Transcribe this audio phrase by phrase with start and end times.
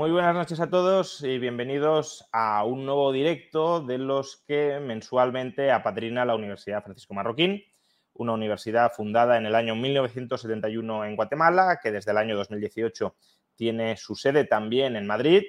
[0.00, 5.70] Muy buenas noches a todos y bienvenidos a un nuevo directo de los que mensualmente
[5.70, 7.62] apadrina la Universidad Francisco Marroquín,
[8.14, 13.14] una universidad fundada en el año 1971 en Guatemala, que desde el año 2018
[13.54, 15.42] tiene su sede también en Madrid,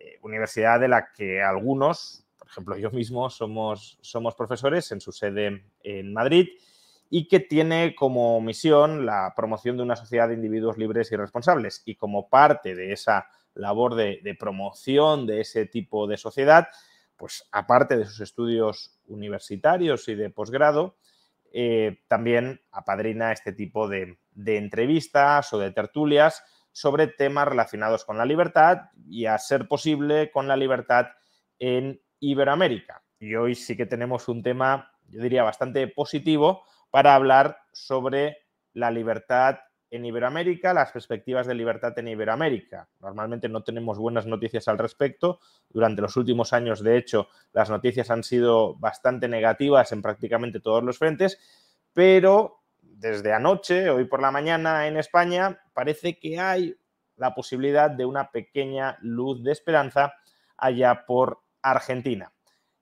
[0.00, 5.12] eh, universidad de la que algunos, por ejemplo yo mismo, somos, somos profesores en su
[5.12, 6.48] sede en Madrid
[7.10, 11.82] y que tiene como misión la promoción de una sociedad de individuos libres y responsables.
[11.84, 16.68] Y como parte de esa labor de, promoción de ese tipo de sociedad,
[17.16, 20.96] pues aparte de sus estudios universitarios y de posgrado,
[21.52, 28.18] eh, también apadrina este tipo de, de, entrevistas o de tertulias sobre temas relacionados con
[28.18, 31.06] la libertad y, a ser posible, con la libertad
[31.60, 33.04] en Iberoamérica.
[33.20, 38.38] Y hoy sí que tenemos un tema, yo diría, bastante positivo para hablar sobre
[38.72, 39.58] la libertad
[39.96, 42.88] en Iberoamérica, las perspectivas de libertad en Iberoamérica.
[43.00, 45.38] Normalmente no tenemos buenas noticias al respecto.
[45.70, 50.82] Durante los últimos años, de hecho, las noticias han sido bastante negativas en prácticamente todos
[50.82, 51.38] los frentes,
[51.92, 56.76] pero desde anoche, hoy por la mañana en España, parece que hay
[57.16, 60.14] la posibilidad de una pequeña luz de esperanza
[60.56, 62.32] allá por Argentina.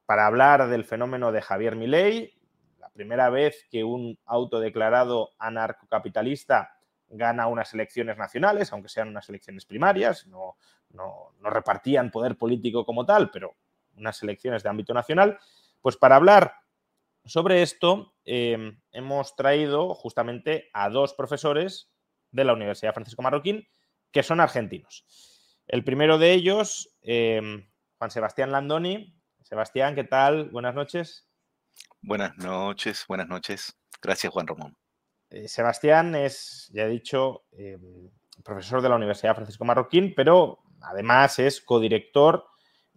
[0.07, 2.33] Para hablar del fenómeno de Javier Milei,
[2.79, 6.79] la primera vez que un autodeclarado anarcocapitalista
[7.13, 10.57] gana unas elecciones nacionales, aunque sean unas elecciones primarias, no,
[10.91, 13.55] no, no, repartían poder político como tal, pero
[13.97, 15.39] unas elecciones de ámbito nacional.
[15.81, 16.55] Pues para hablar
[17.25, 21.91] sobre esto, eh, hemos traído justamente a dos profesores
[22.31, 23.69] de la Universidad Francisco Marroquín
[24.11, 25.05] que son argentinos.
[25.67, 27.67] El primero de ellos, eh,
[27.99, 29.15] Juan Sebastián Landoni.
[29.43, 30.51] Sebastián, ¿qué tal?
[30.51, 31.29] Buenas noches.
[32.01, 33.77] Buenas noches, buenas noches.
[34.01, 34.77] Gracias, Juan Ramón.
[35.33, 37.79] Eh, Sebastián es, ya he dicho, eh,
[38.45, 42.45] profesor de la Universidad Francisco Marroquín, pero además es codirector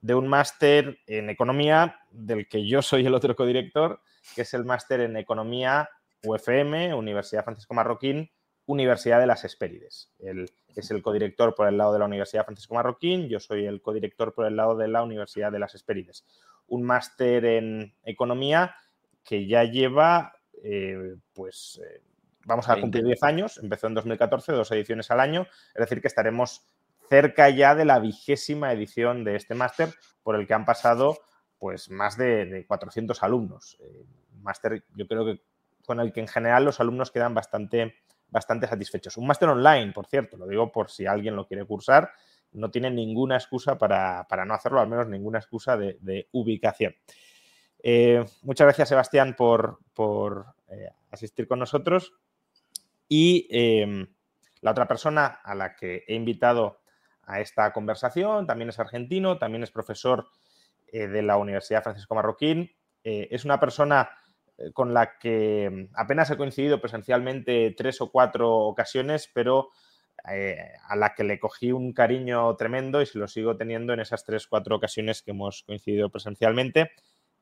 [0.02, 4.02] de un máster en economía del que yo soy el otro codirector,
[4.36, 5.90] que es el máster en economía
[6.24, 8.30] UFM, Universidad Francisco Marroquín,
[8.66, 10.12] Universidad de las Hespérides.
[10.20, 13.82] Él es el codirector por el lado de la Universidad Francisco Marroquín, yo soy el
[13.82, 16.26] codirector por el lado de la Universidad de las Hespérides.
[16.68, 18.76] Un máster en economía
[19.24, 22.02] que ya lleva, eh, pues, eh,
[22.46, 26.08] vamos a cumplir 10 años, empezó en 2014, dos ediciones al año, es decir, que
[26.08, 26.68] estaremos
[27.10, 29.90] cerca ya de la vigésima edición de este máster,
[30.24, 31.18] por el que han pasado
[31.58, 33.78] pues más de, de 400 alumnos.
[33.82, 34.06] Eh,
[34.42, 35.42] máster, yo creo que
[35.86, 37.96] con el que en general los alumnos quedan bastante,
[38.30, 39.18] bastante satisfechos.
[39.18, 42.12] Un máster online, por cierto, lo digo por si alguien lo quiere cursar,
[42.52, 46.96] no tiene ninguna excusa para, para no hacerlo, al menos ninguna excusa de, de ubicación.
[47.88, 52.14] Eh, muchas gracias, Sebastián, por, por eh, asistir con nosotros.
[53.08, 54.08] Y eh,
[54.62, 56.80] la otra persona a la que he invitado
[57.24, 60.28] a esta conversación también es argentino, también es profesor
[60.88, 62.72] eh, de la Universidad Francisco Marroquín.
[63.04, 64.10] Eh, es una persona
[64.58, 69.70] eh, con la que apenas he coincidido presencialmente tres o cuatro ocasiones, pero
[70.88, 74.24] a la que le cogí un cariño tremendo y se lo sigo teniendo en esas
[74.24, 76.90] tres o cuatro ocasiones que hemos coincidido presencialmente,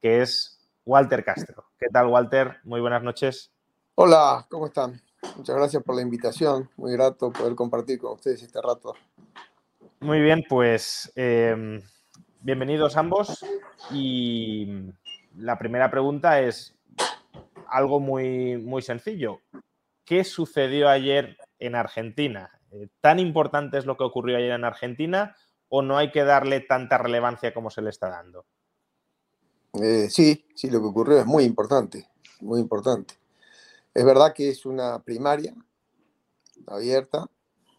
[0.02, 1.64] que es Walter Castro.
[1.80, 2.58] ¿Qué tal, Walter?
[2.66, 3.54] Muy buenas noches.
[3.96, 5.00] Hola, ¿cómo están?
[5.36, 6.70] Muchas gracias por la invitación.
[6.78, 8.94] Muy grato poder compartir con ustedes este rato.
[10.00, 11.82] Muy bien, pues eh,
[12.42, 13.44] bienvenidos ambos.
[13.92, 14.68] Y
[15.38, 16.76] la primera pregunta es
[17.68, 19.40] algo muy, muy sencillo.
[20.06, 22.52] ¿Qué sucedió ayer en Argentina?
[22.72, 25.36] Eh, ¿Tan importante es lo que ocurrió ayer en Argentina
[25.70, 28.46] o no hay que darle tanta relevancia como se le está dando?
[29.82, 32.08] Eh, sí, sí, lo que ocurrió es muy importante,
[32.42, 33.16] muy importante.
[33.94, 35.56] Es verdad que es una primaria
[36.68, 37.30] abierta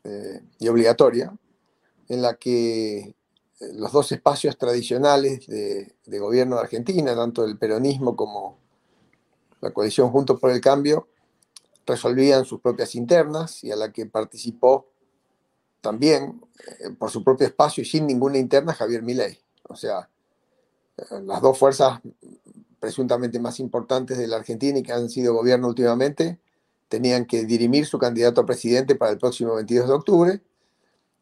[0.04, 1.34] eh, y obligatoria,
[2.08, 3.14] en la que
[3.72, 8.58] los dos espacios tradicionales de, de, gobierno de Argentina, tanto el peronismo como
[9.60, 11.08] la coalición Juntos por el Cambio,
[11.86, 14.86] resolvían sus propias internas y a la que participó
[15.80, 16.40] también
[16.80, 19.38] eh, por su propio espacio y sin ninguna interna Javier Milei.
[19.68, 20.08] O sea,
[21.22, 22.00] las dos fuerzas
[22.84, 26.38] presuntamente más importantes de la Argentina y que han sido gobierno últimamente,
[26.88, 30.40] tenían que dirimir su candidato a presidente para el próximo 22 de octubre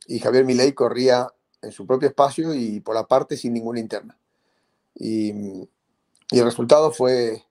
[0.08, 1.28] y Javier Milei corría
[1.60, 4.18] en su propio espacio y por aparte sin ninguna interna.
[4.96, 5.30] Y,
[6.32, 7.44] el resultado fue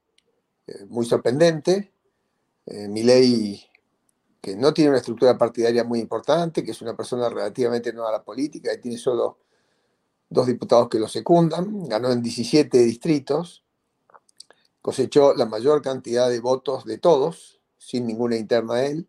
[0.67, 1.93] eh, muy sorprendente.
[2.65, 3.63] Eh, Milei,
[4.41, 8.13] que no tiene una estructura partidaria muy importante, que es una persona relativamente nueva a
[8.13, 9.37] la política y tiene solo
[10.29, 13.60] dos diputados que lo secundan, ganó en 17 distritos,
[14.81, 19.07] cosechó la mayor cantidad de votos de todos, sin ninguna interna a él.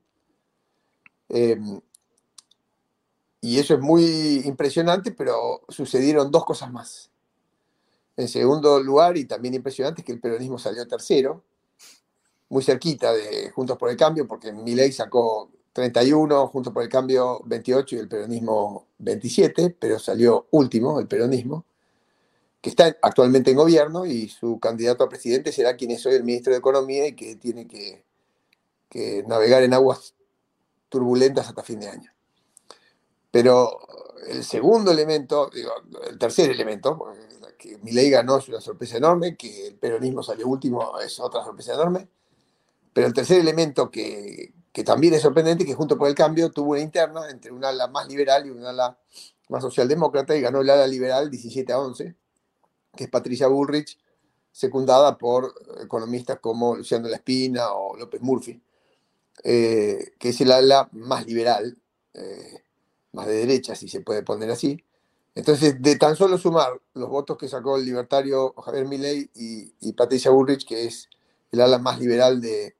[1.28, 1.80] Em,
[3.40, 7.10] y eso es muy impresionante, pero sucedieron dos cosas más.
[8.16, 11.42] En segundo lugar, y también impresionante, es que el peronismo salió tercero,
[12.50, 17.40] muy cerquita de Juntos por el Cambio, porque Milei sacó 31, Juntos por el Cambio
[17.46, 21.64] 28 y el peronismo 27, pero salió último el peronismo,
[22.62, 26.22] que está actualmente en gobierno y su candidato a presidente será quien es hoy el
[26.22, 28.04] ministro de Economía y que tiene que,
[28.88, 30.14] que navegar en aguas
[30.88, 32.12] turbulentas hasta fin de año.
[33.32, 33.80] Pero
[34.28, 35.72] el segundo elemento, digo,
[36.08, 37.12] el tercer elemento,
[37.58, 41.74] que Milei ganó es una sorpresa enorme, que el peronismo salió último es otra sorpresa
[41.74, 42.08] enorme,
[42.92, 46.72] pero el tercer elemento que, que también es sorprendente, que junto por el cambio tuvo
[46.72, 48.96] una interna entre un ala más liberal y un ala
[49.48, 52.21] más socialdemócrata y ganó el ala liberal 17 a 11,
[52.94, 53.98] que es Patricia Bullrich,
[54.50, 58.60] secundada por economistas como Luciano La Espina o López Murphy,
[59.44, 61.76] eh, que es el ala más liberal.
[62.14, 62.62] Eh,
[63.12, 64.82] más de derecha, si se puede poner así.
[65.34, 70.30] Entonces, de tan solo sumar los votos que sacó el libertario Javier Milei y, Patricia
[70.30, 71.08] Bullrich, que es
[71.50, 72.74] el ala más liberal de,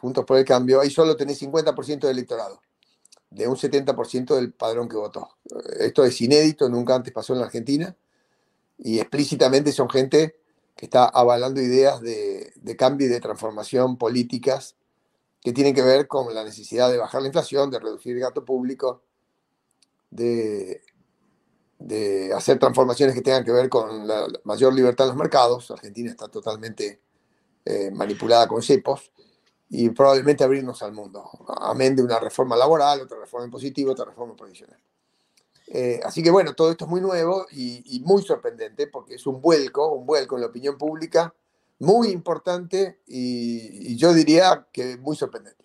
[0.00, 2.62] Juntos por el Cambio, ahí solo tenés 50% del electorado,
[3.30, 5.28] de un 70% del padrón que votó.
[5.78, 7.94] Esto es inédito, nunca antes pasó en la Argentina,
[8.78, 10.36] y explícitamente son gente
[10.76, 14.76] que está avalando ideas de, de cambio y de transformación políticas
[15.44, 18.44] que tienen que ver con la necesidad de bajar la inflación, de reducir el gasto
[18.46, 19.02] público,
[20.10, 20.80] de,
[22.34, 25.70] hacer transformaciones que tengan que ver con la mayor libertad en los mercados.
[25.70, 27.02] Argentina está totalmente
[27.64, 29.12] eh, manipulada con cepos
[29.68, 31.28] y probablemente abrirnos al mundo.
[31.60, 34.78] Amén de una reforma laboral, otra reforma impositiva, otra reforma provisional.
[35.66, 39.40] Eh, así que bueno, todo esto es muy nuevo y, muy sorprendente porque es un
[39.40, 41.34] vuelco, un vuelco en la opinión pública
[41.78, 45.63] muy importante y yo diría que muy sorprendente.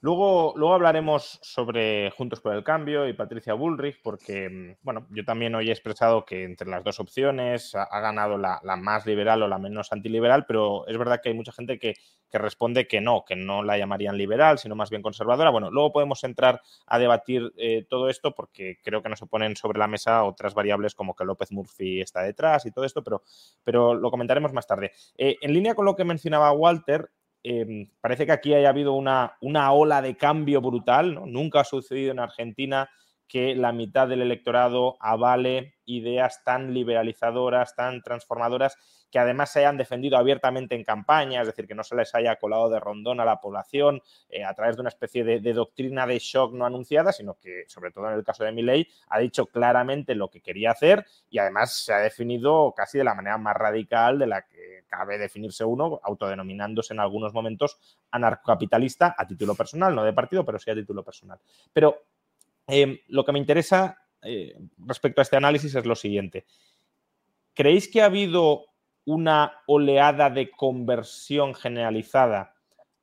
[0.00, 5.24] Luego, luego hablaremos sobre Juntos por el Cambio y Patricia Bullrich, porque mm, bueno, yo
[5.24, 9.48] también hoy he expresado que entre las dos opciones ha, ganado la, más liberal o
[9.48, 11.94] la menos antiliberal, pero es verdad que hay mucha gente que,
[12.30, 15.50] responde que no, que no la llamarían liberal, sino más bien conservadora.
[15.50, 19.56] Bueno, luego podemos entrar a debatir eh, todo esto porque creo que no se ponen
[19.56, 23.24] sobre la mesa otras variables como que López Murphy está detrás y todo esto, pero,
[23.64, 24.92] pero lo comentaremos más tarde.
[25.16, 27.10] Eh, en línea con lo que mencionaba Walter,
[27.42, 31.26] Em, parece que aquí haya habido una, una ola de cambio brutal, ¿no?
[31.26, 32.88] Nunca ha sucedido en Argentina
[33.28, 38.76] que la mitad del electorado avale ideas tan liberalizadoras, tan transformadoras,
[39.10, 42.36] que además se hayan defendido abiertamente en campaña, es decir, que no se les haya
[42.36, 46.18] colado de rondón a la población eh, a través de una especie de, doctrina de
[46.18, 50.14] shock no anunciada, sino que, sobre todo en el caso de Milley, ha dicho claramente
[50.14, 54.18] lo que quería hacer y además se ha definido casi de la manera más radical
[54.18, 57.78] de la que cabe definirse uno, autodenominándose en algunos momentos
[58.10, 61.38] anarcocapitalista a título personal, no de partido, pero sí a título personal.
[61.72, 62.02] Pero
[62.68, 64.54] Em, lo que me interesa eh,
[64.86, 66.44] respecto a este análisis es lo siguiente.
[67.54, 68.66] ¿Creéis que ha habido
[69.08, 72.54] una oleada de conversión generalizada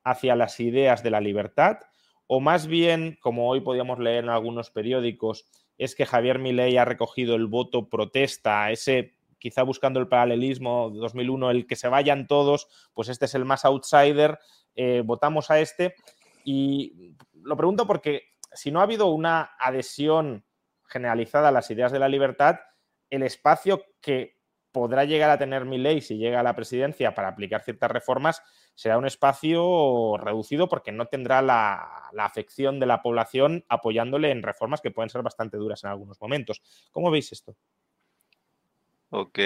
[0.04, 1.80] hacia las ideas de la libertad?
[2.28, 5.48] ¿O más bien, como hoy podíamos leer en algunos periódicos,
[5.80, 11.00] es que Javier Milei ha recogido el voto protesta, ese quizá buscando el paralelismo de
[11.00, 14.38] 2001, el que se vayan todos, pues este es el más outsider,
[14.76, 15.96] eh, votamos a este.
[16.44, 20.46] Y lo pregunto porque si no ha habido una adhesión
[20.88, 22.58] generalizada a las ideas de la libertad,
[23.10, 24.35] el espacio que
[24.76, 28.42] podrá llegar a tener mi ley si llega a la presidencia para aplicar ciertas reformas
[28.74, 34.82] será un espacio reducido porque no tendrá la, afección de la población apoyándole en reformas
[34.82, 36.62] que pueden ser bastante duras en algunos momentos.
[36.92, 37.56] ¿Cómo veis esto?
[39.12, 39.40] Ok.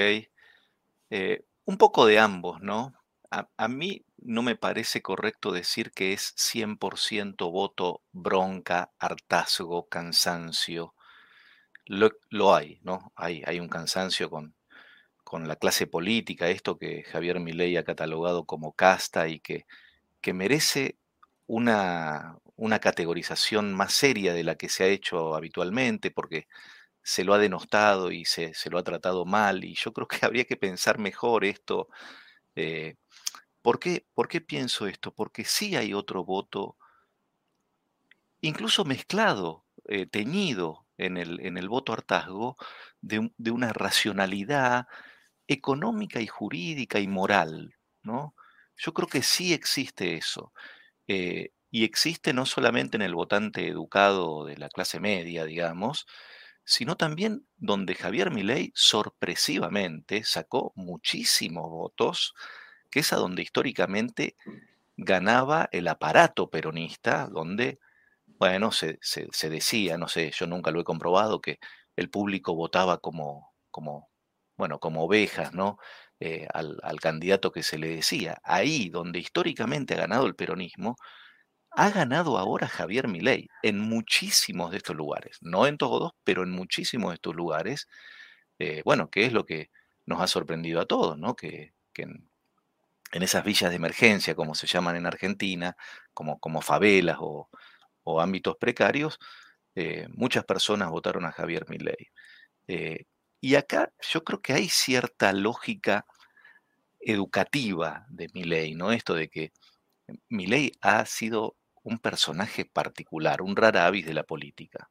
[1.12, 2.96] Eh, un poco de ambos, ¿no?
[3.30, 10.96] A, mí no me parece correcto decir que es 100% voto, bronca, hartazgo, cansancio.
[11.86, 13.14] Lo, hay, ¿no?
[13.16, 14.56] Hay, hay un cansancio con,
[15.30, 19.68] con la clase política, esto que Javier Milei ha catalogado como casta y que,
[20.22, 20.98] que merece
[21.46, 26.48] una, una categorización más seria de la que se ha hecho habitualmente, porque
[27.04, 30.26] se lo ha denostado y se, se lo ha tratado mal, y yo creo que
[30.26, 31.90] habría que pensar mejor esto.
[32.56, 32.96] Eh,
[33.62, 35.14] ¿Por qué, ¿Por qué pienso esto?
[35.14, 36.76] Porque sí hay otro voto,
[38.42, 42.58] incluso mezclado, eh, teñido en el, en el voto hartazgo,
[43.00, 44.88] de, de, una racionalidad
[45.50, 48.36] económica y jurídica y moral, ¿no?
[48.78, 50.54] Yo creo que sí existe eso.
[51.08, 56.06] Eh, y existe no solamente en el votante educado de la clase media, digamos,
[56.64, 62.36] sino también donde Javier Milei sorpresivamente sacó muchísimos votos,
[62.92, 64.36] que es a donde históricamente
[64.98, 67.80] ganaba el aparato peronista, donde,
[68.28, 69.00] bueno, se,
[69.50, 71.60] decía, no sé, yo nunca lo he comprobado, que
[71.96, 74.09] el público votaba como
[74.60, 75.80] bueno, como ovejas, ¿no?
[76.20, 78.40] Eh, al, candidato que se le decía.
[78.44, 80.98] Ahí donde históricamente ha ganado el peronismo,
[81.72, 86.52] ha ganado ahora Javier Milei en muchísimos de estos lugares, no en todos, pero en
[86.52, 87.88] muchísimos de estos lugares,
[88.60, 89.70] eh, bueno, que es lo que
[90.06, 91.36] nos ha sorprendido a todos, ¿no?
[91.36, 92.30] Que, en,
[93.24, 95.76] esas villas de emergencia, como se llaman en Argentina,
[96.14, 97.50] como, como favelas o,
[98.22, 99.20] ámbitos precarios,
[99.76, 102.10] eh, muchas personas votaron a Javier Milei.
[103.42, 106.06] Y acá yo creo que hay cierta lógica
[107.00, 108.92] educativa de Milei, ¿no?
[108.92, 109.52] Esto de que
[110.28, 114.90] Milei ha sido un personaje particular, un rara avis de la política.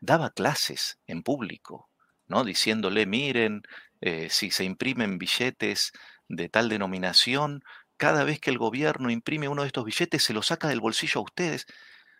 [0.00, 1.88] Daba clases en público,
[2.26, 2.44] ¿no?
[2.44, 3.62] Diciéndole, miren,
[4.00, 5.92] eh, si se imprimen billetes
[6.28, 7.62] de tal denominación,
[7.96, 11.20] cada vez que el gobierno imprime uno de estos billetes, se lo saca del bolsillo
[11.20, 11.66] a ustedes.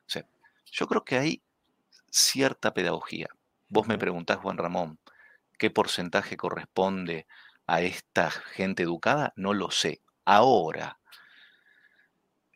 [0.07, 0.27] O sea,
[0.65, 1.43] yo creo que hay
[2.11, 3.29] cierta pedagogía.
[3.69, 4.99] Vos me preguntás, Juan Ramón,
[5.59, 7.27] ¿qué porcentaje corresponde
[7.67, 9.33] a esta gente educada?
[9.37, 10.03] No lo sé.
[10.25, 11.01] Ahora,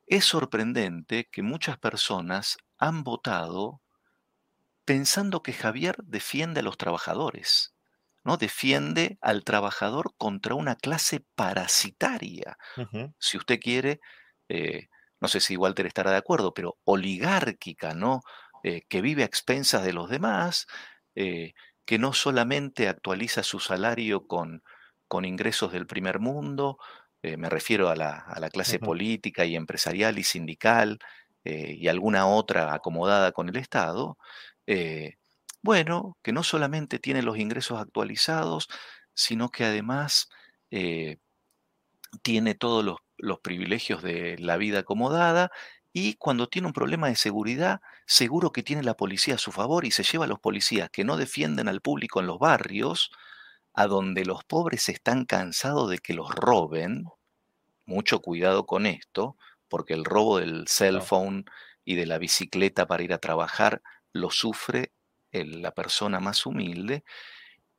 [0.06, 3.82] es sorprendente que muchas personas han votado
[4.84, 7.74] pensando que Javier defiende a los trabajadores,
[8.24, 8.36] ¿no?
[8.36, 12.58] Defiende al trabajador contra una clase parasitaria.
[13.18, 14.00] Si usted quiere,
[14.48, 14.88] eh,
[15.20, 18.22] no sé si Walter estará de acuerdo, pero oligárquica, ¿no?
[18.64, 20.66] Eh, que vive a expensas de los demás,
[21.14, 24.62] eh, que no solamente actualiza su salario con,
[25.08, 26.78] con ingresos del primer mundo,
[27.22, 30.98] eh, me refiero a la, clase política y empresarial y sindical
[31.44, 34.18] eh, y alguna otra acomodada con el Estado,
[34.66, 35.14] eh,
[35.62, 38.68] bueno, que no solamente tiene los ingresos actualizados,
[39.14, 40.28] sino que además
[42.22, 45.50] tiene todos los, los privilegios de la vida acomodada
[45.92, 49.84] y cuando tiene un problema de seguridad, seguro que tiene la policía a su favor
[49.84, 53.10] y se lleva a los policías que no defienden al público en los barrios,
[53.74, 57.04] a donde los pobres están cansados de que los roben,
[57.84, 59.36] mucho cuidado con esto,
[59.68, 61.44] porque el robo del cell phone
[61.84, 63.82] y de la bicicleta para ir a trabajar
[64.12, 64.92] lo sufre
[65.32, 67.04] la persona más humilde.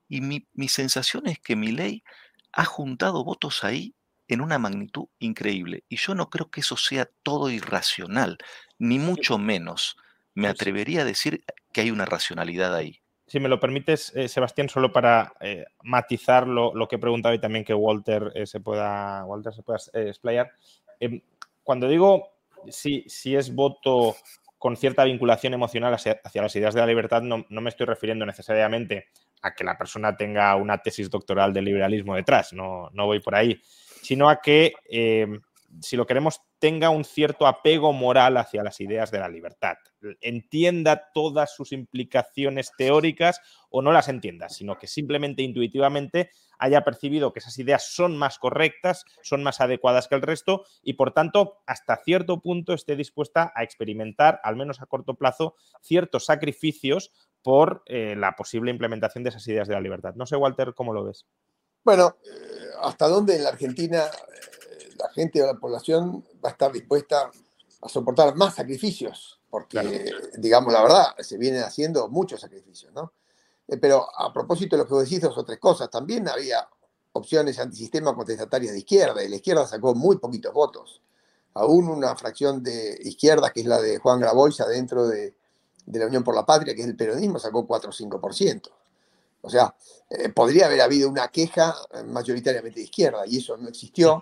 [0.08, 2.03] Y mi, sensación es que mi ley
[2.51, 3.96] ha juntado votos ahí
[4.27, 5.84] en una magnitud increíble.
[5.89, 8.38] Y yo no creo que eso sea todo irracional,
[8.77, 9.98] ni mucho menos.
[10.34, 13.03] Me pues atrevería a decir que hay una racionalidad ahí
[13.34, 17.39] si me lo permites, eh, Sebastián, solo para eh, matizar lo, que he preguntado y
[17.39, 20.51] también que Walter eh, se pueda, Walter se pueda explayar.
[21.00, 21.20] Em,
[21.63, 22.34] cuando digo
[22.70, 24.15] si, si es voto
[24.60, 29.08] con cierta vinculación emocional hacia, las ideas de la libertad, no, me estoy refiriendo necesariamente
[29.42, 33.36] a que la persona tenga una tesis doctoral de liberalismo detrás, no, no voy por
[33.36, 33.60] ahí,
[34.03, 35.41] sino a que em,
[35.81, 39.75] si lo queremos, tenga un cierto apego moral hacia las ideas de la libertad.
[40.22, 46.29] Entienda todas sus implicaciones teóricas o no las entienda, sino que simplemente intuitivamente
[46.60, 50.93] haya percibido que esas ideas son más correctas, son más adecuadas que el resto y
[50.93, 56.25] por tanto hasta cierto punto esté dispuesta a experimentar, al menos a corto plazo, ciertos
[56.25, 60.13] sacrificios por eh, la posible implementación de esas ideas de la libertad.
[60.15, 61.25] No sé, Walter, cómo lo ves.
[61.84, 64.10] Bueno, eh, hasta dónde en la Argentina
[64.98, 67.30] la gente de la población va a estar dispuesta
[67.82, 73.12] a soportar más sacrificios, porque, digamos la verdad, se vienen haciendo muchos sacrificios, ¿no?
[73.68, 76.68] Eh, pero a propósito de lo que vos decís, dos o tres cosas, también había
[77.13, 81.02] opciones antisistema contestatarias de izquierda, y la izquierda sacó muy poquitos votos.
[81.56, 85.36] Aún una fracción de izquierda, que es la de Juan Graboisa, dentro de,
[85.86, 88.72] la Unión por la Patria, que es el peronismo, sacó 4 o 5%.
[89.43, 89.75] O sea,
[90.09, 94.21] eh, podría haber habido una queja eh, mayoritariamente de izquierda, y eso no existió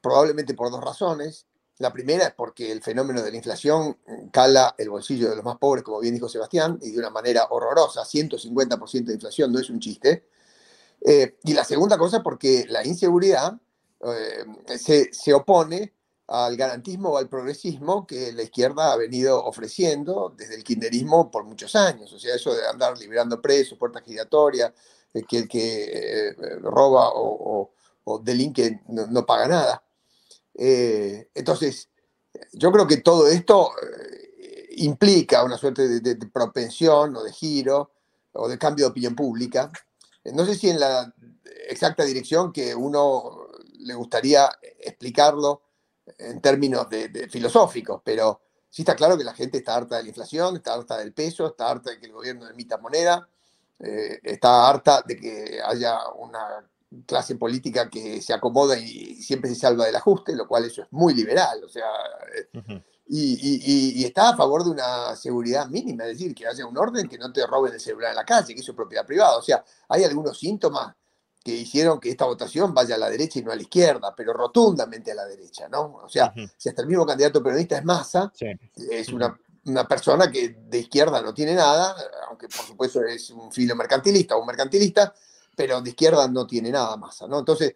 [0.00, 1.46] probablemente por dos razones.
[1.78, 3.96] La primera es porque el fenómeno de la inflación
[4.30, 7.46] cala el bolsillo de los más pobres, como bien dijo Sebastián, y de una manera
[7.50, 10.26] horrorosa, 150% de inflación no es un chiste.
[11.00, 13.58] Eh, y la segunda cosa es porque la inseguridad
[14.04, 14.44] eh,
[14.78, 15.94] se, se, opone
[16.30, 21.44] al garantismo o al progresismo que la izquierda ha venido ofreciendo desde el kirchnerismo por
[21.44, 22.12] muchos años.
[22.12, 24.72] O sea, eso de andar liberando presos, puertas giratorias,
[25.12, 27.72] eh, que el que roba o,
[28.04, 29.82] o, delinque no paga nada.
[30.54, 31.88] Eh, entonces,
[32.52, 37.92] yo creo que todo esto eh, implica una suerte de, propensión o de giro
[38.32, 39.70] o de cambio de opinión pública.
[40.24, 41.12] No sé si en la
[41.68, 45.62] exacta dirección que uno le gustaría explicarlo
[46.18, 50.08] en términos de, filosóficos, pero sí está claro que la gente está harta de la
[50.08, 53.28] inflación, está harta del peso, está harta de que el gobierno emita moneda,
[53.78, 56.64] eh, está harta de que haya una
[57.06, 60.88] clase política que se acomoda y siempre se salva del ajuste, lo cual eso es
[60.90, 61.86] muy liberal, o sea,
[62.34, 67.08] eh, y, está a favor de una seguridad mínima, es decir, que haya un orden,
[67.08, 69.42] que no te roben el celular en la calle, que eso es propiedad privada, o
[69.42, 70.94] sea, hay algunos síntomas
[71.42, 74.32] que hicieron que esta votación vaya a la derecha y no a la izquierda, pero
[74.32, 76.00] rotundamente a la derecha, ¿no?
[76.04, 78.30] O sea, si hasta el mismo candidato peronista es Massa,
[78.90, 81.96] es una, una, persona que de izquierda no tiene nada,
[82.28, 85.14] aunque por supuesto es un filo mercantilista o un mercantilista,
[85.56, 87.38] pero de izquierda no tiene nada Massa, ¿no?
[87.38, 87.74] Entonces,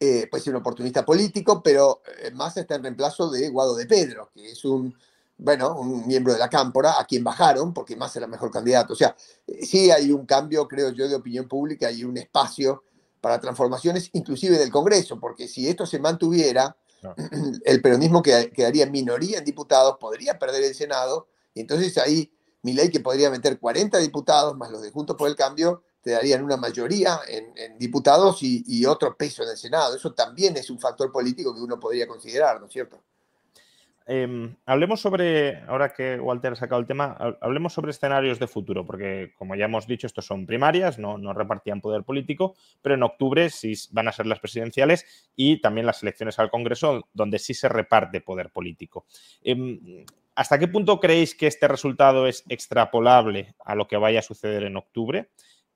[0.00, 3.86] eh, puede ser un oportunista político, pero eh, Massa está en reemplazo de Guado de
[3.86, 4.96] Pedro, que es un
[5.38, 8.92] bueno, un miembro de la Cámpora, a quien bajaron, porque más era mejor candidato.
[8.92, 9.16] O sea,
[9.62, 12.82] sí hay un cambio, creo yo, de opinión pública, hay un espacio
[13.20, 16.76] para transformaciones, inclusive del Congreso, porque si esto se mantuviera,
[17.64, 22.72] el peronismo quedaría en minoría en diputados, podría perder el Senado, y entonces ahí mi
[22.72, 26.42] ley que podría meter 40 diputados, más los de Juntos por el Cambio, te darían
[26.42, 29.94] una mayoría en, diputados y, y otro peso en el Senado.
[29.94, 33.02] Eso también es un factor político que uno podría considerar, ¿no es cierto?
[34.10, 38.86] Em, hablemos sobre, ahora que Walter ha sacado el tema, hablemos sobre escenarios de futuro,
[38.86, 43.50] porque como ya hemos dicho, estos son primarias, no, repartían poder político, pero en octubre
[43.50, 47.68] sí van a ser las presidenciales y también las elecciones al Congreso, donde sí se
[47.68, 49.04] reparte poder político.
[49.42, 54.22] Em, ¿Hasta qué punto creéis que este resultado es extrapolable a lo que vaya a
[54.22, 55.28] suceder en octubre?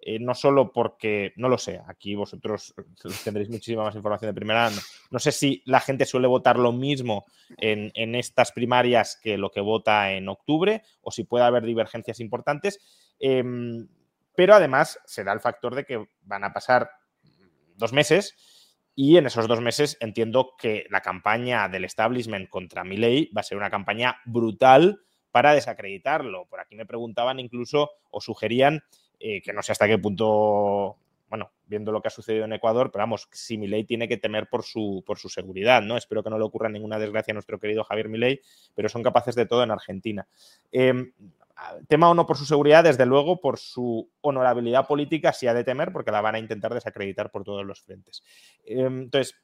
[0.04, 2.75] Eh, no solo porque, no lo sé, aquí vosotros
[3.23, 4.82] tendréis muchísima más información de primera mano.
[5.12, 7.25] No sé si la gente suele votar lo mismo
[7.56, 12.80] en, estas primarias que lo que vota en octubre o si puede haber divergencias importantes.
[13.21, 13.87] Em,
[14.35, 16.90] pero además se da el factor de que van a pasar
[17.77, 18.35] dos meses
[18.96, 23.44] y en esos dos meses entiendo que la campaña del establishment contra Milley va a
[23.44, 25.00] ser una campaña brutal
[25.31, 26.46] para desacreditarlo.
[26.48, 28.83] Por aquí me preguntaban incluso o sugerían
[29.42, 30.96] que no sé hasta qué punto,
[31.28, 34.48] bueno, viendo lo que ha sucedido en Ecuador, pero vamos, si Milei tiene que temer
[34.48, 35.96] por su, por su seguridad, ¿no?
[35.96, 38.40] Espero que no le ocurra ninguna desgracia a nuestro querido Javier Milei,
[38.74, 40.26] pero son capaces de todo en Argentina.
[40.70, 41.12] Em,
[41.88, 45.64] tema o no por su seguridad, desde luego por su honorabilidad política sí ha de
[45.64, 48.22] temer, porque la van a intentar desacreditar por todos los frentes.
[48.64, 49.37] Em, entonces,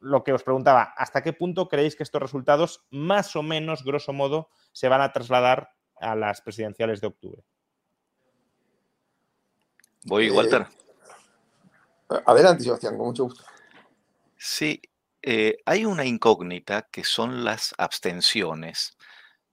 [0.00, 4.12] lo que os preguntaba, ¿hasta qué punto creéis que estos resultados, más o menos, grosso
[4.12, 7.44] modo, se van a trasladar a las presidenciales de octubre?
[10.04, 10.66] Voy, eh, Walter.
[12.26, 13.44] adelante, Sebastián, con mucho gusto.
[14.36, 14.82] Sí,
[15.22, 18.96] eh, hay una incógnita que son las abstenciones.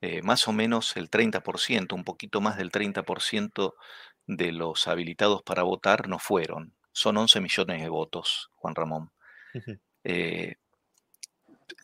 [0.01, 3.75] Eh, más o menos el 30%, un poquito más del 30%
[4.25, 6.73] de los habilitados para votar no fueron.
[6.91, 9.11] Son 11 millones de votos, Juan Ramón.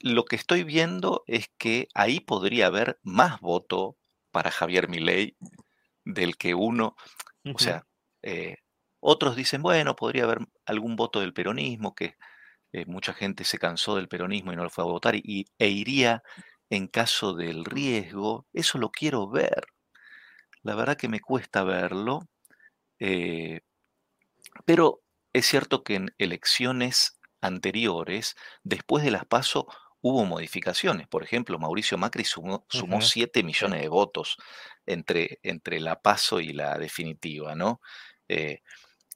[0.02, 3.98] lo que estoy viendo es que ahí podría haber más voto
[4.32, 5.36] para Javier Milei
[6.06, 6.96] del que uno,
[7.54, 7.86] o sea,
[8.26, 8.58] eh,
[9.00, 12.16] otros dicen, bueno, podría haber algún voto del peronismo, que
[12.74, 15.70] eh, mucha gente se cansó del peronismo y no lo fue a votar, y, e
[15.70, 16.24] iría
[16.70, 18.48] en caso del riesgo.
[18.52, 19.68] Eso lo quiero ver.
[20.64, 22.28] La verdad que me cuesta verlo,
[23.00, 23.62] eh,
[24.66, 29.68] pero es cierto que en elecciones anteriores, después de las PASO,
[30.02, 31.08] hubo modificaciones.
[31.08, 32.66] Por ejemplo, Mauricio Macri sumó,
[33.02, 34.38] 7 millones de votos
[34.86, 37.82] entre, entre la PASO y la definitiva, ¿no?
[38.28, 38.62] Eh,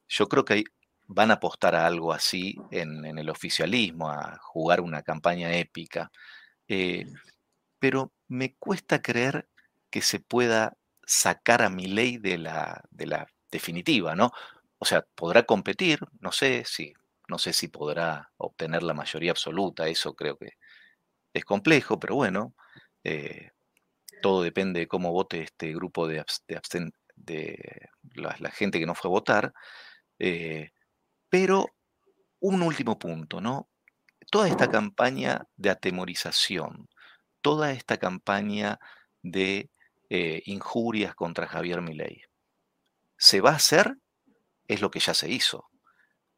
[0.08, 0.64] yo creo que
[1.08, 6.12] van a apostar a algo así en, el oficialismo, a jugar una campaña épica.
[6.68, 7.06] Eh,
[7.80, 9.50] pero me cuesta creer
[9.90, 14.32] que se pueda sacar a mi ley de la, de la definitiva, ¿no?
[14.78, 16.94] O sea, podrá competir, no sé si,
[17.28, 20.54] no sé si podrá obtener la mayoría absoluta, eso creo que
[21.34, 22.54] es complejo, pero bueno,
[23.04, 23.52] eh,
[24.22, 26.62] todo depende de cómo vote este grupo de, de,
[27.16, 27.90] de
[28.20, 29.54] la, gente que no fue a votar.
[30.20, 30.72] Eh,
[31.30, 31.68] pero
[32.40, 33.70] un último punto, ¿no?
[34.32, 36.90] Toda esta campaña de atemorización,
[37.42, 38.80] toda esta campaña
[39.22, 39.70] de
[40.10, 42.24] eh, injurias contra Javier Milei,
[43.18, 43.98] ¿se va a hacer?
[44.68, 45.70] Es lo que ya se hizo.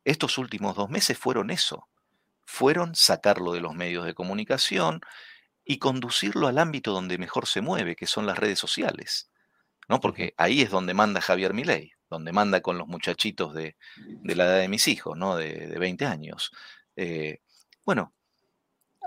[0.04, 1.88] Estos últimos dos meses fueron eso,
[2.46, 5.02] fueron sacarlo de los medios de comunicación
[5.64, 9.31] y conducirlo al ámbito donde mejor se mueve, que son las redes sociales.
[9.92, 10.00] ¿No?
[10.00, 13.76] Porque ahí es donde manda Javier Milei, donde manda con los muchachitos de,
[14.24, 15.36] la edad de mis hijos, ¿no?
[15.36, 16.52] De, 20 años.
[16.96, 17.42] Eh,
[17.84, 18.14] bueno,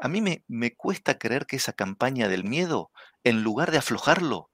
[0.02, 2.90] a mí me, me cuesta creer que esa campaña del miedo,
[3.22, 4.50] en lugar de aflojarlo,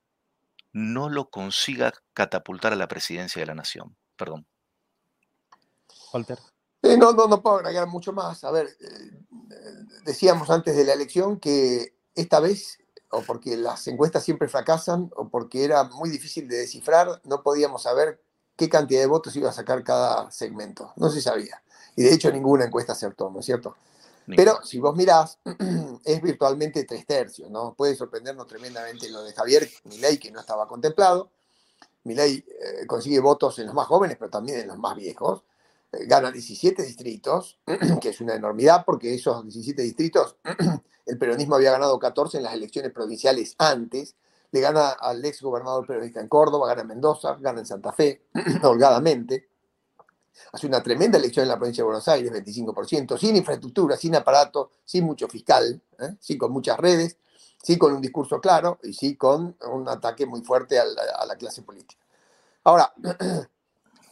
[0.73, 3.97] no lo consiga catapultar a la presidencia de la nación.
[4.15, 4.47] Perdón.
[6.13, 6.39] Walter.
[6.83, 8.45] no, no, no puedo agregar mucho más.
[8.45, 9.11] A ver, eh,
[10.05, 12.79] decíamos antes de la elección que esta vez,
[13.11, 17.83] o porque las encuestas siempre fracasan, o porque era muy difícil de descifrar, no podíamos
[17.83, 18.21] saber
[18.57, 20.93] qué cantidad de votos iba a sacar cada segmento.
[20.97, 21.63] No se sabía.
[21.97, 23.77] Y de hecho ninguna encuesta acertó, ¿no es cierto?
[24.37, 25.39] Pero si vos mirás,
[26.05, 27.75] es virtualmente tres tercios, ¿no?
[27.75, 31.31] Puede sorprendernos tremendamente lo de Javier Milei, que no estaba contemplado.
[32.05, 35.43] Milei eh, consigue votos en los más jóvenes, pero también en los más viejos.
[35.93, 37.59] Gana 17 distritos,
[38.01, 40.37] que es una enormidad, porque esos 17 distritos,
[41.07, 44.15] el peronismo había ganado 14 en las elecciones provinciales antes.
[44.53, 48.27] Le gana al ex gobernador peronista en Córdoba, gana en Mendoza, gana en Santa Fe,
[48.63, 49.51] holgadamente
[50.53, 54.71] hace una tremenda elección en la provincia de Buenos Aires, 25%, sin infraestructura, sin aparato,
[54.85, 56.17] sin mucho fiscal, ¿eh?
[56.19, 57.17] sí con muchas redes,
[57.63, 61.63] sí con un discurso claro y sí con un ataque muy fuerte a la, clase
[61.63, 62.03] política.
[62.65, 62.93] Ahora,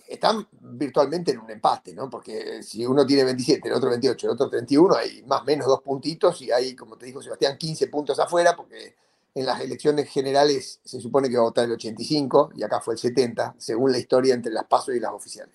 [0.09, 2.09] están virtualmente en un empate, ¿no?
[2.09, 5.67] Porque si uno tiene 27, el otro 28, el otro 31, hay más o menos
[5.67, 8.97] dos puntitos y hay, como te dijo Sebastián, 15 puntos afuera, porque
[9.35, 12.95] en las elecciones generales se supone que va a votar el 85 y acá fue
[12.95, 15.55] el 70, según la historia entre las pasos y las oficiales.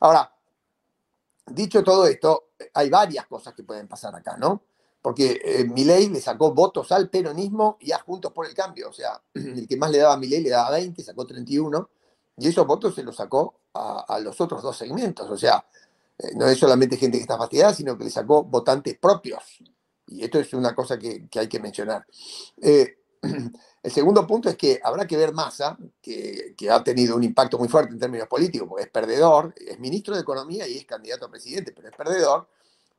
[0.00, 0.32] Ahora,
[1.46, 4.62] dicho todo esto, hay varias cosas que pueden pasar acá, ¿no?
[5.00, 8.88] Porque eh, Milei le sacó votos al peronismo y a Juntos por el Cambio.
[8.88, 11.88] O sea, el que más le daba a Milei le daba 20, sacó 31,
[12.38, 15.28] y esos votos se los sacó a, los otros dos segmentos.
[15.30, 15.64] O sea,
[16.18, 19.42] eh, no es solamente gente que está fastidiada, sino que le sacó votantes propios.
[20.06, 22.06] Y esto es una cosa que, hay que mencionar.
[22.60, 22.98] Eh,
[23.82, 27.68] El segundo punto es que habrá que ver Massa, que, ha tenido un impacto muy
[27.68, 31.30] fuerte en términos políticos, porque es perdedor, es ministro de Economía y es candidato a
[31.30, 32.48] presidente, pero es perdedor,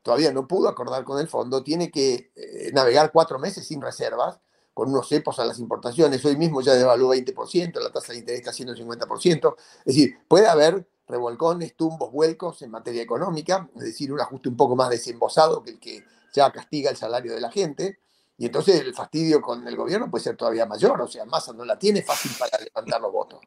[0.01, 4.39] todavía no pudo acordar con el fondo, tiene que eh, navegar cuatro meses sin reservas,
[4.79, 8.39] con unos cepos a las importaciones, hoy mismo ya devaluó 20%, la tasa de interés
[8.39, 14.13] está siendo 50%, es decir, puede haber revolcones, tumbos, vuelcos en materia económica, es decir,
[14.13, 17.51] un ajuste un poco más desembosado que el que ya castiga el salario de la
[17.51, 17.99] gente,
[18.37, 21.65] y entonces el fastidio con el gobierno puede ser todavía mayor, o sea, Massa no
[21.65, 23.41] la tiene fácil para levantar los votos.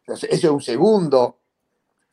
[0.00, 1.38] Entonces, eso es un segundo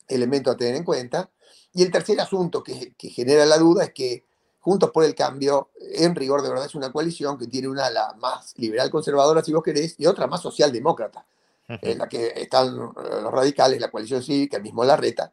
[0.08, 1.30] elemento a tener en cuenta.
[1.74, 4.24] Y el tercer asunto que, genera la duda es que
[4.62, 8.13] Juntos por el Cambio, en rigor de verdad, es una coalición que tiene una la
[8.19, 11.26] más liberal conservadora, si vos querés, y otra más socialdemócrata,
[11.67, 15.32] en la que están eh, los radicales, la coalición cívica, el mismo Larreta.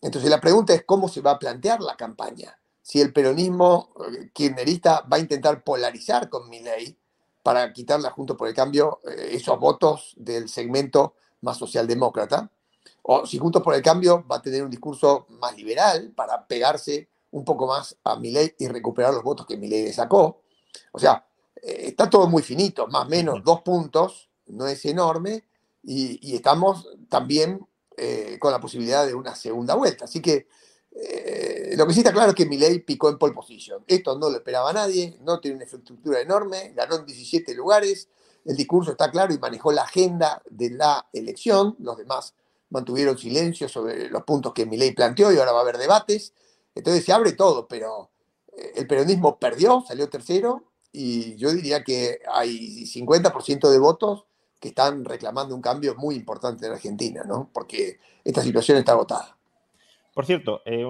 [0.00, 2.56] Entonces la pregunta es cómo se va a plantear la campaña
[2.90, 6.96] si el peronismo eh, kirchnerista va a intentar polarizar con Milei
[7.42, 12.50] para quitarla junto por el cambio eh, esos votos del segmento más socialdemócrata,
[13.02, 17.08] o si Juntos por el Cambio va a tener un discurso más liberal para pegarse
[17.32, 20.42] un poco más a Milei y recuperar los votos que Milei le sacó.
[20.92, 21.26] O sea,
[21.62, 25.44] eh, está todo muy finito, más o menos dos puntos, no es enorme,
[25.82, 27.66] y, estamos también
[28.38, 30.06] con la posibilidad de una segunda vuelta.
[30.06, 30.46] Así que
[30.92, 33.84] eh, lo que sí está claro es que Milei picó en pole position.
[33.86, 38.08] Esto no lo esperaba nadie, no tiene una infraestructura enorme, ganó en 17 lugares,
[38.44, 41.76] el discurso está claro y manejó la agenda de la elección.
[41.78, 42.34] Los demás
[42.70, 46.32] mantuvieron silencio sobre los puntos que Milei planteó y ahora va a haber debates.
[46.74, 48.10] Entonces se abre todo, pero
[48.56, 54.24] eh, el peronismo perdió, salió tercero y yo diría que hay 50% de votos
[54.60, 57.50] que están reclamando un cambio muy importante en Argentina, ¿no?
[57.52, 59.36] Porque esta situación está agotada.
[60.14, 60.84] Por cierto, eh,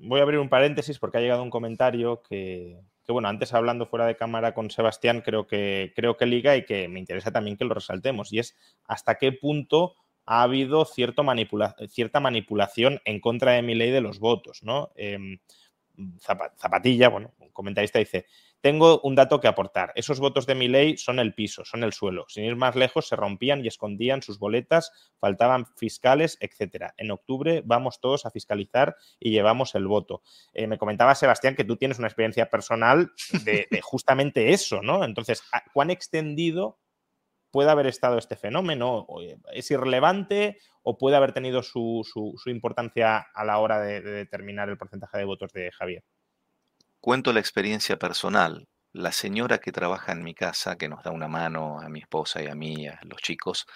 [0.00, 4.06] voy a abrir un paréntesis porque ha llegado un comentario que, bueno, antes hablando fuera
[4.06, 7.64] de cámara con Sebastián, creo que, creo que liga y que me interesa también que
[7.64, 9.94] lo resaltemos, y es hasta qué punto
[10.30, 14.92] ha habido cierta manipulación en contra de mi ley de los votos, ¿no?
[14.94, 15.40] Em,
[16.56, 18.26] Zapatilla, bueno, un comentarista dice,
[18.60, 19.92] tengo un dato que aportar.
[19.96, 22.26] Esos votos de mi ley son el piso, son el suelo.
[22.28, 26.94] Sin ir más lejos, se rompían y escondían sus boletas, faltaban fiscales, etcétera.
[26.96, 30.22] En octubre vamos todos a fiscalizar y llevamos el voto.
[30.52, 33.10] Eh, me comentaba Sebastián que tú tienes una experiencia personal
[33.44, 35.04] de, justamente eso, ¿no?
[35.04, 35.42] Entonces,
[35.74, 36.78] ¿cuán extendido
[37.50, 39.06] puede haber estado este fenómeno?
[39.52, 42.04] ¿Es irrelevante o puede haber tenido su,
[42.46, 46.04] importancia a la hora de determinar el porcentaje de votos de Javier?
[47.00, 48.68] Cuento la experiencia personal.
[48.92, 52.42] La señora que trabaja en mi casa, que nos da una mano a mi esposa
[52.42, 53.66] y a mí, a los chicos,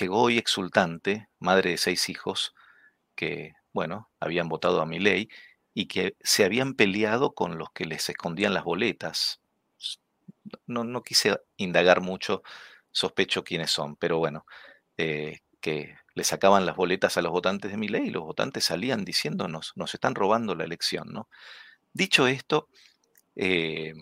[0.00, 2.54] llegó hoy exultante, madre de seis hijos,
[3.14, 5.28] que, bueno, habían votado a mi ley
[5.72, 9.40] y que se habían peleado con los que les escondían las boletas.
[10.66, 12.42] No, no quise indagar mucho,
[12.94, 14.46] sospecho quiénes son, pero bueno,
[14.98, 18.64] eh, que le sacaban las boletas a los votantes de mi ley y los votantes
[18.66, 21.12] salían diciéndonos, nos están robando la elección.
[21.92, 22.68] Dicho esto,
[23.36, 23.94] Eh,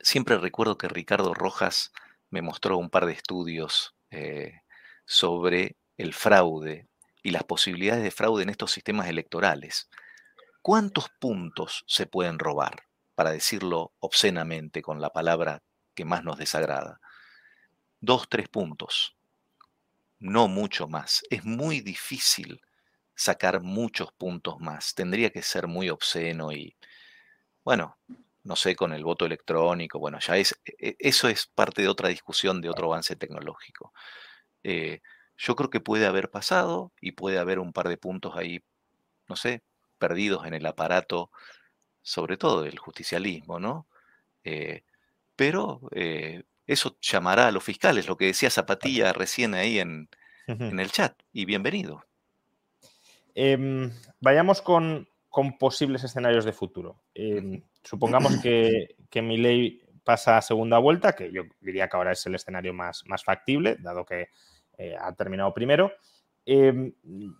[0.00, 1.92] siempre recuerdo que Ricardo Rojas
[2.30, 4.60] me mostró un par de estudios eh,
[5.04, 6.88] sobre el fraude
[7.22, 9.88] y las posibilidades de fraude en estos sistemas electorales.
[10.62, 12.84] ¿Cuántos puntos se pueden robar?
[13.14, 15.62] Para decirlo obscenamente con la palabra
[15.94, 17.00] que más nos desagrada.
[18.00, 19.14] Dos, tres puntos.
[20.18, 21.22] No mucho más.
[21.30, 22.60] Es muy difícil
[23.14, 24.94] sacar muchos puntos más.
[24.94, 26.76] Tendría que ser muy obsceno y,
[27.64, 27.98] bueno,
[28.44, 31.88] no sé, con el voto electrónico, bueno, ya es, e, e, eso es parte de
[31.88, 33.92] otra discusión, de otro avance tecnológico.
[34.64, 35.02] Eh,
[35.38, 38.64] yo creo que puede haber pasado y puede haber un par de puntos ahí,
[39.28, 39.62] no sé,
[39.98, 41.30] perdidos en el aparato,
[42.02, 43.88] sobre todo del justicialismo, ¿no?
[44.44, 44.84] Eh,
[45.36, 50.08] pero eh, eso llamará a los fiscales, lo que decía Zapatilla recién ahí en,
[50.46, 52.04] en el chat, y bienvenido.
[53.34, 57.02] Em, vayamos con, con, posibles escenarios de futuro.
[57.14, 62.12] Em, supongamos que, que mi ley pasa a segunda vuelta, que yo diría que ahora
[62.12, 64.28] es el escenario más, más factible, dado que
[64.78, 65.92] eh, ha terminado primero.
[66.46, 66.92] Em,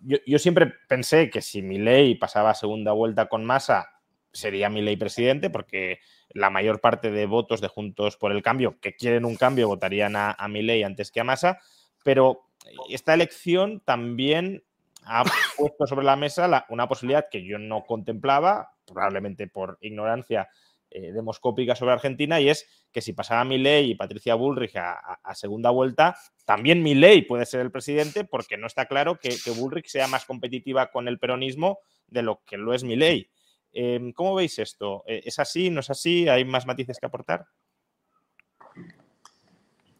[0.03, 3.96] yo, siempre pensé que si mi ley pasaba a segunda vuelta con masa,
[4.37, 8.79] sería mi ley presidente, porque la mayor parte de votos de Juntos por el Cambio
[8.79, 11.59] que quieren un cambio votarían a, mi ley antes que a masa,
[12.03, 12.43] pero
[12.89, 14.63] esta elección también
[15.03, 15.23] ha
[15.57, 20.49] puesto sobre la mesa una posibilidad que yo no contemplaba, probablemente por ignorancia
[20.89, 25.69] eh, demoscópica sobre Argentina, y es que si pasaba Milei y Patricia Bullrich a, segunda
[25.69, 30.25] vuelta, también Milei puede ser el presidente, porque no está claro que, Bullrich sea más
[30.25, 33.29] competitiva con el peronismo de lo que lo es Milei.
[33.79, 35.03] Eh, ¿Cómo veis esto?
[35.05, 35.69] Eh, ¿Es así?
[35.69, 36.27] ¿No es así?
[36.27, 37.45] ¿Hay más matices que aportar?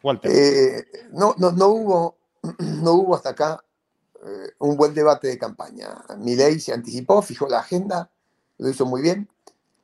[0.01, 0.87] Walter.
[1.11, 2.17] no, no, no, hubo,
[2.57, 3.63] no hubo hasta acá
[4.59, 6.03] un buen debate de campaña.
[6.17, 8.11] Milei se anticipó, fijó la agenda,
[8.57, 9.29] lo hizo muy bien,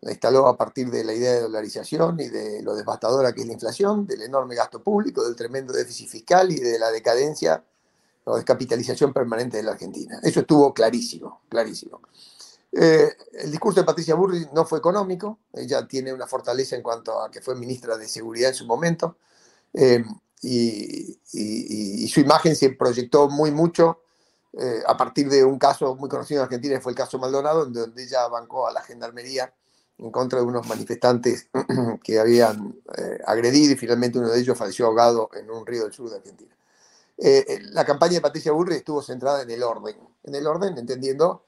[0.01, 3.47] la instaló a partir de la idea de dolarización y de lo devastadora que es
[3.47, 7.63] la inflación, del enorme gasto público, del tremendo déficit fiscal y de la decadencia
[8.25, 10.19] o descapitalización permanente de la Argentina.
[10.23, 12.01] Eso estuvo clarísimo, clarísimo.
[12.75, 17.21] Eh, el discurso de Patricia Burri no fue económico, ella tiene una fortaleza en cuanto
[17.21, 19.17] a que fue ministra de Seguridad en su momento,
[19.73, 20.03] eh,
[20.41, 21.19] y,
[22.07, 24.01] su imagen se proyectó muy mucho
[24.53, 27.65] eh, a partir de un caso muy conocido en Argentina, que fue el caso Maldonado,
[27.65, 29.53] donde ella bancó a la gendarmería
[29.99, 31.49] en contra de unos manifestantes
[32.03, 32.75] que habían
[33.25, 36.55] agredido y finalmente uno de ellos falleció ahogado en un río del sur de Argentina.
[37.71, 41.43] La campaña de Patricia Burri estuvo centrada en el orden, en el orden entendiendo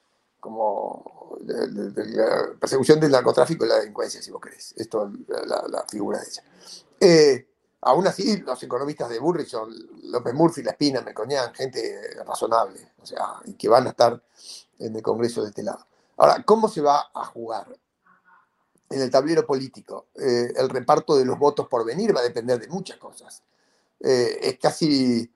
[0.45, 4.75] como la, persecución del narcotráfico y la delincuencia, si vos querés.
[4.77, 7.45] Esto es la, figura de ella.
[7.81, 13.05] aún así, los economistas de Burri son López Murphy, La Espina, Mecoñán, gente razonable, o
[13.08, 14.21] sea, que van a estar
[14.77, 15.84] en el Congreso de este lado.
[16.17, 17.65] Ahora, ¿cómo se va a jugar?
[18.88, 20.10] en el tablero político.
[20.13, 23.41] Eh, el reparto de los votos por venir va a depender de muchas cosas.
[23.99, 25.27] Eh, es casi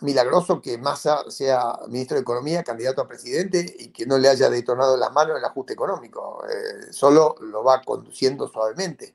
[0.00, 4.50] milagroso que Massa sea ministro de Economía, candidato a presidente y que no le haya
[4.50, 6.44] detonado las manos el ajuste económico.
[6.48, 9.14] Eh, solo lo va conduciendo suavemente.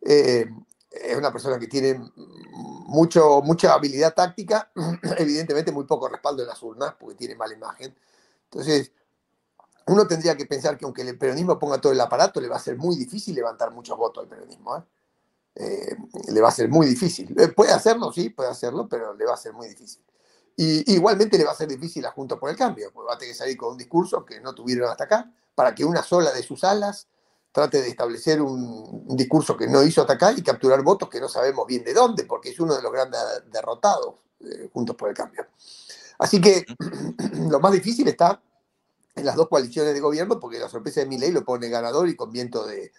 [0.00, 2.00] es una persona que tiene
[2.86, 4.70] mucho, mucha habilidad táctica,
[5.18, 7.94] evidentemente muy poco respaldo en las urnas porque tiene mala imagen.
[8.44, 8.92] Entonces,
[9.86, 12.60] uno tendría que pensar que aunque el peronismo ponga todo el aparato, le va a
[12.60, 14.76] ser muy difícil levantar muchos votos al peronismo.
[14.76, 14.82] ¿eh?
[15.58, 15.96] Eh,
[16.28, 17.34] le va a ser muy difícil.
[17.38, 20.02] Eh, puede hacerlo, sí, puede hacerlo, pero le va a ser muy difícil.
[20.54, 23.18] Y igualmente le va a ser difícil a Juntos por el Cambio, porque va a
[23.18, 26.30] tener que salir con un discurso que no tuvieron hasta acá, para que una sola
[26.32, 27.08] de sus alas
[27.52, 31.28] trate de establecer un, discurso que no hizo hasta acá y capturar votos que no
[31.28, 34.16] sabemos bien de dónde, porque es uno de los grandes derrotados
[34.72, 35.46] Juntos por el Cambio.
[36.18, 36.66] Así que
[37.50, 38.42] lo más difícil está
[39.14, 42.08] en las dos coaliciones de gobierno, porque la sorpresa de mi ley lo pone ganador
[42.08, 42.92] y con viento de,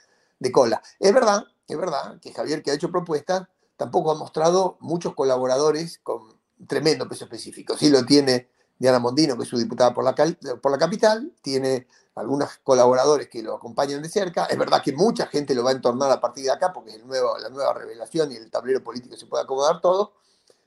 [0.51, 0.81] cola.
[0.99, 5.99] Es verdad, es verdad que Javier, que ha hecho propuestas, tampoco ha mostrado muchos colaboradores
[5.99, 7.77] con tremendo peso específico.
[7.77, 8.49] Sí lo tiene
[8.79, 10.15] Diana Mondino, que es su diputada por la,
[10.61, 14.45] por la capital, tiene algunos colaboradores que lo acompañan de cerca.
[14.45, 16.95] Es verdad que mucha gente lo va a entornar a partir de acá, porque es
[16.97, 20.13] el nuevo, la nueva revelación y el tablero político se puede acomodar todo,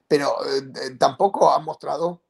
[0.07, 2.21] pero eh, tampoco ha mostrado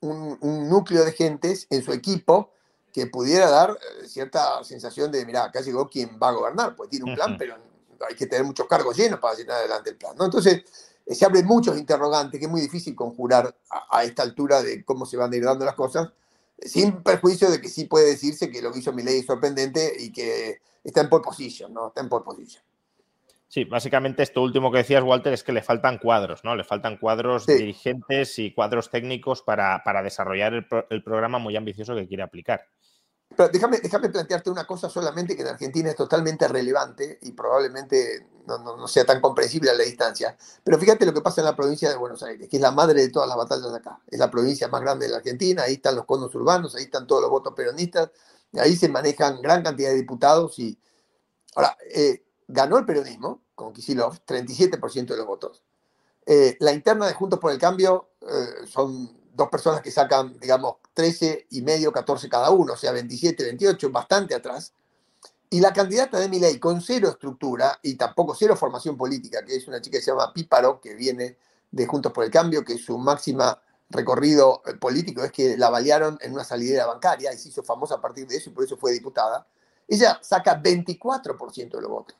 [0.00, 2.50] un, núcleo de gentes en su equipo
[2.92, 6.90] que pudiera dar eh, cierta sensación de, mira, acá llegó quien va a gobernar, pues
[6.90, 7.56] tiene un plan, pero
[8.08, 10.16] hay que tener muchos cargos llenos para llenar adelante el plan.
[10.16, 10.24] ¿no?
[10.24, 10.62] Entonces,
[11.06, 13.54] eh, se abren muchos interrogantes que es muy difícil conjurar
[13.90, 16.10] a, esta altura de cómo se van a ir dando las cosas,
[16.58, 20.12] sin perjuicio de que sí puede decirse que lo que hizo ley es sorprendente y
[20.12, 21.88] que está en pole position, ¿no?
[21.88, 22.62] Está en pole position.
[23.52, 26.56] Sí, básicamente esto último que decías, Walter, es que le faltan cuadros, ¿no?
[26.56, 32.22] Le faltan cuadros dirigentes y cuadros técnicos para, desarrollar el, programa muy ambicioso que quiere
[32.22, 32.66] aplicar.
[33.36, 38.58] Pero déjame, plantearte una cosa solamente que en Argentina es totalmente relevante y probablemente no,
[38.58, 40.36] no, sea tan comprensible a la distancia.
[40.64, 43.00] Pero fíjate lo que pasa en la provincia de Buenos Aires, que es la madre
[43.00, 44.00] de todas las batallas acá.
[44.08, 47.06] Es la provincia más grande de la Argentina, ahí están los conos urbanos, ahí están
[47.06, 48.10] todos los votos peronistas,
[48.54, 50.78] ahí se manejan gran cantidad de diputados y...
[51.54, 55.62] Ahora, eh, ganó el peronismo con Kisilov, 37% de los votos.
[56.24, 60.76] Eh, la interna de Juntos por el Cambio eh, son dos personas que sacan, digamos,
[60.94, 64.72] 13 y medio, 14 cada uno, o sea, 27, 28, bastante atrás.
[65.50, 69.68] Y la candidata de Milei, con cero estructura y tampoco cero formación política, que es
[69.68, 71.36] una chica que se llama Píparo, que viene
[71.70, 76.18] de Juntos por el Cambio, que su máxima recorrido eh, político es que la balearon
[76.22, 78.76] en una salidera bancaria y se hizo famosa a partir de eso y por eso
[78.76, 79.46] fue diputada.
[79.86, 82.16] Ella saca 24% de los votos.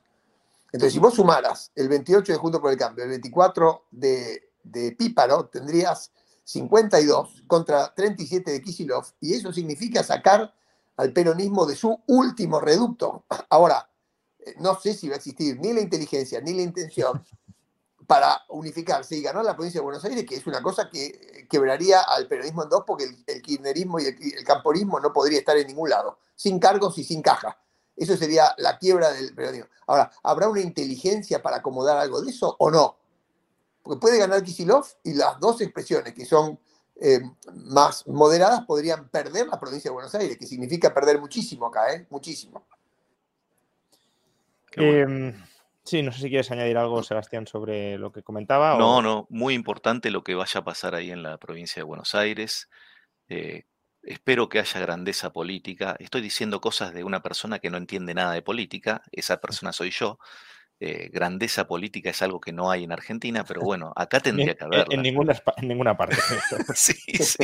[0.66, 4.92] Entonces, si vos sumaras el 28 de Juntos por el Cambio, el 24 de, de
[4.92, 6.10] Píparo, tendrías
[6.44, 10.52] 52 contra 37 de Kisilov, y eso significa sacar
[10.96, 13.24] al peronismo de su último reducto.
[13.50, 13.88] Ahora,
[14.38, 17.24] eh, no sé si va a existir ni la inteligencia ni la intención
[18.06, 22.00] para unificarse y ganar la provincia de Buenos Aires, que es una cosa que quebraría
[22.00, 25.90] al peronismo en dos, porque el, kirchnerismo y el, camporismo no podría estar en ningún
[25.90, 27.58] lado, sin cargos y sin caja.
[27.94, 29.68] Eso sería la quiebra del peronismo.
[29.86, 32.96] Ahora, ¿habrá una inteligencia para acomodar algo de eso o no?
[33.82, 36.58] Porque puede ganar Kisilov y las dos expresiones que son
[37.00, 37.20] eh,
[37.54, 42.06] más moderadas podrían perder la provincia de Buenos Aires, que significa perder muchísimo acá, ¿eh?
[42.10, 42.64] Muchísimo.
[44.76, 45.34] Em,
[45.82, 48.78] sí, no sé si quieres añadir algo, Sebastián, sobre lo que comentaba.
[48.78, 52.14] No, no, muy importante lo que vaya a pasar ahí en la provincia de Buenos
[52.14, 52.68] Aires.
[53.28, 53.64] Eh,
[54.02, 55.96] espero que haya grandeza política.
[55.98, 59.90] Estoy diciendo cosas de una persona que no entiende nada de política, esa persona soy
[59.90, 60.18] yo.
[60.84, 64.64] Eh, grandeza política es algo que no hay en Argentina, pero bueno, acá tendría que
[64.64, 64.86] haberla.
[64.90, 66.16] En, ninguna, en ninguna parte.
[66.74, 67.38] sí, sí.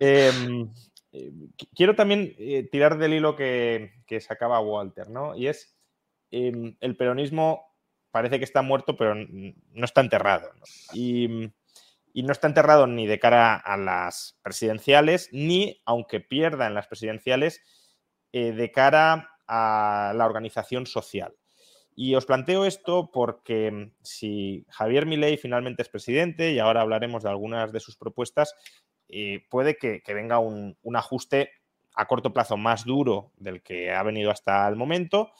[0.00, 0.72] Em,
[1.12, 1.30] eh,
[1.72, 5.36] quiero también eh, tirar del hilo que, sacaba Walter, ¿no?
[5.36, 5.76] Y es,
[6.32, 7.76] em, el peronismo
[8.10, 10.50] parece que está muerto, pero no está enterrado.
[10.94, 11.52] Y,
[12.12, 16.88] y no está enterrado ni de cara a las presidenciales, ni, aunque pierda en las
[16.88, 17.62] presidenciales,
[18.32, 21.34] de cara a la organización social.
[21.98, 27.22] Y os planteo esto porque mm, si Javier Milei finalmente es presidente, y ahora hablaremos
[27.22, 28.54] de algunas de sus propuestas,
[29.08, 31.50] eh, puede que, venga un, ajuste
[31.94, 35.32] a corto plazo más duro del que ha venido hasta el momento,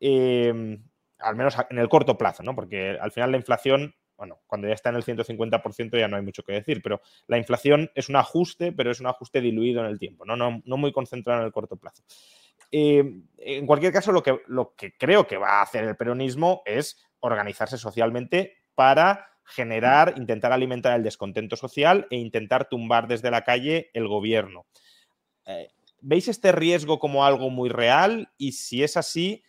[0.00, 0.82] em,
[1.18, 2.54] al menos en el corto plazo, ¿no?
[2.54, 6.22] porque al final la inflación, bueno, cuando ya está en el 150% ya no hay
[6.22, 9.90] mucho que decir, pero la inflación es un ajuste, pero es un ajuste diluido en
[9.90, 12.02] el tiempo, no, no, no muy concentrado en el corto plazo.
[12.72, 17.78] Eh, en cualquier caso, lo que, creo que va a hacer el peronismo es organizarse
[17.78, 24.06] socialmente para generar, intentar alimentar el descontento social e intentar tumbar desde la calle el
[24.06, 24.66] gobierno.
[25.46, 25.68] Eh,
[26.00, 28.32] ¿Veis este riesgo como algo muy real?
[28.38, 29.42] Y si es así,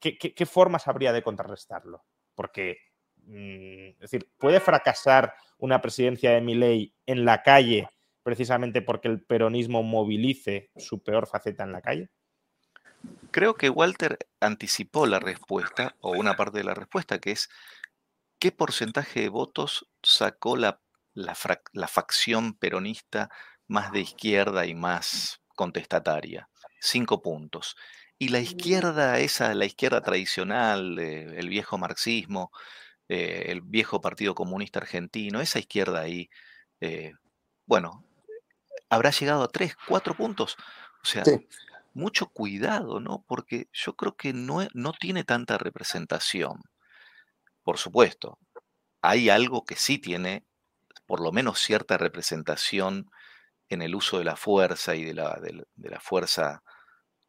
[0.00, 2.04] ¿qué, formas habría de contrarrestarlo?
[2.34, 2.78] Porque,
[3.22, 7.88] mm, es decir, ¿puede fracasar una presidencia de Milei en la calle
[8.22, 12.10] precisamente porque el peronismo movilice su peor faceta en la calle?
[13.36, 17.50] Creo que Walter anticipó la respuesta, o una parte de la respuesta, que es
[18.38, 20.80] qué porcentaje de votos sacó la,
[21.86, 23.28] facción peronista
[23.66, 26.48] más de izquierda y más contestataria.
[26.80, 27.76] Cinco puntos.
[28.18, 32.50] Y la izquierda, esa, la izquierda tradicional, eh, el viejo marxismo,
[33.06, 36.30] eh, el viejo Partido Comunista Argentino, esa izquierda ahí,
[36.80, 37.12] eh,
[37.66, 38.02] bueno,
[38.88, 40.56] habrá llegado a tres, cuatro puntos.
[41.02, 41.22] O sea,
[41.96, 43.24] mucho cuidado, ¿no?
[43.26, 46.62] Porque yo creo que no, e, no tiene tanta representación.
[47.62, 48.38] Por supuesto,
[49.00, 50.46] hay algo que sí tiene,
[51.06, 53.10] por lo menos cierta representación
[53.70, 56.62] en el uso de la fuerza y de la, de, la fuerza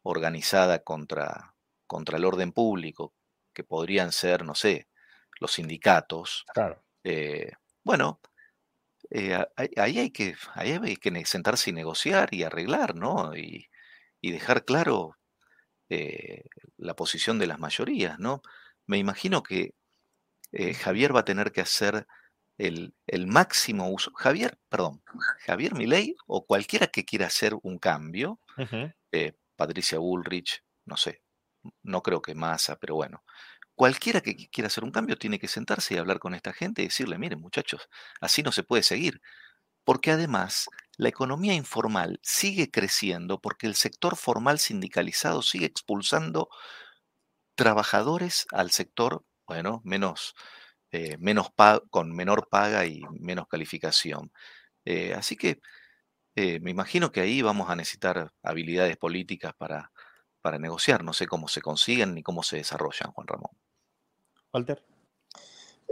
[0.02, 1.54] organizada contra,
[1.86, 3.14] contra el orden público,
[3.54, 4.86] que podrían ser, no sé,
[5.40, 6.44] los sindicatos.
[6.52, 6.84] Claro.
[7.04, 7.52] Eh,
[7.82, 8.20] bueno,
[9.10, 13.34] eh, ahí, hay que, hay que sentarse y negociar y arreglar, ¿no?
[13.34, 13.68] Y,
[14.22, 15.16] dejar claro
[15.88, 16.44] eh,
[16.76, 18.42] la posición de las mayorías, ¿no?
[18.86, 19.74] Me imagino que
[20.52, 22.06] eh, Javier va a tener que hacer
[22.58, 22.94] el,
[23.26, 24.12] máximo uso.
[24.14, 25.02] Javier, perdón,
[25.46, 28.40] Javier Milei o cualquiera que quiera hacer un cambio,
[29.56, 31.22] Patricia Bullrich, no sé,
[31.82, 33.22] no creo que Massa, pero bueno,
[33.78, 36.86] Cualquiera que quiera hacer un cambio tiene que sentarse y hablar con esta gente y
[36.86, 37.88] decirle, miren muchachos,
[38.20, 39.22] así no se puede seguir.
[39.84, 46.50] Porque además la economía informal sigue creciendo porque el sector formal sindicalizado sigue expulsando
[47.54, 50.34] trabajadores al sector, bueno, menos,
[50.90, 51.48] eh, menos
[51.90, 54.32] con menor paga y menos calificación.
[54.84, 55.60] Eh, así que
[56.34, 59.92] eh, me imagino que ahí vamos a necesitar habilidades políticas para,
[60.42, 61.04] para negociar.
[61.04, 63.50] No sé cómo se consiguen ni cómo se desarrollan, Juan Ramón.
[64.52, 64.84] Walter.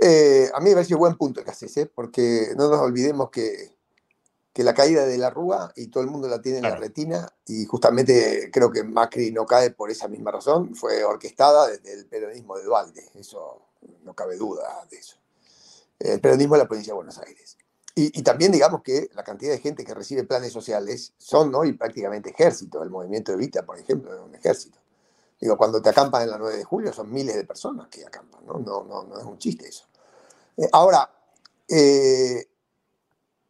[0.00, 1.86] Eh, a mí me parece un buen punto el que haces, ¿eh?
[1.86, 3.75] porque no nos olvidemos que,
[4.56, 7.28] que, la caída de la Rúa, y todo el mundo la tiene en la retina,
[7.46, 12.06] y justamente creo que Macri no cae por esa misma razón, fue orquestada desde el
[12.06, 13.62] peronismo de Dualde, eso
[14.02, 15.16] no cabe duda de eso.
[15.98, 17.58] El peronismo de la provincia de Buenos Aires.
[17.94, 21.72] Y, y, también digamos que la cantidad de gente que recibe planes sociales son hoy
[21.72, 22.82] prácticamente ejército.
[22.82, 24.78] El movimiento de Vita, por ejemplo, es un ejército.
[25.40, 28.44] Digo, cuando te acampan en la 9 de julio son miles de personas que acampan,
[28.46, 28.58] ¿no?
[28.58, 29.84] No, no, no es un chiste eso.
[30.56, 31.10] Eh, ahora,
[31.68, 32.48] eh,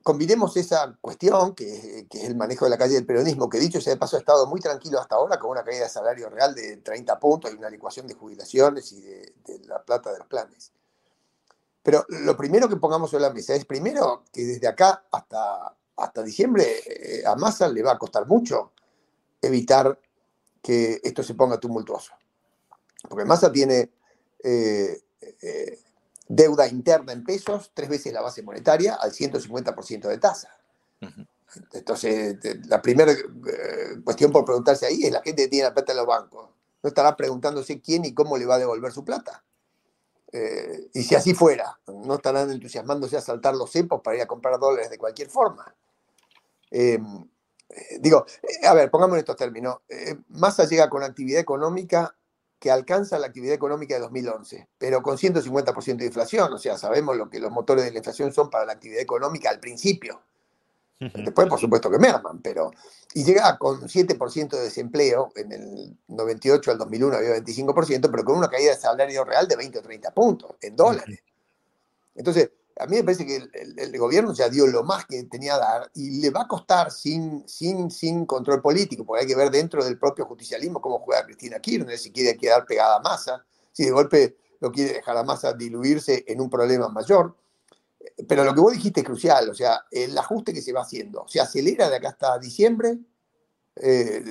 [0.06, 3.80] combinemos esa cuestión, que, que, es el manejo de la calle del peronismo, que dicho
[3.80, 6.54] sea de paso ha estado muy tranquilo hasta ahora, con una caída de salario real
[6.54, 9.34] de 30 puntos y una licuación de jubilaciones y de,
[9.66, 10.70] la plata de los planes.
[11.82, 16.22] Pero lo primero que pongamos sobre la mesa es primero que desde acá hasta, hasta
[16.22, 18.74] diciembre eh, a Massa le va a costar mucho
[19.42, 19.98] evitar
[20.62, 22.12] que esto se ponga tumultuoso.
[23.08, 23.90] Porque Massa tiene
[24.44, 25.00] eh,
[25.42, 25.80] eh,
[26.28, 30.56] deuda interna en pesos, tres veces la base monetaria, al 150% de tasa.
[31.72, 35.92] Entonces, la primera eh, cuestión por preguntarse ahí es la gente que tiene la plata
[35.92, 36.50] en los bancos.
[36.82, 39.44] No estará preguntándose quién y cómo le va a devolver su plata.
[40.32, 44.26] Eh, y si así fuera, no estarán entusiasmándose a saltar los cepos para ir a
[44.26, 45.74] comprar dólares de cualquier forma.
[46.70, 46.98] Eh,
[48.00, 48.26] digo,
[48.64, 49.78] a ver, pongamos en estos términos.
[50.28, 52.14] Massa llega con actividad económica
[52.58, 57.16] que alcanza la actividad económica de 2011, pero con 150% de inflación, o sea, sabemos
[57.16, 60.22] lo que los motores de la inflación son para la actividad económica al principio.
[60.98, 62.70] Después, por supuesto que merman, pero...
[63.12, 68.38] Y llega con 7% de desempleo, en el 98 al 2001 había 25%, pero con
[68.38, 71.22] una caída de salario real de 20 o 30 puntos en dólares.
[72.14, 75.58] Entonces, a mí me parece que el, gobierno ya dio lo más que tenía a
[75.58, 79.50] dar y le va a costar sin, sin, sin control político, porque hay que ver
[79.50, 83.84] dentro del propio justicialismo cómo juega Cristina Kirchner, si quiere quedar pegada a masa, si
[83.84, 87.34] de golpe lo quiere dejar a masa diluirse en un problema mayor.
[88.28, 91.24] Pero lo que vos dijiste es crucial, o sea, el ajuste que se va haciendo,
[91.28, 92.98] se acelera de acá hasta diciembre,
[93.76, 94.22] eh,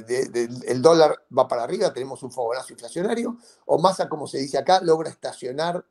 [0.66, 4.82] el dólar va para arriba, tenemos un fogonazo inflacionario, o masa, como se dice acá,
[4.82, 5.86] logra estacionar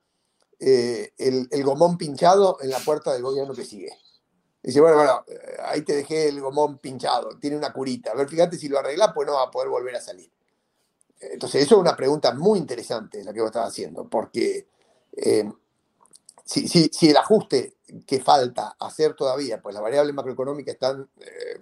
[0.66, 3.98] eh, el, gomón pinchado en la puerta del gobierno que sigue.
[4.62, 8.12] Dice, bueno, bueno, eh, ahí te dejé el gomón pinchado, tiene una curita.
[8.12, 10.32] A ver, fíjate si lo arregla, pues no va a poder volver a salir.
[11.20, 14.66] Entonces, eso es una pregunta muy interesante la que vos estás haciendo, porque
[15.12, 15.52] eh,
[16.46, 21.10] si, si, el ajuste que falta hacer todavía, pues las variables macroeconómicas están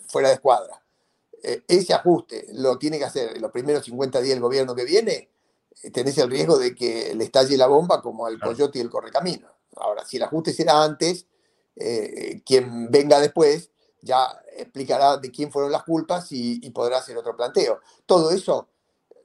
[0.07, 0.81] fuera de escuadra,
[1.43, 5.32] ese ajuste lo tiene que hacer en los primeros 50 días el gobierno que viene,
[5.93, 9.49] tenés el riesgo de que le estalle la bomba como al coyote y el correcamino.
[9.77, 11.27] Ahora, si el ajuste será antes,
[11.77, 13.71] eh, quien venga después
[14.03, 17.81] ya explicará de quién fueron las culpas y, podrá hacer otro planteo.
[18.05, 18.69] Todo eso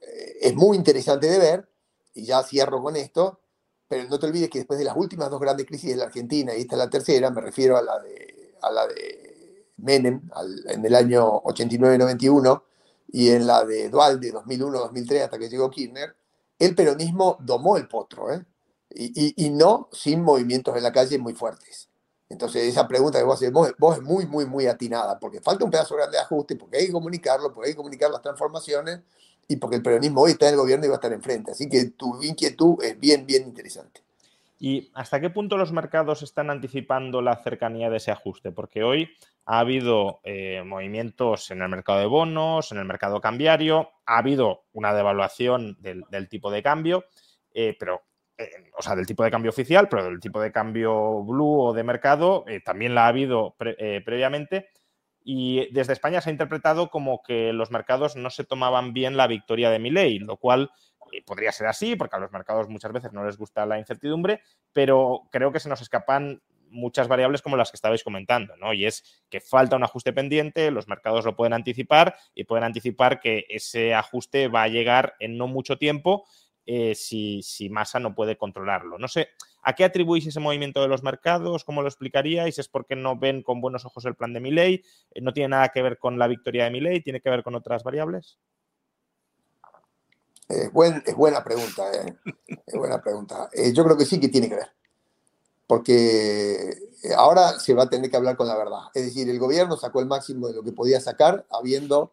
[0.00, 1.68] eh, es muy interesante de ver,
[2.14, 3.40] y ya cierro con esto,
[3.88, 6.54] pero no te olvides que después de las últimas dos grandes crisis de la Argentina,
[6.54, 10.28] y esta es la tercera, me refiero a la de, a la de Menem
[10.68, 12.62] en el año 89-91
[13.08, 16.14] y en la de Dualde 2001-2003 hasta que llegó Kirchner,
[16.58, 18.44] el peronismo domó el potro, ¿eh?
[18.90, 21.88] y, no sin movimientos en la calle muy fuertes.
[22.28, 25.70] Entonces, esa pregunta que vos haces, vos, es muy, muy, muy atinada, porque falta un
[25.70, 29.00] pedazo grande de ajuste, porque hay que comunicarlo, porque hay que comunicar las transformaciones,
[29.48, 31.52] y porque el peronismo hoy está en el gobierno y va a estar enfrente.
[31.52, 34.02] Así que tu inquietud es bien, bien interesante.
[34.60, 38.50] ¿Y hasta qué punto los mercados están anticipando la cercanía de ese ajuste?
[38.50, 39.08] Porque hoy
[39.44, 44.64] ha habido eh, movimientos en el mercado de bonos, en el mercado cambiario, ha habido
[44.72, 47.04] una devaluación del, tipo de cambio,
[47.54, 48.02] eh, pero,
[48.36, 51.72] eh, o sea, del tipo de cambio oficial, pero del tipo de cambio blue o
[51.72, 54.70] de mercado también la ha habido previamente.
[55.22, 59.26] Y desde España se ha interpretado como que los mercados no se tomaban bien la
[59.26, 60.70] victoria de Milei, lo cual
[61.26, 64.42] podría ser así, porque a los mercados muchas veces no les gusta la incertidumbre,
[64.72, 68.72] pero creo que se nos escapan muchas variables como las que estabais comentando, ¿no?
[68.72, 73.20] Y es que falta un ajuste pendiente, los mercados lo pueden anticipar y pueden anticipar
[73.20, 76.26] que ese ajuste va a llegar en no mucho tiempo
[76.66, 78.98] eh, si, si Massa no puede controlarlo.
[78.98, 79.30] No sé,
[79.62, 81.64] ¿a qué atribuís ese movimiento de los mercados?
[81.64, 82.58] ¿Cómo lo explicaríais?
[82.58, 84.82] ¿Es porque no ven con buenos ojos el plan de Milley?
[85.22, 87.00] ¿No tiene nada que ver con la victoria de Milley?
[87.00, 88.38] ¿Tiene que ver con otras variables?
[90.48, 92.16] Es, buena pregunta, eh.
[92.66, 93.50] es buena pregunta.
[93.52, 94.72] Eh, yo creo que sí que tiene que ver,
[95.66, 96.70] porque
[97.02, 98.80] eh, ahora se va a tener que hablar con la verdad.
[98.94, 102.12] Es decir, el gobierno sacó el máximo de lo que podía sacar, habiendo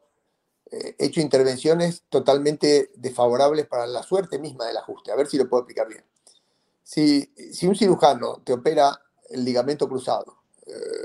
[0.98, 5.12] hecho intervenciones totalmente desfavorables para la suerte misma del ajuste.
[5.12, 6.04] A ver si lo puedo explicar bien.
[6.84, 7.32] Si,
[7.66, 10.40] un cirujano te opera el ligamento cruzado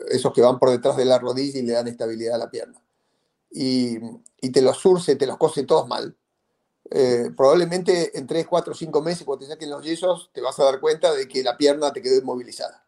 [0.08, 2.82] esos que van por detrás de la rodilla y le dan estabilidad a la pierna.
[3.50, 3.98] Y,
[4.40, 6.16] y te los surce, te los cose todos mal.
[6.90, 10.64] Eh, probablemente en 3, 4, 5 meses, cuando te saquen los yesos, te vas a
[10.64, 12.84] dar cuenta de que la pierna te quedó inmovilizada.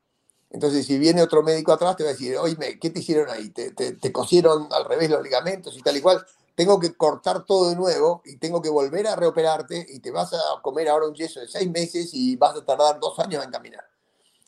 [0.50, 3.50] Entonces, si viene otro médico atrás, te va a decir, oye, ¿qué te hicieron ahí?
[3.50, 6.24] ¿Te, te, cosieron al revés los ligamentos y tal y cual?
[6.54, 10.34] Tengo que cortar todo de nuevo y tengo que volver a reoperarte y te vas
[10.34, 13.50] a comer ahora un yeso de 6 meses y vas a tardar dos años en
[13.50, 13.84] caminar.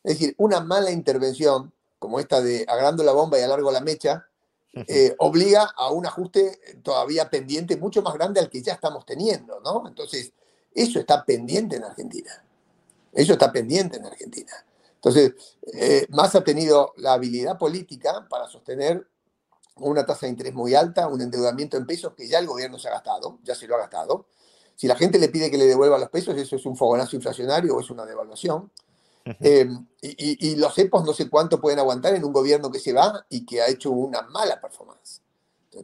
[0.03, 4.27] Es decir, una mala intervención, como esta de agrando la bomba y alargo la mecha,
[4.75, 9.61] eh, obliga a un ajuste todavía pendiente mucho más grande al que ya estamos teniendo,
[9.61, 9.87] ¿no?
[9.87, 10.33] Entonces,
[10.75, 12.45] eso está pendiente en Argentina.
[13.13, 14.53] Eso está pendiente en Argentina.
[14.97, 15.35] Entonces,
[15.73, 19.07] eh, más ha tenido la habilidad política para sostener
[19.77, 22.89] una tasa de interés muy alta, un endeudamiento en pesos que ya el gobierno se
[22.89, 24.27] ha gastado, ya se lo ha gastado.
[24.77, 27.77] Si la gente le pide que le devuelva los pesos, eso es un fogonazo inflacionario
[27.77, 28.71] o es una devaluación.
[29.41, 29.67] Eh,
[30.03, 33.47] y, los EPOS no sé cuánto pueden aguantar en un gobierno que se va y
[33.47, 35.23] que ha hecho una mala performance.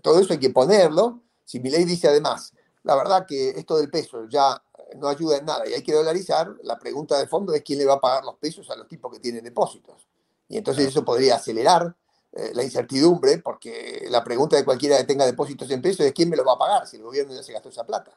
[0.03, 1.21] todo eso hay que ponerlo.
[1.45, 4.63] Si mi ley dice además, la verdad que esto del peso ya
[4.97, 7.87] no ayuda en nada y hay que dolarizar, la pregunta de fondo es quién le
[7.87, 10.07] va a pagar los pesos a los tipos que tienen depósitos.
[10.49, 11.95] Y entonces eso podría acelerar
[12.33, 16.29] eh, la incertidumbre, porque la pregunta de cualquiera que tenga depósitos en pesos es quién
[16.29, 18.17] me lo va a pagar si el gobierno ya se gastó esa plata.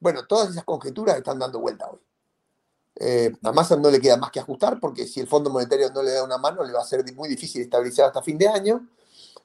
[0.00, 2.00] Bueno, todas esas conjeturas están dando vuelta hoy.
[2.98, 6.02] Eh, a Massa no le queda más que ajustar porque si el Fondo Monetario no
[6.02, 8.88] le da una mano le va a ser muy difícil estabilizar hasta fin de año.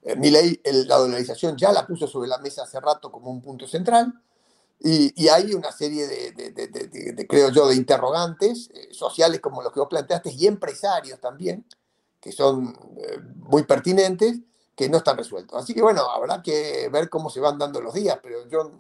[0.04, 3.42] Eh, mi ley, la dolarización ya la puso sobre la mesa hace rato como un
[3.42, 4.14] punto central
[4.84, 9.90] y, hay una serie de, creo yo, de interrogantes eh, sociales como los que vos
[9.90, 11.66] planteaste y empresarios también,
[12.20, 14.40] que son eh, muy pertinentes,
[14.76, 15.62] que no están resueltos.
[15.62, 18.72] Así que bueno, habrá que ver cómo se van dando los días, pero yo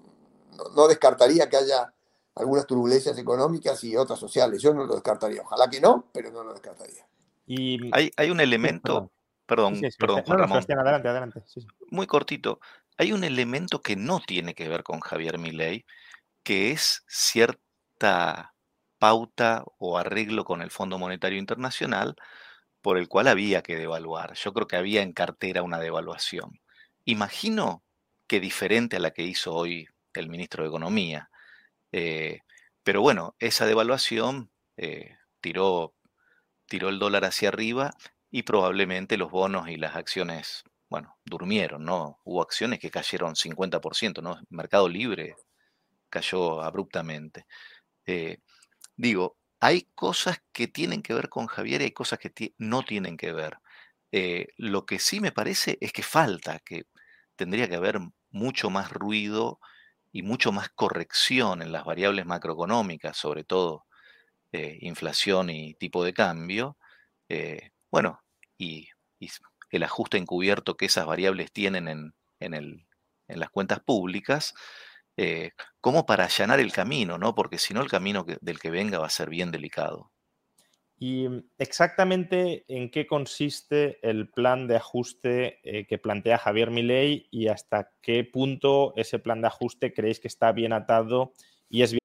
[0.76, 1.94] no descartaría que haya
[2.36, 4.62] algunas turbulencias económicas y otras sociales.
[4.62, 5.42] Yo no lo descartaría.
[5.42, 7.06] Ojalá que no, pero no lo descartaría.
[7.46, 7.94] Y...
[7.94, 9.12] Hay, hay un elemento,
[9.46, 10.64] perdón, perdón, Ramón.
[10.70, 11.44] adelante, adelante.
[11.90, 12.60] Muy cortito.
[12.98, 15.86] Hay un elemento que no tiene que ver con Javier Milei,
[16.44, 18.54] que es cierta
[19.00, 22.16] pauta o arreglo con el Fondo Monetario Internacional
[22.82, 24.36] por el cual había que devaluar.
[24.36, 26.60] Yo creo que había en cartera una devaluación.
[27.06, 27.84] Imagino
[28.28, 31.31] que diferente a la que hizo hoy el ministro de Economía.
[31.92, 32.39] Eh,
[32.84, 35.94] pero bueno, esa devaluación eh, tiró,
[36.68, 37.92] tiró el dólar hacia arriba
[38.32, 42.20] y probablemente los bonos y las acciones, bueno, durmieron, ¿no?
[42.24, 44.39] Hubo acciones que cayeron 50%, ¿no?
[44.50, 45.36] Mercado Libre
[46.10, 47.46] cayó abruptamente.
[48.06, 48.39] Eh,
[48.96, 53.18] digo, hay cosas que tienen que ver con Javier y hay cosas que no tienen
[53.18, 53.58] que ver.
[54.58, 56.86] lo que sí me parece es que falta, que
[57.36, 58.00] tendría que haber
[58.32, 59.60] mucho más ruido
[60.12, 63.86] y mucho más corrección en las variables macroeconómicas, sobre todo
[64.51, 66.78] eh, inflación y tipo de cambio,
[67.30, 68.22] eh, bueno,
[68.57, 68.89] y,
[69.72, 72.86] el ajuste encubierto que esas variables tienen en, en,
[73.28, 74.53] las cuentas públicas,
[75.18, 77.36] eh, como para allanar el camino, ¿no?
[77.36, 80.12] Porque si no, el camino del que venga va a ser bien delicado.
[81.02, 87.28] ¿Y mm, exactamente en qué consiste el plan de ajuste eh, que plantea Javier Milei
[87.32, 91.34] y hasta qué punto ese plan de ajuste creéis que está bien atado
[91.70, 92.02] y es bien?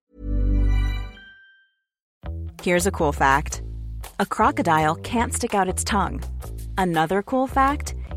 [2.65, 3.63] Here's a cool fact.
[4.19, 6.23] A crocodile can't stick out its tongue.
[6.79, 7.95] Another cool fact,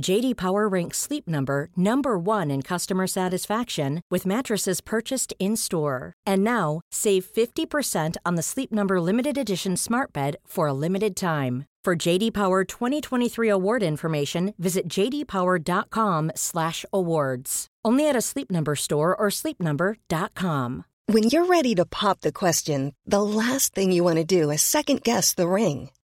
[0.00, 6.12] JD Power ranks Sleep Number number 1 in customer satisfaction with mattresses purchased in-store.
[6.26, 11.14] And now, save 50% on the Sleep Number limited edition smart bed for a limited
[11.16, 11.66] time.
[11.84, 17.66] For JD Power 2023 award information, visit jdpower.com/awards.
[17.84, 20.84] Only at a Sleep Number store or sleepnumber.com.
[21.06, 24.62] When you're ready to pop the question, the last thing you want to do is
[24.62, 25.90] second guess the ring.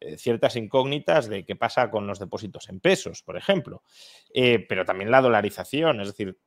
[0.00, 3.82] eh, ciertas incógnitas de qué pasa con los depósitos en pesos, por ejemplo.
[4.32, 6.38] Eh, pero también la dolarización, es decir,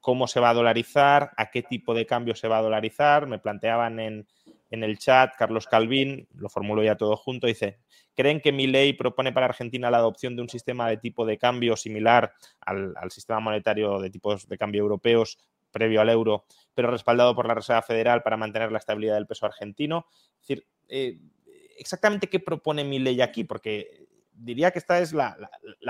[0.00, 3.26] cómo se va a dolarizar, a qué tipo de cambio se va a dolarizar.
[3.26, 4.26] Me planteaban en,
[4.70, 7.78] el chat, Carlos Calvin, lo formulo ya todo junto, dice,
[8.14, 11.38] ¿creen que mi ley propone para Argentina la adopción de un sistema de tipo de
[11.38, 15.38] cambio similar al, sistema monetario de tipos de cambio europeos
[15.70, 16.44] previo al euro,
[16.74, 20.06] pero respaldado por la Reserva Federal para mantener la estabilidad del peso argentino?
[20.10, 21.18] Es decir, eh,
[21.78, 25.36] exactamente qué propone mi ley aquí, porque diría que esta es la,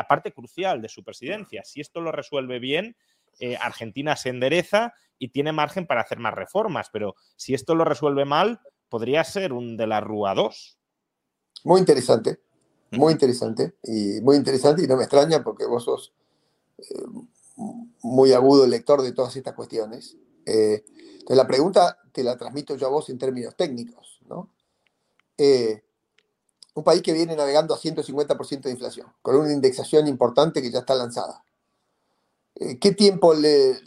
[0.08, 1.64] parte crucial de su presidencia.
[1.64, 2.96] Si esto lo resuelve bien,
[3.40, 7.84] eh, Argentina se endereza y tiene margen para hacer más reformas, pero si esto lo
[7.84, 10.78] resuelve mal, podría ser un de la Rúa 2.
[11.64, 12.40] Muy interesante,
[12.90, 16.12] muy interesante, y muy interesante, y no me extraña porque vos sos
[16.78, 16.84] eh,
[18.02, 20.16] muy agudo lector de todas estas cuestiones.
[20.46, 24.53] Eh, entonces la pregunta te la transmito yo a vos en términos técnicos, ¿no?
[25.38, 25.82] Eh,
[26.74, 30.80] un país que viene navegando a 150% de inflación, con una indexación importante que ya
[30.80, 31.44] está lanzada.
[32.80, 33.80] ¿Qué tiempo le,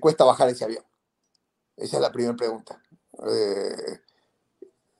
[0.00, 0.84] cuesta bajar ese avión?
[1.76, 2.80] Esa es la primera pregunta.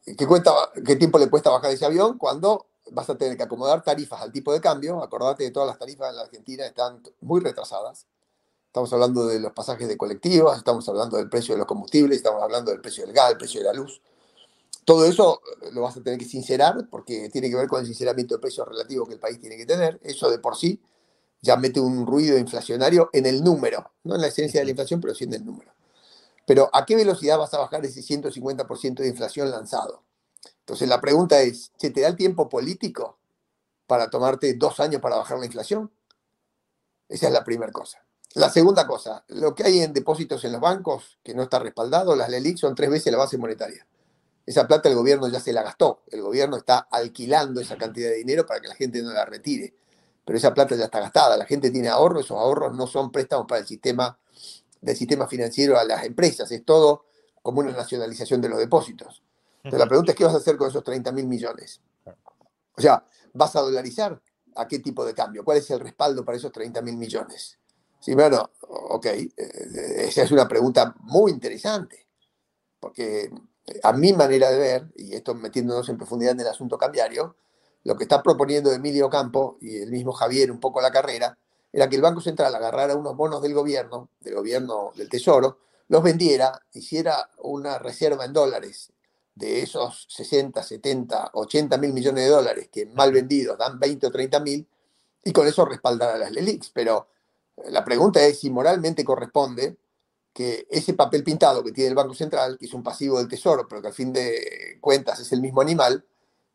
[0.04, 0.52] ¿Qué, cuenta,
[0.84, 4.32] ¿Qué tiempo le cuesta bajar ese avión cuando vas a tener que acomodar tarifas al
[4.32, 5.02] tipo de cambio?
[5.02, 8.06] Acordate que todas las tarifas en la Argentina están muy retrasadas.
[8.66, 12.42] Estamos hablando de los pasajes de colectivos, estamos hablando del precio de los combustibles, estamos
[12.42, 14.02] hablando del precio del gas, el precio de la luz.
[14.84, 15.40] Todo eso
[15.72, 18.68] lo vas a tener que sincerar porque tiene que ver con el sinceramiento de precios
[18.68, 19.98] relativo que el país tiene que tener.
[20.02, 20.80] Eso de por sí
[21.40, 25.00] ya mete un ruido inflacionario en el número, no en la esencia de la inflación,
[25.00, 25.72] pero sí en el número.
[26.46, 30.02] Pero ¿a qué velocidad vas a bajar ese 150% de inflación lanzado?
[30.60, 33.18] Entonces la pregunta es, ¿se te da el tiempo político
[33.86, 35.90] para tomarte dos años para bajar la inflación?
[37.08, 38.04] Esa es la primera cosa.
[38.34, 42.16] La segunda cosa, lo que hay en depósitos en los bancos, que no está respaldado,
[42.16, 43.86] las LELIC son tres veces la base monetaria.
[44.46, 46.02] Esa plata el gobierno ya se la gastó.
[46.08, 49.74] El gobierno está alquilando esa cantidad de dinero para que la gente no la retire.
[50.24, 51.36] Pero esa plata ya está gastada.
[51.36, 54.18] La gente tiene ahorros, esos ahorros no son préstamos para el sistema
[54.84, 57.06] del sistema financiero a las empresas, es todo
[57.42, 59.22] como una nacionalización de los depósitos.
[59.56, 61.80] Entonces la pregunta es, ¿qué vas a hacer con esos 30 mil millones?
[62.76, 64.20] O sea, ¿vas a dolarizar?
[64.56, 65.42] ¿A qué tipo de cambio?
[65.42, 67.58] ¿Cuál es el respaldo para esos 30 mil millones?
[67.98, 72.06] Sí, bueno, ok, eh, esa es una pregunta muy interesante,
[72.78, 73.30] porque
[73.82, 77.36] a mi manera de ver, y esto metiéndonos en profundidad en el asunto cambiario,
[77.84, 81.36] lo que está proponiendo Emilio Campo y el mismo Javier un poco la carrera,
[81.72, 85.58] era que el Banco Central agarrara unos bonos del gobierno, del gobierno del Tesoro,
[85.88, 88.92] los vendiera, hiciera una reserva en dólares
[89.34, 94.10] de esos 60, 70, 80 mil millones de dólares que mal vendidos dan 20 o
[94.10, 94.66] 30 mil,
[95.24, 96.70] y con eso respaldara las LELIX.
[96.70, 97.08] Pero
[97.68, 99.76] la pregunta es si moralmente corresponde
[100.34, 103.68] que ese papel pintado que tiene el Banco Central, que es un pasivo del Tesoro,
[103.68, 106.04] pero que al fin de cuentas es el mismo animal,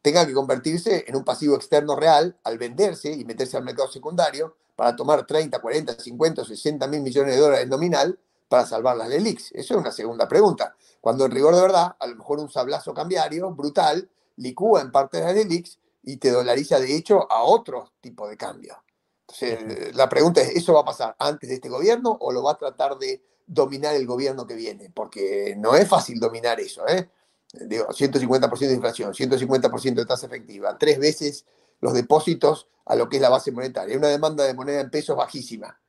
[0.01, 4.57] tenga que convertirse en un pasivo externo real al venderse y meterse al mercado secundario
[4.75, 8.19] para tomar 30, 40, 50, 60 mil millones de dólares nominal
[8.49, 9.51] para salvar las LELIX?
[9.53, 10.75] Eso es una segunda pregunta.
[10.99, 15.17] Cuando en rigor de verdad, a lo mejor un sablazo cambiario brutal licúa en parte
[15.17, 18.83] de las LELIX y te dolariza de hecho a otro tipo de cambio.
[19.21, 22.53] Entonces, la pregunta es, ¿eso va a pasar antes de este gobierno o lo va
[22.53, 24.91] a tratar de dominar el gobierno que viene?
[24.93, 27.09] Porque no es fácil dominar eso, ¿eh?
[27.51, 31.45] Digo, 150% de inflación, 150% de tasa efectiva, tres veces
[31.81, 33.93] los depósitos a lo que es la base monetaria.
[33.93, 35.79] Hay una demanda de moneda en pesos bajísima.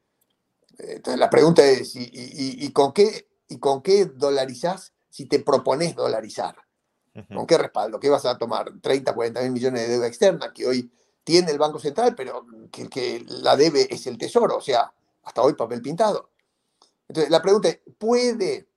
[0.79, 6.57] Entonces la pregunta es, ¿y, con, qué, y con qué dolarizás si te propones dolarizar?
[7.29, 8.01] ¿Con qué respaldo?
[8.01, 8.73] ¿Qué vas a tomar?
[8.81, 10.91] 30, 40 mil millones de deuda externa que hoy
[11.23, 14.91] tiene el Banco Central, pero que que la debe es el Tesoro, o sea,
[15.25, 16.30] hasta hoy papel pintado.
[17.11, 18.69] Entonces la pregunta es, ¿puede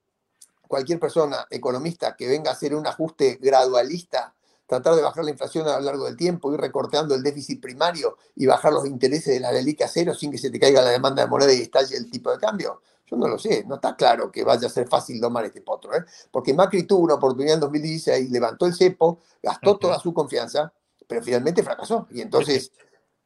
[0.68, 4.34] cualquier persona economista que venga a hacer un ajuste gradualista
[4.66, 8.18] tratar de bajar la inflación a lo largo del tiempo, ir recortando el déficit primario
[8.36, 10.90] y bajar los intereses de la LELIC a cero sin que se te caiga la
[10.90, 12.82] demanda de moneda y estalle el tipo de cambio?
[13.06, 15.96] Yo no lo sé, no está claro que vaya a ser fácil domar este potro,
[15.96, 16.04] ¿eh?
[16.32, 20.74] porque Macri tuvo una oportunidad en 2016, levantó el cepo, gastó toda su confianza,
[21.06, 22.08] pero finalmente fracasó.
[22.10, 22.72] Y entonces,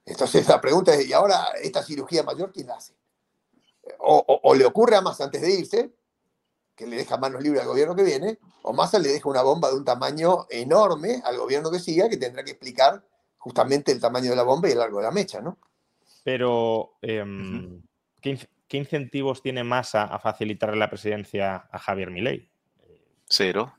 [0.03, 2.96] entonces la pregunta es, ¿y ahora esta cirugía mayor quién la hace?
[3.99, 5.91] O, o le ocurre a más antes de irse,
[6.77, 9.69] que le deja manos libres al gobierno que viene, o Massa le deja una bomba
[9.69, 13.03] de un tamaño enorme al gobierno que siga, que tendrá que explicar
[13.37, 15.57] justamente el tamaño de la bomba y el largo de la mecha, ¿no?
[16.23, 17.81] Pero, em,
[18.21, 18.37] ¿qué,
[18.77, 22.47] incentivos tiene Massa a facilitarle la presidencia a Javier Milei?
[23.25, 23.73] Cero.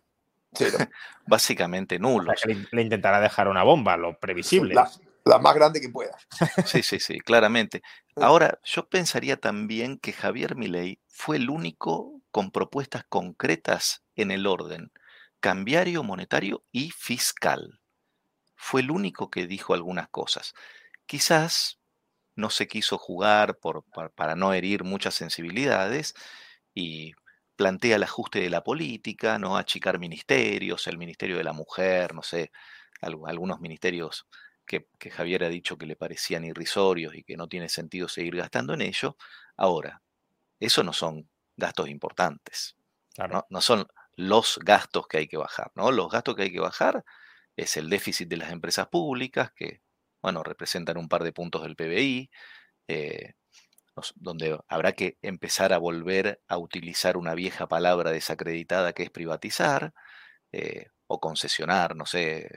[0.52, 0.78] Cero.
[1.26, 2.32] Básicamente nulo.
[2.72, 4.74] le, intentará dejar una bomba, lo previsible.
[4.74, 4.90] La,
[5.28, 6.16] la más grande que pueda.
[6.64, 7.82] Sí, sí, sí, claramente.
[8.16, 14.46] Ahora, yo pensaría también que Javier Milei fue el único con propuestas concretas en el
[14.46, 14.90] orden
[15.40, 17.80] cambiario, monetario y fiscal.
[18.56, 20.54] Fue el único que dijo algunas cosas.
[21.06, 21.78] Quizás
[22.34, 26.14] no se quiso jugar por, para no herir muchas sensibilidades
[26.74, 27.12] y
[27.56, 32.22] plantea el ajuste de la política, no achicar ministerios, el Ministerio de la Mujer, no
[32.22, 32.52] sé,
[33.00, 34.26] algunos ministerios
[34.68, 38.74] que, Javier ha dicho que le parecían irrisorios y que no tiene sentido seguir gastando
[38.74, 39.16] en ello.
[39.56, 40.02] Ahora,
[40.60, 42.76] eso no son gastos importantes.
[43.28, 43.44] ¿no?
[43.50, 45.90] no son los gastos que hay que bajar, ¿no?
[45.90, 47.04] Los gastos que hay que bajar
[47.56, 49.82] es el déficit de las empresas públicas, que,
[50.22, 52.30] bueno, representan un par de puntos del PBI,
[52.88, 53.34] eh,
[54.16, 59.92] donde habrá que empezar a volver a utilizar una vieja palabra desacreditada que es privatizar
[60.52, 62.48] eh, o concesionar, no sé,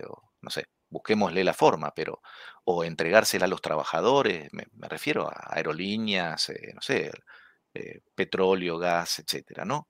[0.42, 2.22] no sé, busquémosle la forma, pero
[2.66, 7.12] o entregársela a los trabajadores, me, refiero a aerolíneas, eh, no sé,
[7.74, 9.88] eh, petróleo, gas, etcétera, ¿no?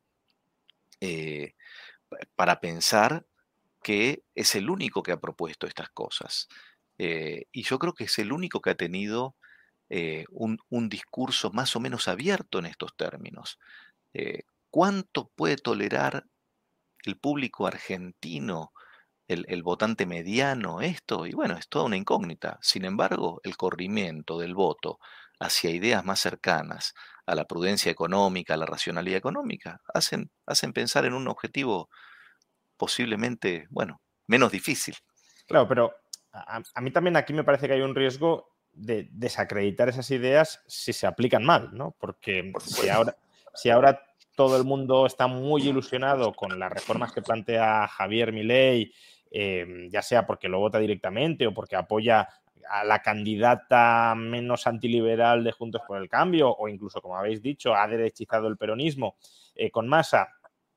[2.35, 3.25] para pensar
[3.81, 6.47] que es el único que ha propuesto estas cosas.
[6.97, 9.35] y yo creo que es el único que ha tenido
[9.93, 13.59] eh, un, discurso más o menos abierto en estos términos.
[14.13, 16.27] Eh, ¿Cuánto puede tolerar
[17.03, 18.71] el público argentino,
[19.34, 21.25] el, votante mediano, esto?
[21.25, 22.59] Y bueno, es toda una incógnita.
[22.61, 24.99] Sin embargo, el corrimiento del voto
[25.39, 26.93] hacia ideas más cercanas
[27.25, 31.89] a la prudencia económica, a la racionalidad económica, hacen, hacen pensar en un objetivo
[32.77, 34.95] posiblemente, bueno, menos difícil.
[35.47, 35.93] Claro, pero
[36.32, 40.93] a, mí también aquí me parece que hay un riesgo de desacreditar esas ideas si
[40.93, 41.95] se aplican mal, ¿no?
[41.99, 43.15] Porque si ahora,
[43.53, 44.01] si ahora
[44.36, 48.93] todo el mundo está muy ilusionado con las reformas que plantea Javier Milei,
[49.32, 52.27] eh, ya sea porque lo vota directamente o porque apoya
[52.69, 57.75] a la candidata menos antiliberal de Juntos por el Cambio, o incluso, como habéis dicho,
[57.75, 59.15] ha derechizado el peronismo
[59.55, 60.29] eh, con masa,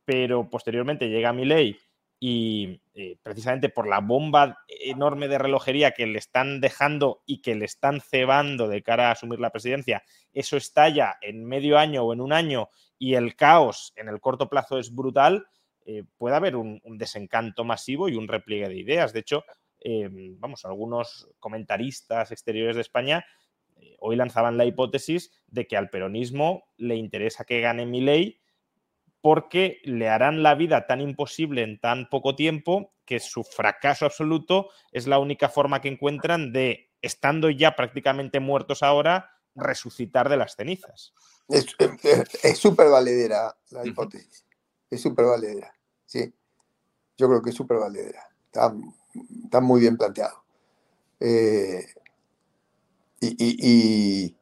[0.04, 1.76] pero posteriormente llega Milei
[2.20, 7.54] y eh, precisamente por la bomba enorme de relojería que le están dejando y que
[7.54, 10.02] le están cebando de cara a asumir la presidencia,
[10.32, 14.48] eso estalla en medio año o en un año y el caos en el corto
[14.48, 15.46] plazo es brutal,
[15.84, 19.12] eh, puede haber un, desencanto masivo y un repliegue de ideas.
[19.12, 19.44] De hecho,
[19.80, 20.08] eh,
[20.38, 23.24] vamos, algunos comentaristas exteriores de España
[23.98, 28.40] hoy lanzaban la hipótesis de que al peronismo le interesa que gane mi ley
[29.20, 34.68] porque le harán la vida tan imposible en tan poco tiempo que su fracaso absoluto
[34.92, 40.56] es la única forma que encuentran de, estando ya prácticamente muertos ahora, resucitar de las
[40.56, 41.14] cenizas.
[41.48, 44.44] Es súper valedera la hipótesis.
[44.94, 45.74] Es súper valedera.
[46.06, 46.32] Sí.
[47.16, 48.28] Yo creo que es súper valedera.
[48.46, 50.44] Está, muy bien planteado.
[51.20, 51.86] Eh,
[53.20, 54.36] y,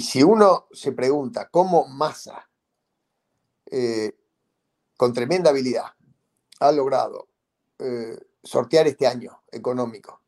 [0.00, 2.48] si uno se pregunta cómo Massa
[3.66, 4.16] eh,
[4.96, 5.86] con tremenda habilidad,
[6.60, 7.28] ha logrado
[7.78, 10.20] eh, sortear este año económico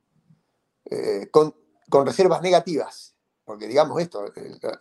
[0.87, 1.55] eh, con,
[2.05, 3.15] reservas negativas,
[3.45, 4.25] porque digamos esto,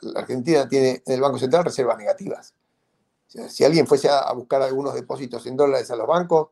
[0.01, 2.55] la, Argentina tiene en el Banco Central reservas negativas.
[3.49, 6.49] Si alguien fuese a, buscar algunos depósitos en dólares a los bancos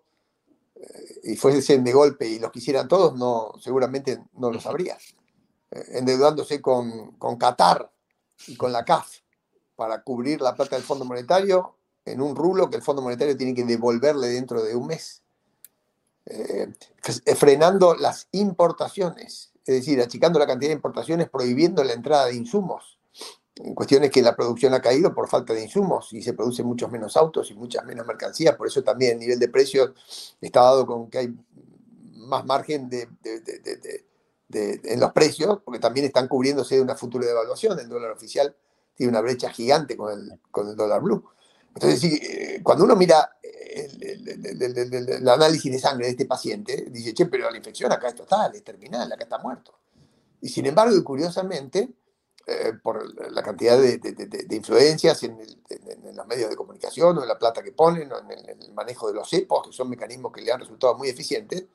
[1.23, 4.97] y fuesen de golpe y los quisieran todos, no, seguramente no lo sabría.
[5.69, 7.91] endeudándose con, con Qatar
[8.47, 9.21] y con la CAF
[9.75, 11.75] para cubrir la plata del Fondo Monetario,
[12.05, 15.23] en un rulo que el Fondo Monetario tiene que devolverle dentro de un mes.
[16.27, 16.71] Eh,
[17.25, 22.36] eh, frenando las importaciones, es decir, achicando la cantidad de importaciones, prohibiendo la entrada de
[22.36, 22.99] insumos.
[23.64, 27.16] En que la producción ha caído por falta de insumos y se producen muchos menos
[27.18, 29.91] autos y muchas menos mercancías, por eso también el nivel de precios
[30.39, 31.36] está dado con que hay
[32.16, 33.07] más margen de,
[34.53, 37.80] en los precios, porque también están cubriéndose de una futura devaluación.
[37.80, 38.55] El dólar oficial
[38.95, 41.24] tiene una brecha gigante con el, con el dólar blue.
[41.74, 47.49] Entonces, eh, cuando uno mira el, análisis de sangre de este paciente, dice, che, pero
[47.49, 49.74] la infección acá es total, es terminal, acá está muerto.
[50.41, 51.89] Y sin embargo, curiosamente,
[52.52, 53.99] eh, por la cantidad de,
[54.49, 55.38] influencias en,
[56.14, 59.14] los medios de comunicación o en la plata que ponen o en el, manejo de
[59.14, 61.66] los cepos, que son mecanismos que le han resultado muy eficientes,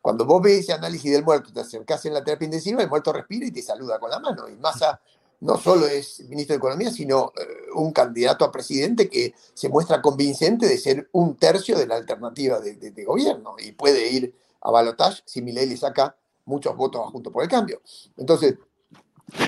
[0.00, 3.12] cuando vos ves ese análisis del muerto, te acercás en la terapia intensiva, el muerto
[3.12, 4.48] respira y te saluda con la mano.
[4.48, 5.00] Y Massa
[5.40, 10.00] no solo es ministro de Economía, sino eh, un candidato a presidente que se muestra
[10.00, 15.22] convincente de ser un tercio de la alternativa de, gobierno y puede ir a balotage
[15.24, 17.80] si Milei le saca muchos votos Junto por el Cambio.
[18.16, 18.56] Entonces,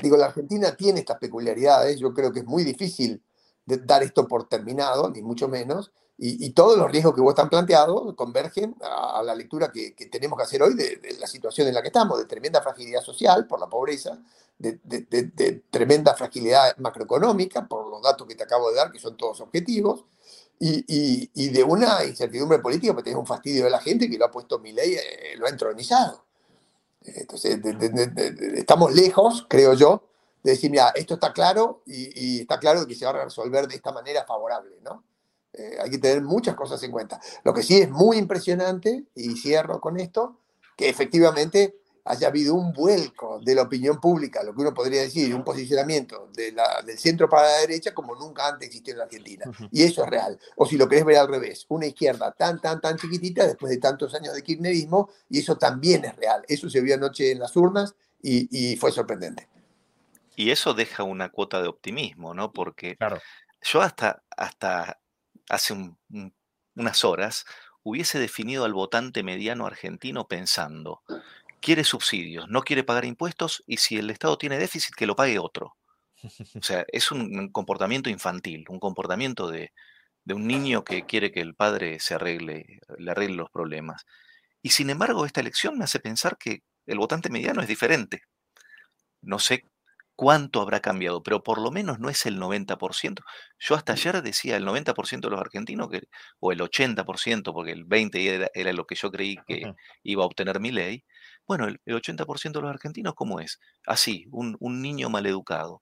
[0.01, 3.21] digo, la Argentina tiene estas peculiaridades, yo creo que es muy difícil
[3.65, 8.13] dar esto por terminado, ni mucho menos, Y, todos los riesgos que vos están planteados
[8.15, 11.87] convergen a, la lectura que, tenemos que hacer hoy de, la situación en la que
[11.87, 14.19] estamos, de tremenda fragilidad social por la pobreza,
[14.57, 19.41] de, tremenda fragilidad macroeconómica por los datos que te acabo de dar, que son todos
[19.41, 20.05] objetivos,
[20.59, 24.25] y, y, de una incertidumbre política, porque tenés un fastidio de la gente que lo
[24.25, 26.25] ha puesto mi ley, eh, lo ha entronizado.
[27.05, 27.59] Entonces,
[28.55, 30.03] estamos lejos, creo yo,
[30.43, 33.75] de decir, mira, esto está claro y, está claro que se va a resolver de
[33.75, 35.03] esta manera favorable, ¿no?
[35.53, 37.19] Eh, hay que tener muchas cosas en cuenta.
[37.43, 40.39] Lo que sí es muy impresionante, y cierro con esto,
[40.75, 45.33] que efectivamente haya habido un vuelco de la opinión pública, lo que uno podría decir,
[45.33, 49.05] un posicionamiento de la, del centro para la derecha como nunca antes existió en la
[49.05, 49.45] Argentina.
[49.71, 50.37] Y eso es real.
[50.57, 53.77] O si lo querés ver al revés, una izquierda tan, tan, tan chiquitita después de
[53.77, 56.43] tantos años de kirchnerismo, y eso también es real.
[56.47, 59.47] Eso se vio anoche en las urnas y, fue sorprendente.
[60.35, 62.51] Y eso deja una cuota de optimismo, ¿no?
[62.51, 63.19] Porque claro.
[63.61, 64.99] yo hasta, hasta
[65.47, 65.73] hace
[66.75, 67.45] unas horas
[67.83, 71.03] hubiese definido al votante mediano argentino pensando,
[71.63, 75.39] quiere subsidios, no quiere pagar impuestos y si el Estado tiene déficit, que lo pague
[75.39, 75.77] otro.
[76.21, 76.23] O
[76.61, 79.71] sea, es un comportamiento infantil, un comportamiento de,
[80.27, 84.05] un niño que quiere que el padre se arregle, le arregle los problemas.
[84.61, 88.23] Y sin embargo, esta elección me hace pensar que el votante mediano es diferente.
[89.21, 89.63] No sé
[90.17, 93.23] cuánto habrá cambiado, pero por lo menos no es el 90%.
[93.59, 96.03] Yo hasta ayer decía el 90% de los argentinos, que,
[96.41, 99.63] o el 80%, porque el 20% era, lo que yo creí que
[100.03, 101.05] iba a obtener mi ley,
[101.47, 103.59] bueno, el, 80% de los argentinos, ¿cómo es?
[103.85, 105.81] Así, un, un niño maleducado.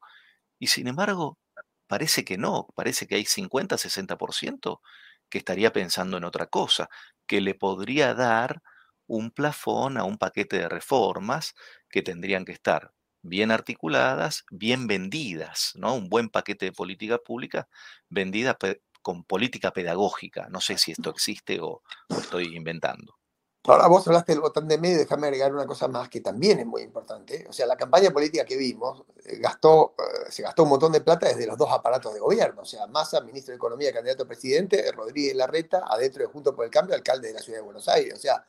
[0.59, 1.39] Y sin embargo,
[1.87, 4.81] parece que no, parece que hay 50, 60%
[5.29, 6.89] que estaría pensando en otra cosa,
[7.27, 8.61] que le podría dar
[9.07, 11.53] un plafón a un paquete de reformas
[11.89, 12.93] que tendrían que estar
[13.23, 15.93] bien articuladas, bien vendidas, ¿no?
[15.95, 17.67] Un buen paquete de política pública
[18.09, 18.57] vendida
[19.01, 20.47] con política pedagógica.
[20.49, 23.20] No sé si esto existe o lo estoy inventando.
[23.63, 26.65] Ahora vos hablaste del botón de medio, déjame agregar una cosa más que también es
[26.65, 27.45] muy importante.
[27.47, 31.01] O sea, la campaña política que vimos eh, gastó, eh, se gastó un montón de
[31.01, 32.63] plata desde los dos aparatos de gobierno.
[32.63, 36.65] O sea, Massa, ministro de Economía, candidato a presidente, Rodríguez Larreta, adentro de Junto por
[36.65, 38.15] el Cambio, alcalde de la Ciudad de Buenos Aires.
[38.15, 38.43] O sea,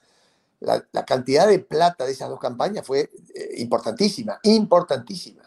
[0.61, 5.43] la, cantidad de plata de esas dos campañas fue eh, importantísima, importantísima.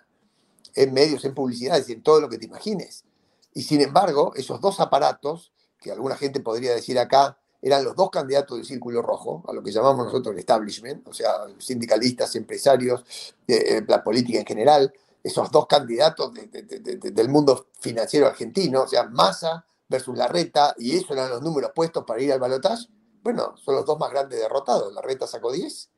[0.75, 3.05] En medios, en publicidades y en todo lo que te imagines.
[3.53, 8.09] Y sin embargo, esos dos aparatos, que alguna gente podría decir acá, eran los dos
[8.09, 13.03] candidatos del Círculo Rojo, a lo que llamamos nosotros el establishment, o sea, sindicalistas, empresarios,
[13.47, 14.93] eh, la política en general,
[15.23, 21.31] esos dos candidatos del mundo financiero argentino, o sea, Massa versus Larreta, y esos eran
[21.31, 22.87] los números puestos para ir al balotaje,
[23.25, 24.93] bueno, son los dos más grandes derrotados.
[24.93, 25.89] Larreta sacó 10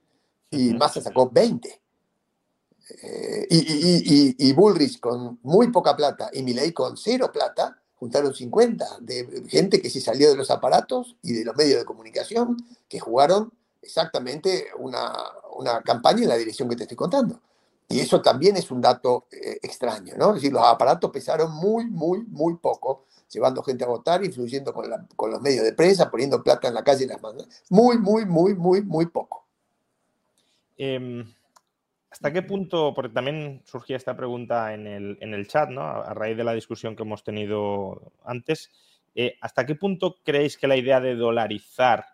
[0.51, 1.82] y Massa sacó 20.
[3.03, 8.99] Eh, y, y, Bullrich con muy poca plata y Milei con cero plata, juntaron 50
[9.01, 12.99] de gente que se salió de los aparatos y de los medios de comunicación que
[12.99, 15.11] jugaron exactamente una,
[15.83, 17.41] campaña en la dirección que te estoy contando.
[17.89, 20.29] Y eso también es un dato eh, extraño, ¿no?
[20.29, 25.31] Es decir, los aparatos pesaron muy, muy, muy poco, llevando gente a votar, influyendo con,
[25.31, 27.47] los medios de prensa, poniendo plata en la calle y las manos.
[27.69, 29.45] Muy, muy, muy, muy, muy poco.
[30.77, 31.25] Eh,
[32.10, 35.82] ¿Hasta qué punto, porque también surgía esta pregunta en el, chat, ¿no?
[35.82, 38.72] A, raíz de la discusión que hemos tenido antes,
[39.14, 42.05] eh, ¿hasta qué punto creéis que la idea de dolarizar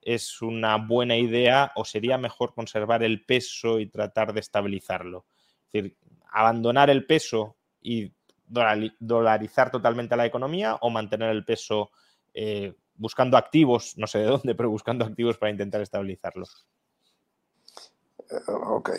[0.00, 5.26] es una buena idea o sería mejor conservar el peso y tratar de estabilizarlo?
[5.72, 5.96] Es decir,
[6.30, 8.12] abandonar el peso y
[8.46, 11.90] dolarizar totalmente la economía o mantener el peso
[12.34, 16.46] eh, buscando activos, no sé de dónde, pero buscando activos para intentar estabilizarlo.
[18.30, 18.90] Eh, ok.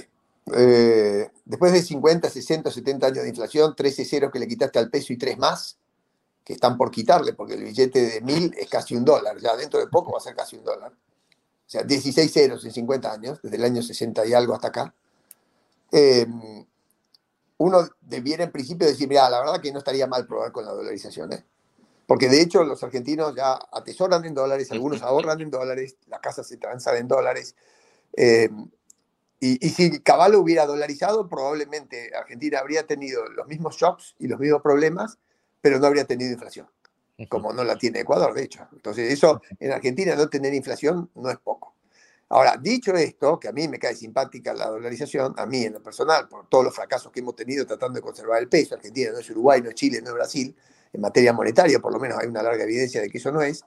[0.53, 4.89] Eh, después de 50, 60, 70 años de inflación, 13 ceros que le quitaste al
[4.89, 5.77] peso y tres más,
[6.43, 9.79] que están por quitarle, porque el billete de mil es casi un dólar, ya dentro
[9.79, 10.91] de poco va a ser casi un dólar.
[10.91, 14.93] O sea, 16 ceros en 50 años, desde el año 60 y algo hasta acá.
[15.91, 16.27] Eh,
[17.57, 20.71] uno debiera en principio decir, mira, la verdad que no estaría mal probar con la
[20.71, 21.43] dolarización, ¿eh?
[22.05, 26.47] Porque de hecho los argentinos ya atesoran en dólares, algunos ahorran en dólares, las casas
[26.47, 27.55] se transan en dólares.
[28.15, 28.49] Eh,
[29.39, 34.61] y, si Caballo hubiera dolarizado, probablemente Argentina habría tenido los mismos shocks y los mismos
[34.61, 35.19] problemas,
[35.61, 36.67] pero no habría tenido inflación,
[37.29, 38.67] como no la tiene Ecuador, de hecho.
[38.71, 41.75] Entonces, eso en Argentina no tener inflación no es poco.
[42.29, 45.83] Ahora, dicho esto, que a mí me cae simpática la dolarización, a mí en lo
[45.83, 49.19] personal, por todos los fracasos que hemos tenido tratando de conservar el peso, Argentina no
[49.19, 50.55] es Uruguay, no es Chile, no es Brasil,
[50.91, 53.63] en materia monetaria por lo menos hay una larga evidencia de que eso no es,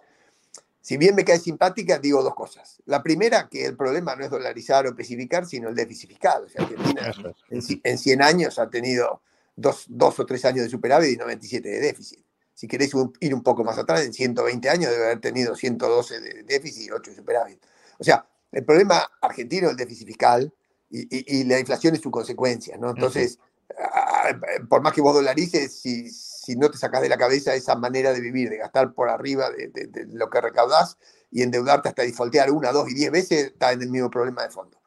[0.88, 2.80] si bien me cae simpática, digo dos cosas.
[2.86, 6.44] La primera, que el problema no es dolarizar o especificar, sino el déficit fiscal.
[6.46, 7.12] O sea, Argentina
[7.50, 9.20] en, 100 años ha tenido
[9.54, 12.24] dos, dos, o tres años de superávit y 97 de déficit.
[12.54, 16.42] si querés ir un poco más atrás, en 120 años debe haber tenido 112 de
[16.44, 17.62] déficit y 8 de superávit.
[17.98, 20.50] O sea, el problema argentino es el déficit fiscal
[20.88, 22.92] y, la inflación es su consecuencia, ¿no?
[22.92, 23.38] Entonces,
[24.70, 26.08] por más que vos dolarices, si,
[26.48, 29.50] si, no te sacas de la cabeza esa manera de vivir, de gastar por arriba
[29.50, 30.98] de, de, lo que recaudás
[31.30, 34.50] y endeudarte hasta defaultear una, dos y diez veces, está en el mismo problema de
[34.50, 34.80] fondo.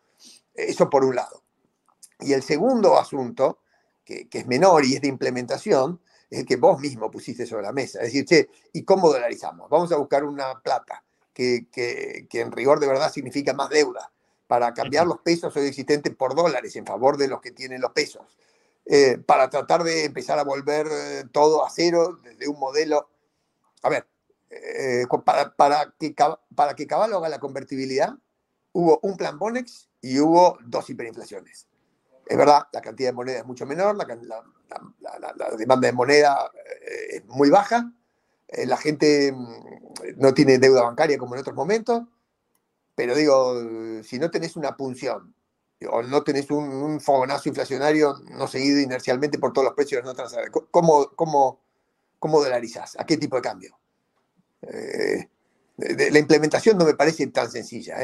[0.54, 1.44] Eso por un lado.
[2.20, 3.60] Y el segundo asunto,
[4.04, 7.64] que, que es menor y es de implementación, es el que vos mismo pusiste sobre
[7.64, 8.00] la mesa.
[8.00, 9.70] Es decir, che, ¿y cómo dolarizamos?
[9.70, 11.04] Vamos a buscar una plata
[11.34, 14.12] que, que, que en rigor de verdad significa más deuda
[14.48, 17.92] para cambiar los pesos hoy existentes por dólares en favor de los que tienen los
[17.92, 18.38] pesos.
[18.86, 23.10] Eh, para tratar de empezar a volver eh, todo a cero desde un modelo.
[23.84, 24.08] A ver,
[24.50, 26.16] eh, para, para, que,
[26.56, 28.14] para que Caballo haga la convertibilidad,
[28.74, 31.68] hubo un plan Bonex y hubo dos hiperinflaciones.
[32.26, 34.06] Es verdad, la cantidad de moneda es mucho menor, la,
[35.00, 36.52] la, demanda de moneda
[37.10, 37.92] es muy baja,
[38.48, 42.04] la gente mm, no tiene deuda bancaria como en otros momentos,
[42.96, 43.60] pero digo,
[44.04, 45.34] si no tenés una punción
[45.90, 50.52] o no tenés un, fogonazo inflacionario no seguido inercialmente por todos los precios no transaccionales,
[50.72, 51.60] ¿cómo, cómo,
[52.20, 53.00] cómo dolarizás?
[53.00, 53.78] ¿A qué tipo de cambio?
[54.62, 55.28] Eh,
[55.78, 57.98] la implementación no me parece tan sencilla.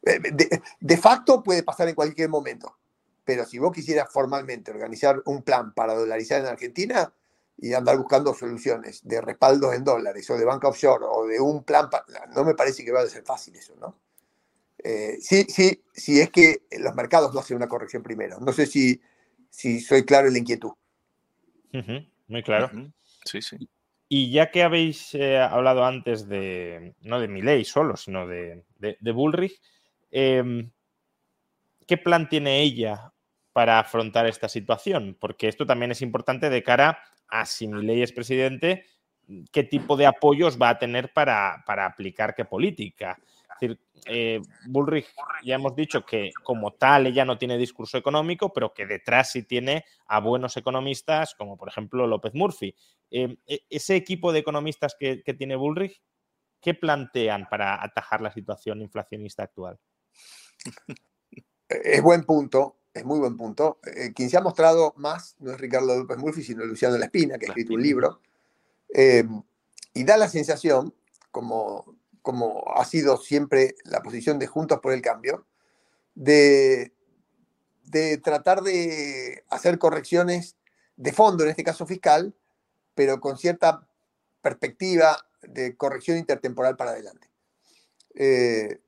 [0.00, 2.76] de, facto puede pasar en cualquier momento
[3.24, 7.12] pero si vos quisieras formalmente organizar un plan para dolarizar en Argentina
[7.56, 11.62] y andar buscando soluciones de respaldos en dólares o de banca offshore o de un
[11.62, 11.88] plan,
[12.34, 13.96] no me parece que vaya a ser fácil eso, ¿no?
[14.84, 18.38] Eh, sí, sí, sí es que los mercados no hacen una corrección primero.
[18.40, 19.00] No sé si,
[19.50, 20.72] si soy claro en la inquietud.
[22.28, 22.70] muy claro.
[23.24, 23.56] Sí, sí.
[24.08, 29.12] Y ya que habéis eh, hablado antes de, no de ley solo, sino de, de,
[29.12, 29.58] Bullrich,
[30.10, 30.70] em,
[31.86, 33.12] ¿qué plan tiene ella
[33.54, 35.16] para afrontar esta situación?
[35.18, 38.84] Porque esto también es importante de cara a si mi ley es presidente,
[39.50, 43.18] qué tipo de apoyos va a tener para, aplicar qué política.
[43.62, 45.06] Es decir, eh, Bullrich
[45.44, 49.44] ya hemos dicho que como tal ella no tiene discurso económico, pero que detrás sí
[49.44, 52.74] tiene a buenos economistas, como por ejemplo López Murphy.
[53.10, 56.02] Eh, e, ese equipo de economistas que, que tiene Bullrich,
[56.60, 59.78] ¿qué plantean para atajar la situación inflacionista actual?
[61.68, 63.78] Es buen punto es muy buen punto.
[63.84, 67.38] Eh, quien se ha mostrado más no es Ricardo López Murphy, sino Luciano La Espina,
[67.38, 68.20] que ha escrito un libro.
[68.94, 69.24] Eh,
[69.94, 70.94] y da la sensación,
[71.30, 75.46] como, como ha sido siempre la posición de Juntos por el Cambio,
[76.14, 76.92] de,
[77.84, 80.56] de tratar de hacer correcciones
[80.96, 82.34] de fondo, en este caso fiscal,
[82.94, 83.86] pero con cierta
[84.40, 87.28] perspectiva de corrección intertemporal para adelante.
[88.14, 88.80] Eh,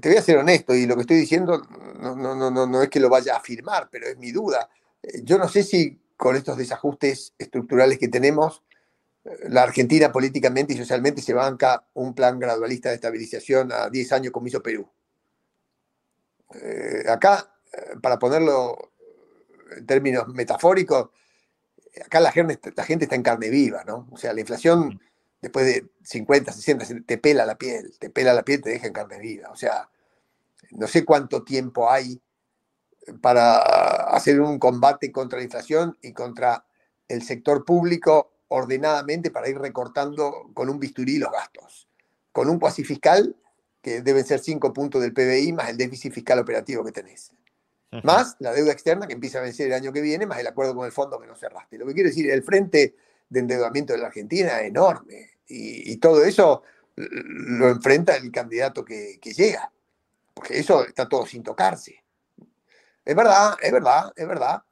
[0.00, 1.62] te voy a ser honesto, y lo que estoy diciendo
[2.00, 4.68] no, no, no, no es que lo vaya a afirmar, pero es mi duda.
[5.02, 8.64] Eh, yo no sé si con estos desajustes estructurales que tenemos,
[9.48, 14.32] la Argentina políticamente y socialmente se banca un plan gradualista de estabilización a 10 años
[14.32, 14.88] como hizo Perú.
[16.54, 17.54] Eh, acá,
[18.00, 18.92] para ponerlo
[19.76, 21.10] en términos metafóricos,
[22.04, 24.08] acá la gente, la gente está en carne viva, ¿no?
[24.10, 25.00] O sea, la inflación
[25.40, 28.92] después de 50, 60, te pela la piel, te pela la piel, te deja en
[28.92, 29.50] carne viva.
[29.50, 29.88] O sea,
[30.70, 32.20] no sé cuánto tiempo hay
[33.20, 33.58] para
[34.10, 36.64] hacer un combate contra la inflación y contra
[37.08, 41.88] el sector público ordenadamente para ir recortando con un bisturí los gastos,
[42.32, 43.36] con un cuasi fiscal
[43.82, 47.32] que deben ser 5 puntos del PBI más el déficit fiscal operativo que tenés.
[48.02, 50.74] Más la deuda externa que empieza a vencer el año que viene, más el acuerdo
[50.74, 51.78] con el fondo que no cerraste.
[51.78, 52.96] Lo que quiero decir, el frente
[53.28, 55.30] de endeudamiento de la Argentina es enorme.
[55.46, 56.62] Y, todo eso
[56.96, 59.72] lo enfrenta el candidato que, llega.
[60.34, 62.04] Porque eso está todo sin tocarse.
[63.04, 64.62] Es verdad, es verdad, es verdad.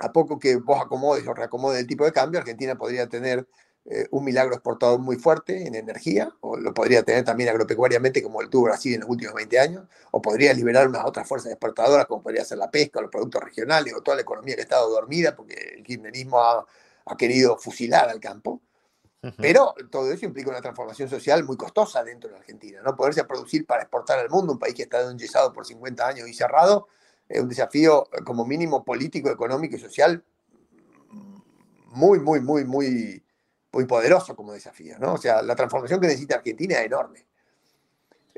[0.00, 3.46] A poco que vos acomodes o reacomodes el tipo de cambio, Argentina podría tener
[3.86, 8.42] eh, un milagro exportador muy fuerte en energía, o lo podría tener también agropecuariamente como
[8.42, 12.06] el tuvo Brasil en los últimos 20 años, o podría liberar unas otras fuerzas exportadoras
[12.06, 14.64] como podría ser la pesca, o los productos regionales, o toda la economía que ha
[14.64, 16.66] estado dormida, porque el kirchnerismo ha,
[17.06, 18.60] ha querido fusilar al campo.
[19.36, 22.80] Pero todo eso implica una transformación social muy costosa dentro de la Argentina.
[22.82, 26.26] No poderse producir para exportar al mundo, un país que estado enyesado por 50 años
[26.26, 26.88] y cerrado,
[27.38, 30.24] un desafío eh, como mínimo político, económico y social
[31.90, 33.22] muy, muy, muy, muy,
[33.72, 34.98] muy poderoso como desafío.
[34.98, 35.14] ¿no?
[35.14, 37.26] O sea, la transformación que necesita Argentina es enorme.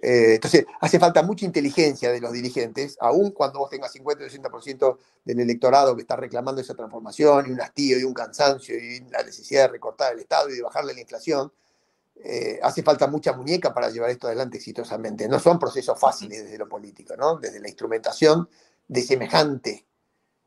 [0.04, 4.26] Eh, entonces, hace falta mucha inteligencia de los dirigentes, aun cuando vos tengas 50 o
[4.26, 9.00] 60% del electorado que está reclamando esa transformación y un hastío y un cansancio y
[9.10, 11.52] la necesidad de recortar el Estado y de bajarle la inflación.
[12.16, 15.28] Eh, hace falta mucha muñeca para llevar esto adelante exitosamente.
[15.28, 18.48] No son procesos fáciles desde lo político, desde la instrumentación
[18.92, 19.86] de semejante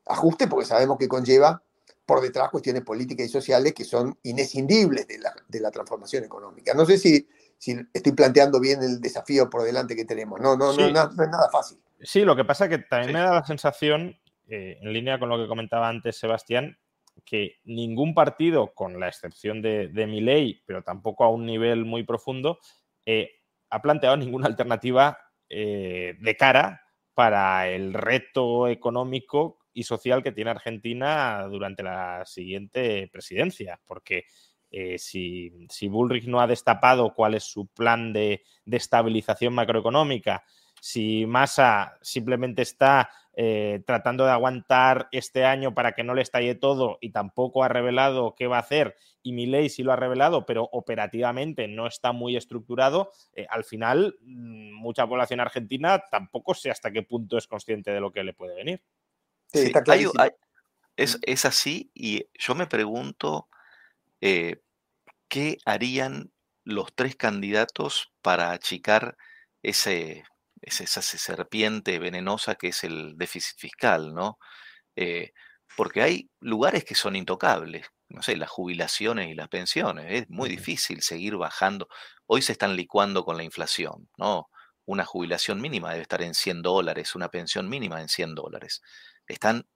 [0.06, 1.62] ajuste, porque sabemos que conlleva
[2.06, 6.74] por detrás cuestiones políticas y sociales que son inescindibles de la, de la transformación económica.
[6.76, 7.28] No sé si,
[7.58, 10.40] si estoy planteando bien el desafío por delante que tenemos.
[10.40, 10.82] No, no, Sí.
[10.82, 11.80] no, no, no es nada fácil.
[12.02, 13.14] Sí, lo que pasa que también Sí.
[13.14, 14.16] me da la sensación,
[14.48, 16.78] eh, en línea con lo que comentaba antes Sebastián,
[17.24, 22.04] que ningún partido, con la excepción de, de Milei, pero tampoco a un nivel muy
[22.04, 22.60] profundo,
[23.08, 23.32] eh,
[23.72, 25.18] ha planteado ninguna alternativa
[25.50, 26.82] eh, de cara
[27.16, 33.80] para el reto económico y social que tiene Argentina durante la siguiente presidencia.
[33.88, 34.26] Porque
[34.70, 40.44] eh, si, si Bullrich no ha destapado cuál es su plan de, de estabilización macroeconómica,
[40.80, 46.56] si Massa simplemente está eh, tratando de aguantar este año para que no le estalle
[46.56, 50.46] todo y tampoco ha revelado qué va a hacer, y Milei sí lo ha revelado,
[50.46, 56.72] pero operativamente no está muy estructurado, eh, al final mm, mucha población argentina tampoco sé
[56.72, 58.82] hasta qué punto es consciente de lo que le puede venir.
[59.48, 60.24] Sí, Sí, está hay- clarísimo.
[60.24, 60.32] hay-
[60.98, 63.50] es, es así y yo me pregunto
[64.22, 64.62] eh,
[65.28, 66.32] qué harían
[66.64, 69.18] los tres candidatos para achicar
[69.62, 70.24] ese,
[70.66, 74.40] ese- esa serpiente venenosa que es el déficit fiscal, ¿no?
[74.96, 75.32] Eh,
[75.78, 80.50] porque hay lugares que son intocables, no sé, las jubilaciones y las pensiones, es muy
[80.50, 81.88] difícil seguir bajando.
[82.28, 84.50] Hoy se están licuando con la inflación, ¿no?
[84.86, 88.82] Una jubilación mínima debe estar en 100 dólares, una pensión mínima en 100 dólares.
[89.28, 89.68] Están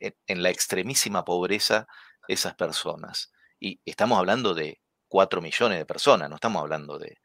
[0.00, 1.86] en, la extremísima pobreza
[2.28, 3.32] esas personas.
[3.60, 7.18] Y estamos hablando de 4 millones de personas, no estamos hablando de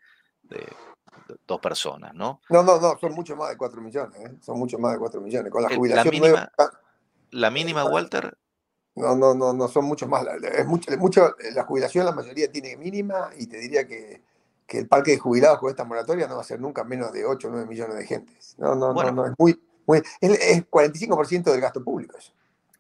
[1.48, 2.42] dos personas, ¿no?
[2.50, 4.32] No, no, no, son mucho más de 4 millones, ¿eh?
[4.42, 5.52] son mucho más de 4 millones.
[5.52, 6.70] Con la El- la jubilación mínima- nueva, ah,
[7.32, 8.38] La mínima, Walter,
[8.96, 10.24] no, no, no, no son muchos más.
[10.56, 14.22] Es mucho, es mucho- la jubilación la mayoría tiene mínima y te diría que,
[14.68, 17.26] que el parque de jubilados con esta moratoria no va a ser nunca menos de
[17.26, 18.56] 8 o 9 millones de gentes.
[18.60, 19.12] No, no, Bueno.
[19.12, 22.34] no, no, es muy, muy es, es 45% del gasto público eso.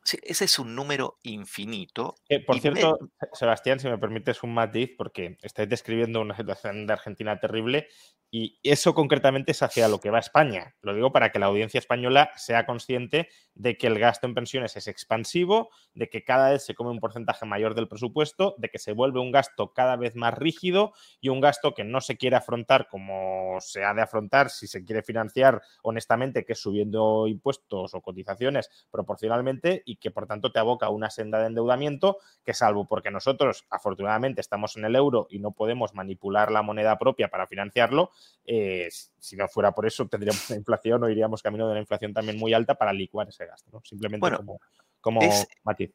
[0.04, 2.14] sí, ese es un número infinito.
[2.30, 3.00] Eh, por cierto,
[3.34, 7.88] Sebastián, si me permites un matiz, porque estáis describiendo una situación de Argentina terrible
[8.36, 10.74] y eso concretamente es hacia lo que va España.
[10.82, 14.76] Lo digo para que la audiencia española sea consciente de que el gasto en pensiones
[14.76, 18.80] es expansivo, de que cada vez se come un porcentaje mayor del presupuesto, de que
[18.80, 22.36] se vuelve un gasto cada vez más rígido y un gasto que no se quiere
[22.36, 27.94] afrontar como se ha de afrontar si se quiere financiar honestamente, que es subiendo impuestos
[27.94, 32.56] o cotizaciones proporcionalmente y que por tanto te aboca a una senda de endeudamiento que
[32.56, 37.28] salvo porque nosotros afortunadamente estamos en el euro y no podemos manipular la moneda propia
[37.28, 38.10] para financiarlo,
[38.46, 42.14] eh, si no fuera por eso tendríamos una inflación o iríamos camino de una inflación
[42.14, 43.82] también muy alta para licuar ese gasto, ¿no?
[43.86, 44.60] Simplemente Bueno, como,
[45.02, 45.92] como es- matiz.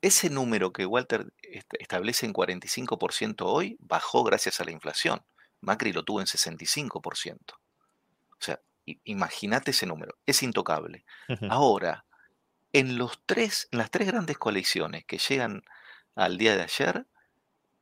[0.00, 5.22] Ese número que Walter est- establece en 45% hoy bajó gracias a la inflación.
[5.60, 7.54] Macri lo tuvo en 65%.
[7.54, 8.60] O sea,
[9.04, 10.18] imagínate ese número.
[10.26, 11.06] Es intocable.
[11.48, 12.04] Ahora,
[12.74, 15.62] en, los tres, en las tres grandes coaliciones que llegan
[16.14, 17.06] al día de ayer,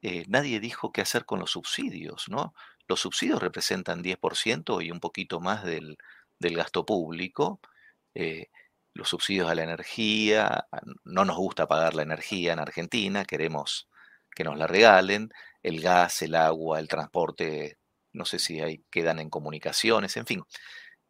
[0.02, 2.54] eh, nadie dijo qué hacer con los subsidios, ¿no?
[2.88, 5.96] Los subsidios representan 10% y un poquito más del,
[6.40, 7.60] gasto público.
[8.14, 8.48] eh,
[8.94, 10.66] los subsidios a la energía,
[11.04, 13.88] no nos gusta pagar la energía en Argentina, queremos
[14.34, 15.30] que nos la regalen,
[15.62, 17.78] el gas, el agua, el transporte,
[18.12, 20.42] no sé si hay, quedan en comunicaciones, en fin.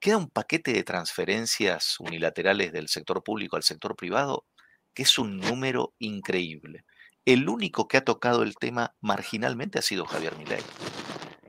[0.01, 4.47] Queda un paquete de transferencias unilaterales del sector público al sector privado
[4.95, 6.85] que es un número increíble.
[7.25, 10.63] El único que ha tocado el tema marginalmente ha sido Javier Milei.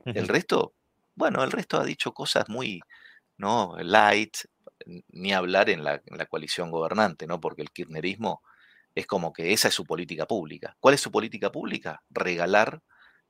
[0.04, 0.74] El resto,
[1.14, 2.80] bueno, el resto ha dicho cosas muy,
[3.36, 3.76] ¿no?
[3.78, 4.36] Light,
[5.08, 7.40] ni hablar en la, en la coalición gobernante, ¿no?
[7.40, 8.42] Porque el kirchnerismo
[8.94, 10.76] es como que esa es su política pública.
[10.80, 12.02] ¿Cuál es su política pública?
[12.10, 12.80] Regalar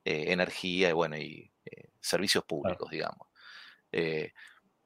[0.03, 3.27] eh, energía y, bueno, y eh, servicios públicos, digamos.
[3.91, 4.33] Eh,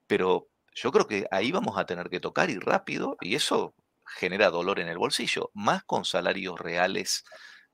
[0.07, 3.73] pero yo creo que ahí vamos a tener que tocar y rápido, y eso
[4.05, 7.25] genera dolor en el bolsillo, más con salarios reales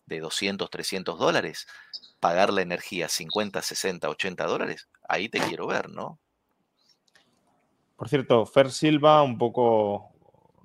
[0.06, 1.68] de 200, 300 dólares,
[2.20, 6.20] pagar la energía 50, 60, 80 dólares, ahí te quiero ver, ¿no?
[7.96, 10.12] Por cierto, Fer Silva, un poco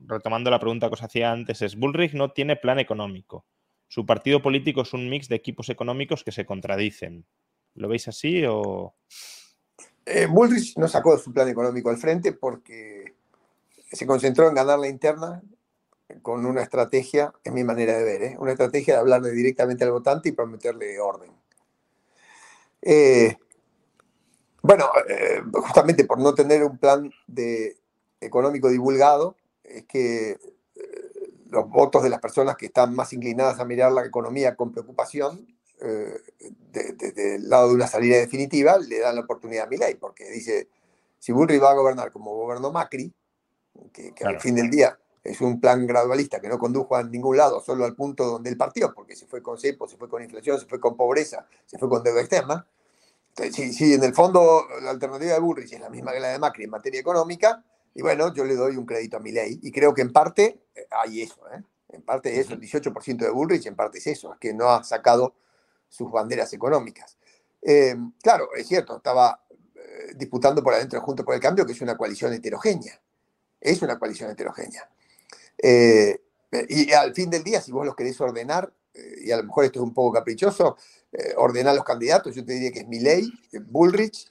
[0.06, 3.44] retomando la pregunta que os hacía antes, es Bullrich no tiene plan económico.
[3.88, 7.26] Su partido político es un mix de equipos económicos que se contradicen.
[7.74, 8.94] ¿Lo veis así o...?
[10.06, 13.14] Eh, Bullrich no sacó su plan económico al frente porque
[13.92, 15.42] se concentró en ganar la interna
[16.22, 18.36] con una estrategia, es mi manera de ver, ¿eh?
[18.38, 21.32] una estrategia de hablarle directamente al votante y prometerle orden.
[22.82, 23.36] Eh,
[24.62, 27.76] bueno, eh, justamente por no tener un plan de,
[28.20, 30.38] económico divulgado, es que
[31.50, 35.46] los votos de las personas que están más inclinadas a mirar la economía con preocupación,
[35.80, 36.14] eh,
[36.72, 40.30] de- de- del lado de una salida definitiva, le dan la oportunidad a Milei, porque
[40.30, 40.68] dice,
[41.18, 43.12] si Bullrich va a gobernar como gobernó Macri,
[43.92, 44.36] que, que Claro.
[44.36, 47.84] al fin del día es un plan gradualista que no condujo a ningún lado, solo
[47.84, 50.66] al punto donde el partió, porque se fue con cepo, se fue con inflación, se
[50.66, 52.66] fue con pobreza, se fue con deuda externa.
[53.36, 56.38] Entonces, si, en el fondo la alternativa de Bullrich es la misma que la de
[56.38, 57.62] Macri en materia económica,
[57.94, 59.58] y bueno, yo le doy un crédito a mi ley.
[59.62, 61.62] Y creo que en parte eh, hay eso, ¿eh?
[61.92, 64.68] En parte es eso, el 18% de Bullrich, en parte es eso, es que no
[64.68, 65.34] ha sacado
[65.88, 67.18] sus banderas económicas.
[67.60, 69.44] Eh, claro, es cierto, estaba
[70.14, 73.00] disputando por adentro junto por el cambio, que es una coalición heterogénea.
[73.60, 74.88] Es una coalición heterogénea.
[75.62, 78.72] Y al fin del día, si vos los querés ordenar,
[79.22, 80.76] y a lo mejor esto es un poco caprichoso,
[81.36, 83.30] ordenar los candidatos, yo te diría que es Milley,
[83.66, 84.28] Bullrich,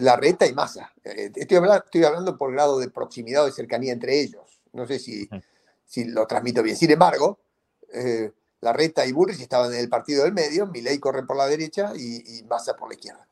[0.00, 0.92] Larreta y Massa.
[1.02, 4.60] Estoy hablando, estoy hablando por grado de proximidad o de cercanía entre ellos.
[4.72, 5.28] No sé si,
[5.84, 6.76] si lo transmito bien.
[6.76, 7.38] Sin embargo,
[7.92, 11.92] eh, Larreta y Bullrich estaban en el partido del medio, Milei corre por la derecha
[11.96, 13.26] y, Massa por la izquierda.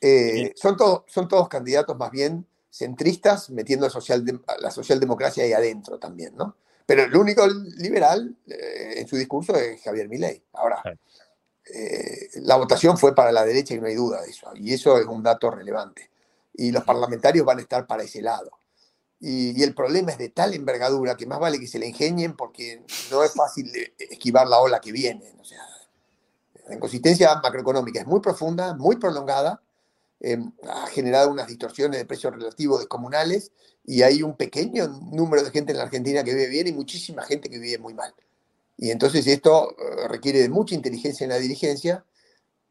[0.00, 4.24] Eh, son, todos, son todos candidatos más bien centristas, metiendo social,
[4.58, 6.56] la socialdemocracia ahí adentro también, ¿no?
[6.86, 10.42] Pero el único liberal eh, en su discurso es Javier Milei.
[10.52, 10.82] Ahora,
[11.72, 14.50] eh, la votación fue para la derecha y no hay duda de eso.
[14.54, 16.10] Y eso es un dato relevante.
[16.52, 18.50] Y los parlamentarios van a estar para ese lado.
[19.20, 22.84] Y, el problema es de tal envergadura que más vale que se le ingenien porque
[23.10, 25.32] no es fácil esquivar la ola que viene.
[25.40, 25.62] O sea,
[26.68, 29.62] la inconsistencia macroeconómica es muy profunda, muy prolongada,
[30.20, 33.52] em, ha generado unas distorsiones de precios relativos descomunales
[33.84, 37.22] y hay un pequeño número de gente en la Argentina que vive bien y muchísima
[37.22, 38.14] gente que vive muy mal.
[38.76, 42.04] Y entonces esto eh, requiere de mucha inteligencia en la dirigencia,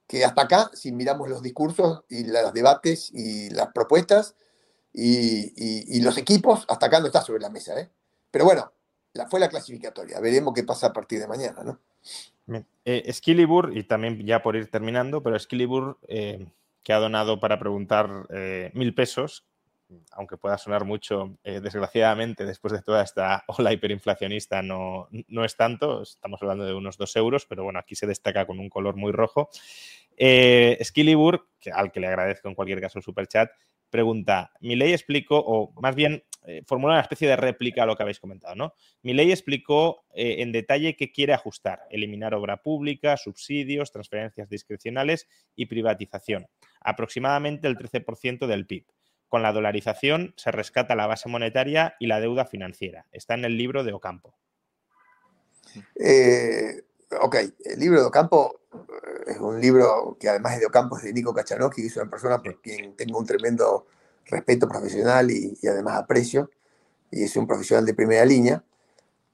[0.07, 4.35] que hasta acá, si miramos los discursos y los debates y las propuestas
[4.91, 7.80] y, los equipos, hasta acá no está sobre la mesa.
[7.80, 7.90] ¿eh?
[8.30, 8.72] Pero bueno,
[9.14, 10.19] la, fue la clasificatoria.
[10.19, 11.64] Veremos qué pasa a partir de mañana.
[11.64, 11.80] ¿no?
[12.85, 13.14] Eh,
[13.73, 16.45] y también ya por ir terminando, pero Skillibur, eh,
[16.84, 19.45] que ha donado para preguntar eh, mil pesos,
[20.11, 25.56] aunque pueda sonar mucho, eh, desgraciadamente, después de toda esta ola hiperinflacionista, no, no es
[25.56, 26.02] tanto.
[26.02, 29.11] Estamos hablando de unos dos euros, pero bueno, aquí se destaca con un color muy
[29.11, 29.49] rojo.
[30.18, 30.78] Eh,
[31.74, 33.52] al que le agradezco en cualquier caso el superchat,
[33.90, 37.95] pregunta: Mi ley explicó, o más bien eh, formula una especie de réplica a lo
[37.95, 38.74] que habéis comentado, ¿no?
[39.02, 45.28] Mi ley explicó eh, en detalle qué quiere ajustar: eliminar obra pública, subsidios, transferencias discrecionales
[45.56, 46.48] y privatización.
[46.82, 48.86] Aproximadamente el 13% del PIB.
[49.34, 53.07] Con la dolarización se rescata la base monetaria y la deuda financiera.
[53.11, 54.35] Está en el libro de Ocampo.
[55.95, 56.84] Eh,
[57.19, 61.03] ok, el libro de Ocampo eh, es un libro que además es de Ocampo, es
[61.05, 63.88] de Nico Kachanowski, que es una persona por quien tengo un tremendo
[64.27, 66.51] respeto profesional y, además aprecio,
[67.10, 68.64] y es un profesional de primera línea.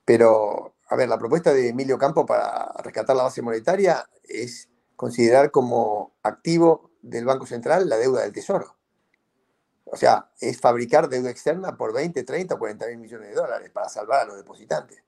[0.06, 5.52] Pero, a ver, la propuesta de Emilio Campo para rescatar la base monetaria es considerar
[5.52, 8.79] como activo del Banco Central la deuda del Tesoro.
[9.92, 13.90] O sea, es fabricar deuda externa por 20, 30, 40 mil millones de dólares para
[13.90, 15.04] salvar a los depositantes.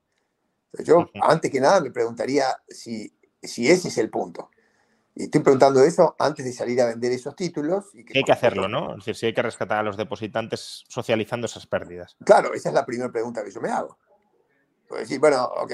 [0.74, 4.49] Entonces yo, antes que nada, me preguntaría si, si ese es el punto.
[5.14, 7.94] Y estoy preguntando eso antes de salir a vender esos títulos.
[7.94, 8.91] Y hay que hacerlo, ¿no?
[8.91, 12.16] Es decir, si hay que rescatar a los depositantes socializando esas pérdidas.
[12.24, 13.98] Claro, esa es la primera pregunta que yo me hago.
[14.88, 15.72] Pues decir, bueno, ok,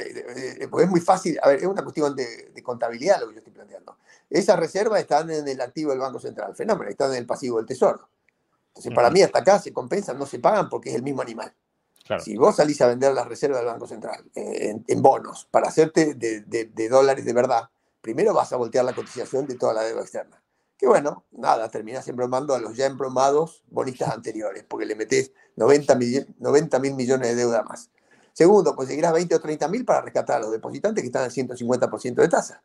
[0.70, 3.40] pues es muy fácil, a ver, es una cuestión de, de, contabilidad lo que yo
[3.40, 3.98] estoy planteando.
[4.30, 7.66] Esas reservas están en el activo del Banco Central, fenómeno, están en el pasivo del
[7.66, 8.10] Tesoro.
[8.78, 11.52] Entonces, para mí, hasta acá se compensan, no se pagan porque es el mismo animal.
[12.20, 16.14] Si vos salís a vender las reservas del Banco Central eh, en, bonos para hacerte
[16.14, 17.70] de, dólares de verdad,
[18.02, 20.42] primero vas a voltear la cotización de toda la deuda externa.
[20.78, 25.96] Que bueno, nada, terminás embromando a los ya embromados bonistas anteriores, porque le metés 90
[25.96, 27.90] mil millones de deuda más.
[28.32, 32.16] Segundo, conseguirás 20 o 30 mil para rescatar a los depositantes que están al 150%
[32.16, 32.64] de tasa.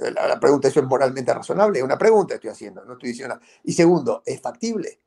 [0.00, 1.78] la, la, pregunta, ¿eso es moralmente razonable?
[1.78, 3.46] Es una pregunta que estoy haciendo, no estoy diciendo nada.
[3.62, 4.98] Y segundo, ¿es factible?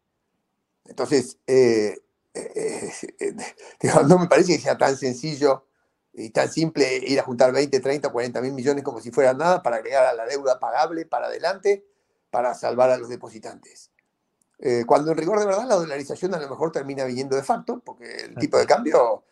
[0.85, 1.97] Entonces, eh,
[2.33, 3.33] eh, eh,
[4.07, 5.65] no me parece que sea tan sencillo
[6.13, 9.63] y tan simple ir a juntar 20, 30, 40 mil millones como si fuera nada
[9.63, 11.85] para agregar a la deuda pagable para adelante
[12.29, 13.91] para salvar a los depositantes.
[14.85, 18.25] cuando en rigor de verdad la dolarización a lo mejor termina viniendo de facto, porque
[18.25, 19.23] el tipo de cambio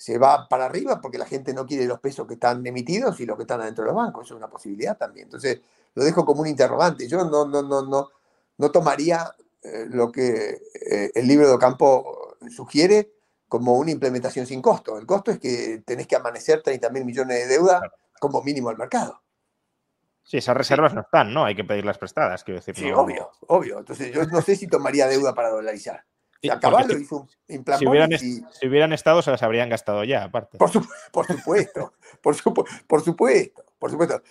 [0.00, 3.26] se va para arriba porque la gente no quiere los pesos que están emitidos y
[3.26, 4.24] los que están adentro de los bancos.
[4.24, 5.26] Eso es una posibilidad también.
[5.26, 5.60] Entonces,
[5.94, 7.06] lo dejo como un interrogante.
[7.06, 8.08] Yo no, no, no, no,
[8.56, 9.30] no tomaría
[9.62, 13.12] eh, lo que eh, el libro de Ocampo sugiere
[13.48, 14.98] como una implementación sin costo.
[14.98, 17.82] El costo es que tenés que amanecer 30 mil millones de deuda
[18.18, 19.22] como mínimo al mercado.
[20.22, 21.44] Sí, esas reservas no están, ¿no?
[21.44, 22.76] Hay que pedirlas prestadas, quiero decir.
[22.76, 23.80] Sí, obvio, obvio.
[23.80, 26.04] Entonces yo no sé si tomaría deuda para dolarizar.
[26.96, 30.56] hizo un si hubieran, si hubieran estado, se las habrían gastado ya, aparte.
[30.56, 30.70] Por,
[31.10, 31.92] por supuesto,
[32.22, 32.36] por,
[32.86, 34.22] por supuesto, por supuesto,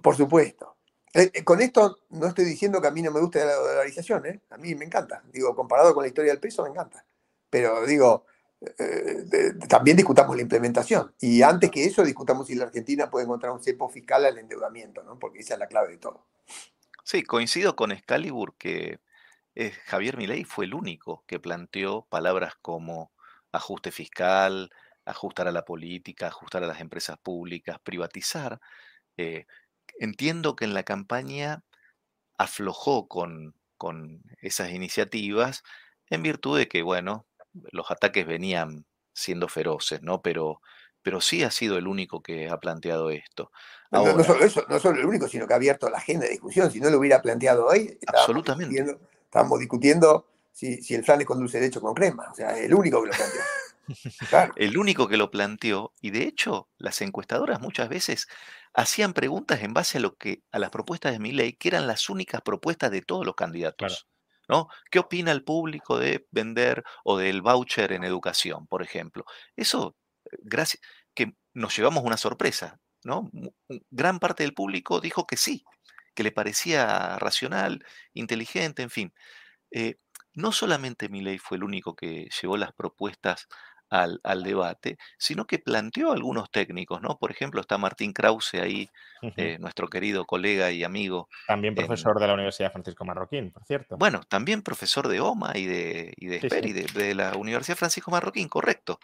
[0.00, 0.76] por supuesto.
[1.14, 4.40] Eh, con esto no estoy diciendo que a mí no me guste la dolarización, ¿eh?
[4.50, 5.22] a mí me encanta.
[5.32, 7.04] Digo, comparado con la historia del peso, me encanta.
[7.48, 8.26] Pero digo,
[8.78, 11.14] eh, también discutamos la implementación.
[11.20, 15.02] Y antes que eso, discutamos si la Argentina puede encontrar un cepo fiscal al endeudamiento,
[15.02, 15.18] ¿no?
[15.18, 16.26] porque esa es la clave de todo.
[17.02, 18.98] Sí, coincido con Excalibur que
[19.54, 23.12] eh, Javier Milei fue el único que planteó palabras como
[23.52, 24.70] ajuste fiscal,
[25.04, 28.60] ajustar a la política, ajustar a las empresas públicas, privatizar.
[29.16, 29.46] Eh,
[29.98, 31.62] entiendo que en la campaña
[32.36, 35.62] aflojó con, con esas iniciativas
[36.10, 37.26] en virtud de que, bueno,
[37.72, 40.22] los ataques venían siendo feroces, ¿no?
[40.22, 40.60] Pero,
[41.02, 43.50] pero sí ha sido el único que ha planteado esto.
[43.90, 46.70] no, solo eso, no solo el único, sino que ha abierto la agenda de discusión.
[46.70, 48.98] Si no lo hubiera planteado hoy, absolutamente.
[49.24, 52.28] Estábamos discutiendo si, si el flan es con dulce de con crema.
[52.30, 53.40] O sea, es el único que lo planteó.
[54.56, 58.26] El único que lo planteó, y de hecho, las encuestadoras muchas veces
[58.74, 61.86] hacían preguntas en base a lo que, a las propuestas de mi ley, que eran
[61.86, 64.08] las únicas propuestas de todos los candidatos.
[64.48, 64.68] ¿no?
[64.90, 69.24] ¿Qué opina el público de vender o del voucher en educación, por ejemplo?
[69.56, 70.82] Eso, eh, gracias,
[71.14, 73.30] que nos llevamos una sorpresa, ¿no?
[73.90, 75.64] Gran parte del público dijo que sí,
[76.14, 79.14] que le parecía racional, inteligente, en fin.
[79.70, 79.96] Eh,
[80.34, 83.46] no solamente ley fue el único que llevó las propuestas
[83.94, 87.16] al, debate, sino que planteó algunos técnicos, ¿no?
[87.18, 88.90] Por ejemplo, está Martín Krause ahí,
[89.36, 91.28] eh, nuestro querido colega y amigo.
[91.46, 93.96] También profesor de la Universidad Francisco Marroquín, por cierto.
[93.96, 96.40] Bueno, también profesor de OMA y de, y de
[96.92, 98.98] de, la Universidad Francisco Marroquín, correcto.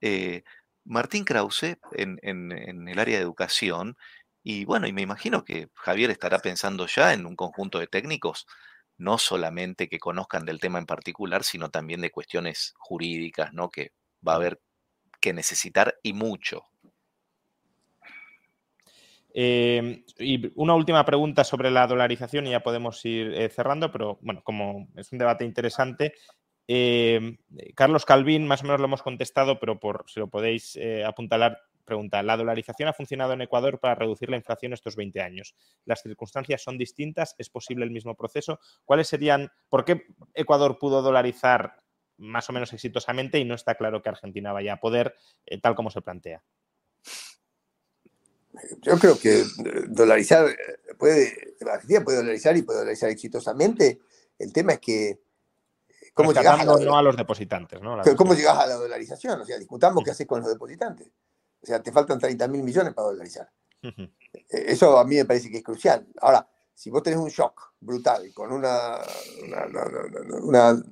[0.00, 0.42] Eh,
[0.84, 3.96] Martín Krause en, en, el área de educación,
[4.42, 8.46] y bueno, y me imagino que Javier estará pensando ya en un conjunto de técnicos
[8.98, 13.70] no solamente que conozcan del tema en particular, sino también de cuestiones jurídicas, ¿no?
[13.70, 13.92] Que
[14.26, 14.60] va a haber
[15.20, 16.66] que necesitar y mucho.
[19.34, 24.18] Em, y una última pregunta sobre la dolarización y ya podemos ir eh, cerrando, pero
[24.20, 26.14] bueno, como es un debate interesante,
[26.66, 27.38] em,
[27.74, 31.58] Carlos Calvin, más o menos lo hemos contestado, pero por si lo podéis eh, apuntalar,
[31.84, 35.54] pregunta, ¿la dolarización ha funcionado en Ecuador para reducir la inflación estos 20 años?
[35.84, 37.34] ¿Las circunstancias son distintas?
[37.38, 38.60] ¿Es posible el mismo proceso?
[38.84, 41.81] ¿Cuáles serían, por qué Ecuador pudo dolarizar
[42.22, 45.74] más o menos exitosamente y no está claro que Argentina vaya a poder eh, tal
[45.74, 46.42] como se plantea.
[48.82, 49.46] Yo creo que eh,
[49.88, 50.56] dolarizar eh,
[50.98, 54.00] puede, Argentina puede dolarizar y puede dolarizar exitosamente.
[54.38, 55.20] El tema es que
[56.14, 58.00] cómo llegas a, no a los depositantes, ¿no?
[58.16, 59.40] ¿Cómo llegas a la dolarización?
[59.40, 61.08] O sea, discutamos qué haces con los depositantes.
[61.60, 63.50] O sea, te faltan 30 mil millones para dolarizar.
[64.48, 66.06] Eso a mí me parece que es crucial.
[66.20, 68.98] Ahora, si vos tenés un shock brutal con una,
[70.42, 70.82] una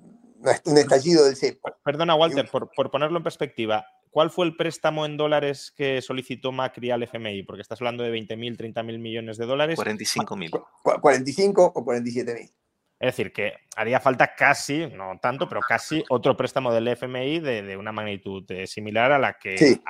[0.65, 1.71] un estallido del cepo.
[1.85, 6.91] Perdona, Walter, por, ponerlo en perspectiva, ¿cuál fue el préstamo en dólares que solicitó Macri
[6.91, 7.43] al FMI?
[7.43, 9.79] Porque estás hablando de 20.000, 30.000 millones de dólares.
[9.79, 11.01] 45.000.
[11.01, 12.53] 45 o 47.000.
[13.01, 17.77] Es decir, que haría falta casi, no tanto, pero casi otro préstamo del FMI de,
[17.79, 19.81] una magnitud eh, similar a la que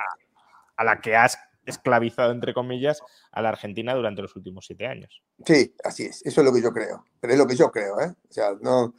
[0.77, 3.01] a, la que has esclavizado, entre comillas,
[3.33, 5.21] a la Argentina durante los últimos siete años.
[5.45, 6.25] Sí, así es.
[6.25, 7.05] Eso es lo que yo creo.
[7.19, 8.13] Pero es lo que yo creo, ¿eh?
[8.29, 8.93] O sea, no,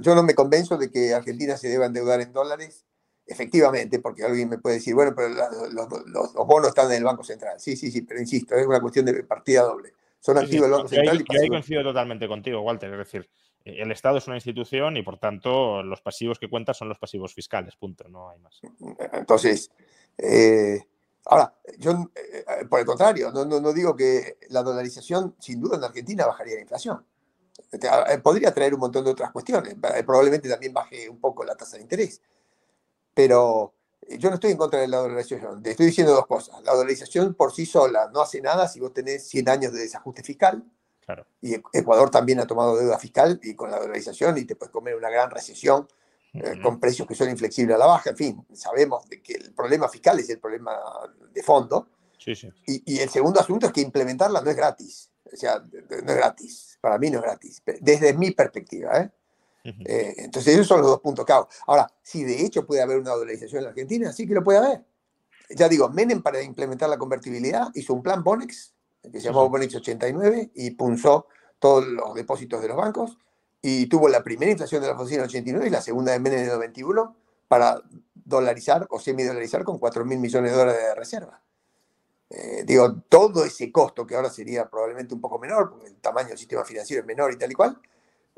[0.00, 2.84] yo no me convenzo de que Argentina se deba endeudar en dólares,
[3.26, 7.58] efectivamente, porque alguien me puede decir, bueno, pero los, bonos están en el Banco Central.
[7.58, 9.94] Sí, sí, sí, pero insisto, es una cuestión de partida doble.
[10.20, 11.24] Son activos del Banco Central.
[11.28, 12.92] Yo ahí, coincido totalmente contigo, Walter.
[12.92, 13.28] Es decir,
[13.66, 17.34] el Estado es una institución y por tanto los pasivos que cuentan son los pasivos
[17.34, 18.60] fiscales, punto, no hay más.
[19.12, 19.70] Entonces,
[20.16, 20.80] eh,
[21.24, 25.84] ahora, yo eh, por el contrario, no, no, digo que la dolarización sin duda en
[25.84, 27.04] Argentina bajaría la inflación.
[27.72, 29.74] Eh, podría traer un montón de otras cuestiones.
[29.74, 32.20] Eh, probablemente también baje un poco la tasa de interés.
[33.14, 35.62] Pero eh, yo no estoy en contra de la dolarización.
[35.62, 36.62] Te estoy diciendo dos cosas.
[36.64, 40.22] La dolarización por sí sola no hace nada si vos tenés 100 años de desajuste
[40.22, 40.64] fiscal.
[41.04, 41.26] Claro.
[41.40, 44.96] Y Ecuador también ha tomado deuda fiscal y con la dolarización y te puedes comer
[44.96, 45.86] una gran recesión
[46.62, 48.10] con precios que son inflexibles a la baja.
[48.10, 50.76] En fin, sabemos de que el problema fiscal es el problema
[51.32, 51.88] de fondo.
[52.18, 52.52] Sí, sí.
[52.66, 55.10] Y, y el segundo asunto es que implementarla no es gratis.
[55.32, 56.78] O sea, no es gratis.
[56.80, 57.62] Para mí no es gratis.
[57.80, 59.00] Desde mi perspectiva.
[59.00, 59.10] ¿eh?
[59.64, 61.46] Eh, entonces, esos son los dos puntos clave.
[61.66, 64.58] Ahora, si de hecho puede haber una dolarización en la Argentina, sí que lo puede
[64.58, 64.84] haber.
[65.50, 69.74] Ya digo, Menem para implementar la convertibilidad hizo un plan Bonex, que se llamó Bonex
[69.76, 71.28] 89, y punzó
[71.58, 73.18] todos los depósitos de los bancos,
[73.62, 76.38] y tuvo la primera inflación de la oficina en 89 y la segunda de Menem
[76.40, 77.16] en el 91
[77.48, 77.80] para
[78.14, 81.42] dolarizar o semidolarizar con 4 mil millones de dólares de reserva.
[82.28, 86.28] Eh, digo, todo ese costo, que ahora sería probablemente un poco menor, porque el tamaño
[86.28, 87.80] del sistema financiero es menor y tal y cual,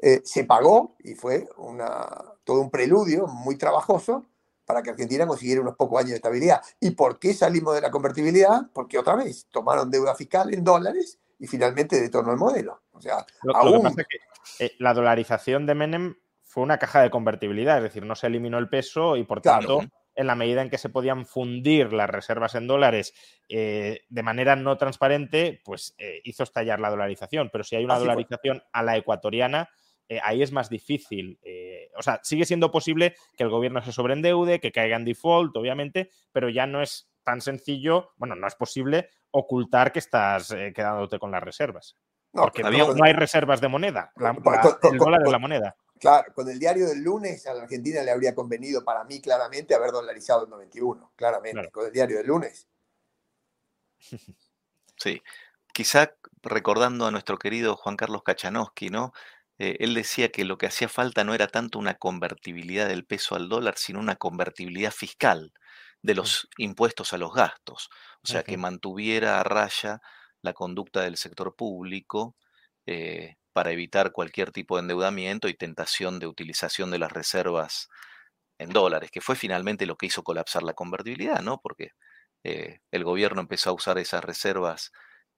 [0.00, 2.06] eh, se pagó y fue una,
[2.44, 4.26] todo un preludio muy trabajoso
[4.64, 6.60] para que Argentina consiguiera unos pocos años de estabilidad.
[6.78, 8.68] ¿Y por qué salimos de la convertibilidad?
[8.74, 12.82] Porque otra vez tomaron deuda fiscal en dólares y finalmente detornó el modelo.
[12.92, 17.00] O sea, lo, que pasa es que eh, la dolarización de Menem fue una caja
[17.00, 19.80] de convertibilidad, es decir, no se eliminó el peso y por tanto
[20.18, 23.14] en la medida en que se podían fundir las reservas en dólares
[23.48, 27.50] eh, de manera no transparente, pues eh, hizo estallar la dolarización.
[27.52, 29.70] Pero si hay una dolarización a la ecuatoriana,
[30.08, 31.38] eh, ahí es más difícil.
[31.96, 36.10] o sea, sigue siendo posible que el gobierno se sobreendeude, que caiga en default, obviamente,
[36.32, 41.30] pero ya no es tan sencillo, bueno, no es posible ocultar que estás quedándote con
[41.30, 41.96] las reservas.
[42.32, 44.12] No, porque no, hay reservas de moneda.
[44.16, 45.76] el dólar es la moneda.
[45.98, 49.74] Claro, con el diario del lunes a la Argentina le habría convenido para mí claramente
[49.74, 52.68] haber dolarizado el 91, claramente, con el diario del lunes.
[55.00, 55.22] Sí,
[55.72, 56.12] quizá
[56.42, 59.12] recordando a nuestro querido Juan Carlos Kachanowski, ¿no?
[59.58, 63.36] Eh, él decía que lo que hacía falta no era tanto una convertibilidad del peso
[63.36, 65.52] al dólar, sino una convertibilidad fiscal
[66.02, 67.90] de los impuestos a los gastos,
[68.22, 70.00] o sea, que mantuviera a raya
[70.42, 72.36] la conducta del sector público,
[72.86, 77.88] eh, para evitar cualquier tipo de endeudamiento y tentación de utilización de las reservas
[78.56, 81.60] en dólares, que fue finalmente lo que hizo colapsar la convertibilidad, ¿no?
[81.60, 81.90] Porque
[82.44, 84.92] eh, el gobierno empezó a usar esas reservas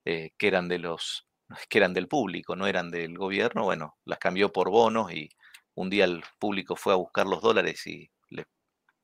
[0.04, 1.26] eh, que eran de los
[1.70, 5.30] que eran del público, no eran del gobierno, bueno, las cambió por bonos y
[5.74, 8.44] un día el público fue a buscar los dólares y le,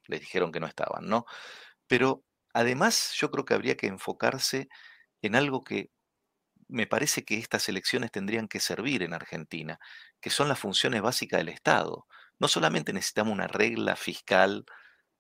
[0.09, 1.25] les dijeron que no estaban, ¿no?
[1.87, 2.23] Pero
[2.53, 4.69] además yo creo que habría que enfocarse
[5.23, 5.91] en algo que
[6.69, 9.79] me parece que estas elecciones tendrían que servir en Argentina,
[10.21, 12.07] que son las funciones básicas del Estado.
[12.39, 14.65] No solamente necesitamos una regla fiscal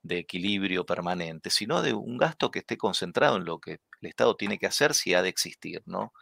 [0.02, 4.36] de equilibrio permanente, sino de un gasto que esté concentrado en lo que el Estado
[4.36, 6.12] tiene que hacer si ha de existir, ¿no?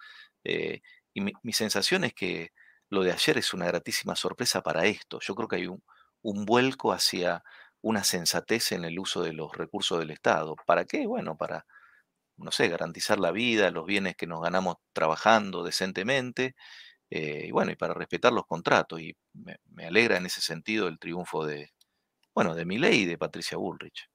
[0.44, 0.82] Eh,
[1.14, 2.52] y mi, sensación es que
[2.90, 5.20] lo de ayer es una gratísima sorpresa para esto.
[5.20, 5.82] Yo creo que hay un,
[6.22, 7.44] un vuelco hacia
[7.80, 10.56] una sensatez en el uso de los recursos del Estado.
[10.66, 11.06] ¿Para qué?
[11.06, 11.66] Bueno, para
[12.36, 16.54] no sé, garantizar la vida, los bienes que nos ganamos trabajando decentemente,
[17.10, 19.00] eh, y bueno, y para respetar los contratos.
[19.00, 21.70] Y me, alegra en ese sentido el triunfo de,
[22.34, 24.08] bueno, de Milei y de Patricia Bullrich.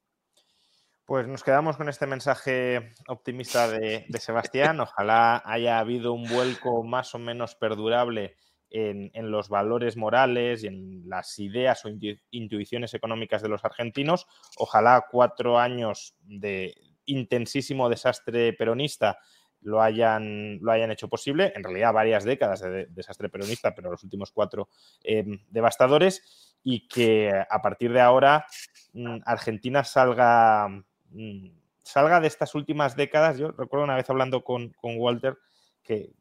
[1.05, 4.79] Pues nos quedamos con este mensaje optimista de, Sebastián.
[4.79, 8.35] Ojalá haya habido un vuelco más o menos perdurable
[8.69, 11.89] en, en, los valores morales y en las ideas o
[12.29, 14.27] intuiciones económicas de los argentinos.
[14.57, 16.75] Ojalá cuatro años de,
[17.11, 19.19] intensísimo desastre peronista
[19.61, 21.52] lo hayan, lo hayan hecho posible.
[21.56, 24.69] En realidad, varias décadas de, desastre peronista, pero los últimos cuatro
[25.03, 26.56] em, devastadores.
[26.64, 28.45] Y que a partir de ahora
[28.94, 30.68] mm, Argentina salga,
[31.11, 31.48] mm,
[31.84, 33.38] salga de estas últimas décadas.
[33.38, 35.38] Yo recuerdo una vez hablando con, Walter
[35.84, 36.14] que,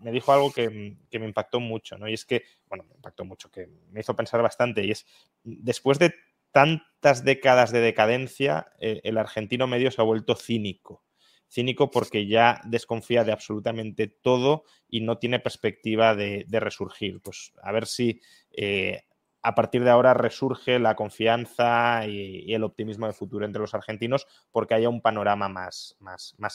[0.00, 2.08] me, dijo algo que, que, me impactó mucho, ¿no?
[2.08, 4.84] Y es que, bueno, me impactó mucho, que me hizo pensar bastante.
[4.84, 5.06] Y es,
[5.44, 6.12] después de
[6.56, 11.04] tantas décadas de decadencia, eh, el argentino medio se ha vuelto cínico.
[11.50, 17.20] Cínico porque ya desconfía de absolutamente todo y no tiene perspectiva de, resurgir.
[17.20, 18.22] Pues a ver si
[18.52, 19.02] eh,
[19.42, 24.26] a partir de ahora resurge la confianza y, el optimismo de futuro entre los argentinos
[24.50, 25.98] porque haya un panorama más,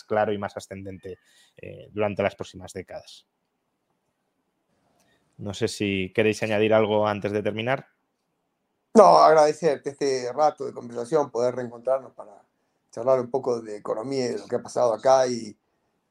[0.07, 1.19] claro y más ascendente
[1.57, 3.27] eh, durante las próximas décadas.
[5.37, 8.00] No sé si queréis añadir algo antes de terminar.
[8.93, 12.43] No, agradecerte este rato de conversación, poder reencontrarnos para
[12.91, 15.55] charlar un poco de economía y de lo que ha pasado acá y,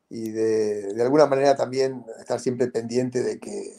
[0.09, 3.77] de, de, alguna manera también estar siempre pendiente de que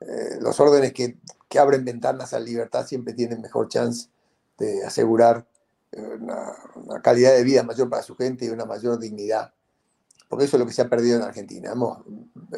[0.00, 1.18] eh, los órdenes que,
[1.48, 4.08] que, abren ventanas a la libertad siempre tienen mejor chance
[4.56, 5.46] de asegurar
[5.90, 9.52] eh, una, una, calidad de vida mayor para su gente y una mayor dignidad.
[10.28, 11.74] Porque eso es lo que se ha perdido en Argentina.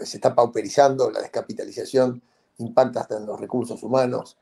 [0.05, 2.23] se está pauperizando, la descapitalización
[2.59, 4.37] impacta hasta en los recursos humanos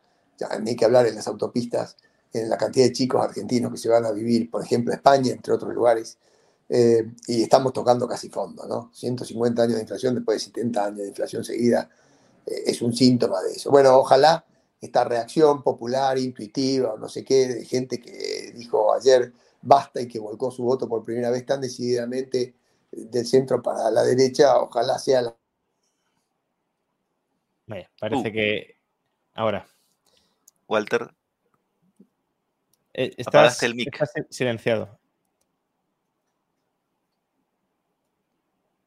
[0.62, 1.97] ni que hablar en las autopistas,
[2.33, 5.33] en la cantidad de chicos argentinos que se van a vivir, por ejemplo, a España,
[5.33, 6.19] entre otros lugares,
[6.69, 8.91] eh, y estamos tocando casi fondo, ¿no?
[8.95, 11.91] 150 años de inflación después de 70 años de inflación seguida
[12.47, 13.71] eh, es un síntoma de eso.
[13.71, 14.45] Bueno, ojalá
[14.81, 20.09] esta reacción popular, intuitiva, o no sé qué, de gente que dijo ayer basta y
[20.09, 22.55] que volcó su voto por primera vez tan decididamente
[22.93, 25.37] del centro para la derecha, ojalá sea la...
[27.99, 28.33] parece uh.
[28.33, 28.77] que
[29.35, 29.67] ahora
[30.71, 31.11] Walter.
[32.95, 33.93] Eh, estás, el mic.
[34.31, 35.01] silenciado.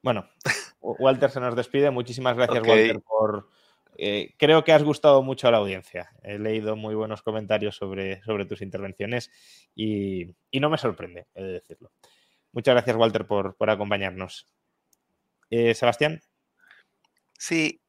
[0.01, 0.29] Bueno,
[0.81, 1.91] Walter se nos despide.
[1.91, 3.49] Muchísimas gracias, Walter, por.
[3.97, 6.09] Eh, creo que has gustado mucho a la audiencia.
[6.23, 9.29] He leído muy buenos comentarios sobre, sobre tus intervenciones
[9.75, 11.91] y, no me sorprende, he de decirlo.
[12.53, 14.47] Muchas gracias, Walter, por, acompañarnos.
[15.49, 16.21] Eh, Sebastián.
[17.37, 17.81] Sí,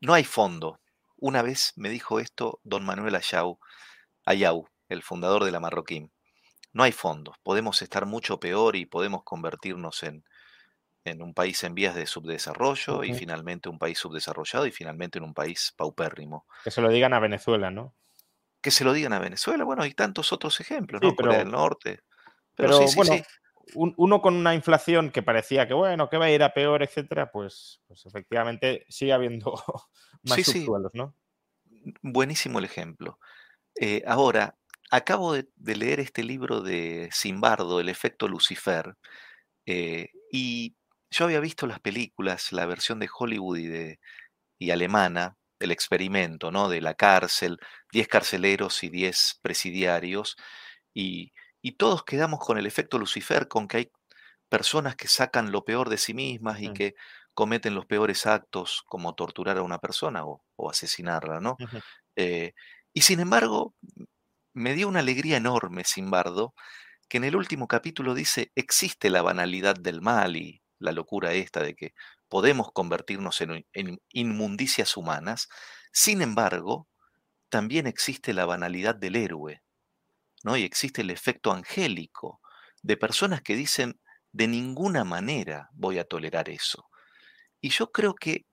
[0.00, 0.78] no hay fondo
[1.20, 3.58] una vez me dijo esto don Manuel Ayau,
[4.24, 6.10] Ayau, el fundador de la Marroquín.
[6.72, 10.24] No hay fondos, podemos estar mucho peor y podemos convertirnos en,
[11.04, 15.24] en un país en vías de subdesarrollo y finalmente un país subdesarrollado y finalmente en
[15.24, 16.46] un país paupérrimo.
[16.64, 17.94] Que se lo digan a Venezuela, ¿no?
[18.62, 19.64] que se lo digan a Venezuela.
[19.64, 21.08] Bueno, hay tantos otros ejemplos, ¿no?
[21.10, 22.00] Sí, pero- Corea del Norte.
[22.54, 23.22] Pero, Pero, sí, sí, bueno, sí.
[23.74, 26.82] Un- uno con una inflación que parecía que, bueno, que va a ir a peor,
[26.82, 29.54] etcétera, pues, pues efectivamente sigue habiendo
[30.22, 31.16] más Sí, subsuelos, ¿no?
[32.02, 33.18] Buenísimo el ejemplo.
[33.80, 34.58] Eh, ahora,
[34.90, 38.96] acabo de, de leer este libro de Simbardo, El efecto Lucifer,
[39.66, 40.76] eh, y
[41.10, 44.00] yo había visto las películas, la versión de Hollywood y, de,
[44.58, 46.68] y alemana, del experimento, ¿no?
[46.70, 47.58] De la cárcel,
[47.92, 50.36] 10 carceleros y 10 presidiarios,
[50.94, 51.32] y,
[51.62, 53.92] y todos quedamos con el efecto Lucifer, con que hay
[54.48, 56.72] personas que sacan lo peor de sí mismas y Mm.
[56.72, 56.94] que
[57.34, 61.62] cometen los peores actos, como torturar a una persona o, o asesinarla, ¿no?
[62.16, 62.54] Eh,
[62.94, 63.74] y sin embargo,
[64.52, 66.54] me dio una alegría enorme, Simbardo,
[67.08, 71.62] que en el último capítulo dice, existe la banalidad del mal y la locura esta
[71.62, 71.94] de que
[72.28, 75.48] podemos convertirnos en, en inmundicias humanas,
[75.92, 76.88] sin embargo,
[77.48, 79.62] también existe la banalidad del héroe,
[80.44, 80.56] ¿no?
[80.56, 82.40] Y existe el efecto angélico
[82.82, 84.00] de personas que dicen,
[84.32, 86.88] de ninguna manera voy a tolerar eso.
[87.60, 88.46] Y yo creo que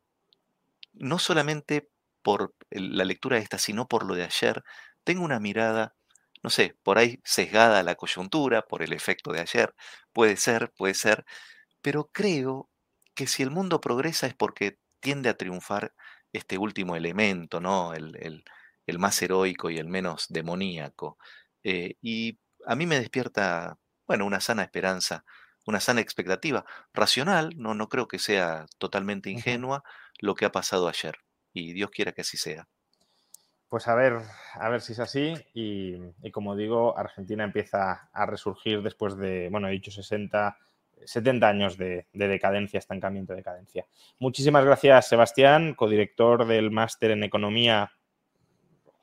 [0.94, 1.90] no solamente
[2.22, 4.64] por la lectura de esta, sino por lo de ayer,
[5.04, 5.96] tengo una mirada,
[6.44, 9.74] no sé, por ahí sesgada a la coyuntura, por el efecto de ayer,
[10.14, 11.26] puede ser, puede ser,
[11.82, 12.70] pero creo
[13.16, 15.94] que si el mundo progresa es porque tiende a triunfar
[16.34, 17.94] este último elemento, ¿no?
[17.94, 18.46] El, el-
[18.88, 21.18] el más heroico y el menos demoníaco.
[21.70, 23.78] Eh, y a mí me despierta,
[24.08, 25.26] bueno, una sana esperanza,
[25.66, 26.64] una sana expectativa,
[26.94, 29.84] racional, no, no creo que sea totalmente ingenua
[30.20, 31.18] lo que ha pasado ayer.
[31.52, 32.70] Y Dios quiera que así sea.
[33.68, 34.22] Pues a ver,
[34.54, 35.34] a ver si es así.
[35.54, 40.58] Y, y como digo, Argentina empieza a resurgir después de, bueno, he dicho 60,
[41.04, 43.86] 70 años de, de decadencia, estancamiento, decadencia.
[44.20, 47.92] Muchísimas gracias, Sebastián, codirector del máster en economía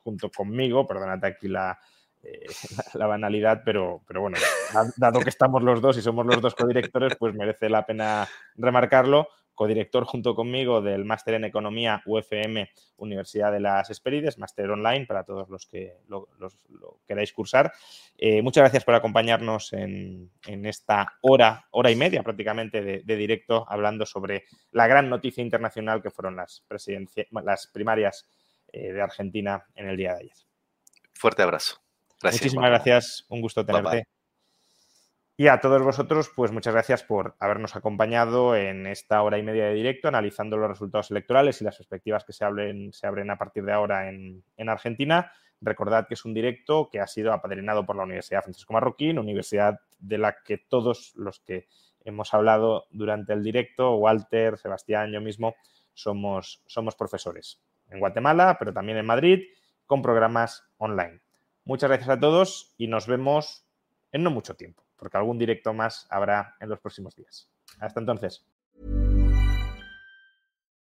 [0.03, 0.87] junto conmigo.
[0.87, 1.79] Perdónate aquí la,
[2.25, 2.45] eh,
[2.95, 4.37] la, banalidad, pero, pero bueno,
[4.73, 8.27] da- dado que estamos los dos y somos los dos codirectores, pues merece la pena
[8.55, 9.27] remarcarlo.
[9.53, 15.23] Codirector junto conmigo del máster en economía UFM Universidad de las Hespérides, máster online para
[15.23, 16.27] todos los que lo,
[17.07, 17.71] queráis cursar.
[18.17, 24.05] Eh, muchas gracias por acompañarnos en, esta hora, hora y media prácticamente de, directo, hablando
[24.05, 28.27] sobre la gran noticia internacional que fueron las primarias
[28.73, 30.37] eh, de Argentina en el día de ayer.
[31.13, 31.84] Fuerte abrazo.
[32.25, 32.41] Gracias.
[32.41, 34.07] Muchísimas gracias, un gusto tenerte.
[35.37, 39.65] Y a todos vosotros, pues muchas gracias por habernos acompañado en esta hora y media
[39.65, 43.37] de directo, analizando los resultados electorales y las perspectivas que se, hablen, se abren a
[43.37, 45.31] partir de ahora en, en Argentina.
[45.61, 49.79] Recordad que es un directo que ha sido apadrinado por la Universidad Francisco Marroquín, universidad
[49.99, 51.67] de la que todos los que
[52.05, 55.55] hemos hablado durante el directo, Walter, Sebastián, yo mismo,
[55.93, 59.43] somos, somos profesores en Guatemala, pero también en Madrid,
[59.85, 61.24] con programas online.
[61.65, 63.65] Muchas gracias a todos y nos vemos
[64.11, 67.49] en no mucho tiempo, porque algún directo más habrá en los próximos días.
[67.79, 68.45] Hasta entonces.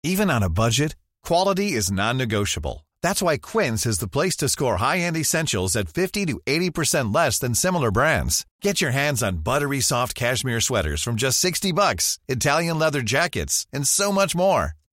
[0.02, 2.84] Even on a budget, quality is non-negotiable.
[3.00, 7.38] That's why Quince is the place to score high-end essentials at 50 to 80% less
[7.38, 8.44] than similar brands.
[8.60, 13.66] Get your hands on buttery soft cashmere sweaters from just 60 bucks, Italian leather jackets,
[13.72, 14.72] and so much more.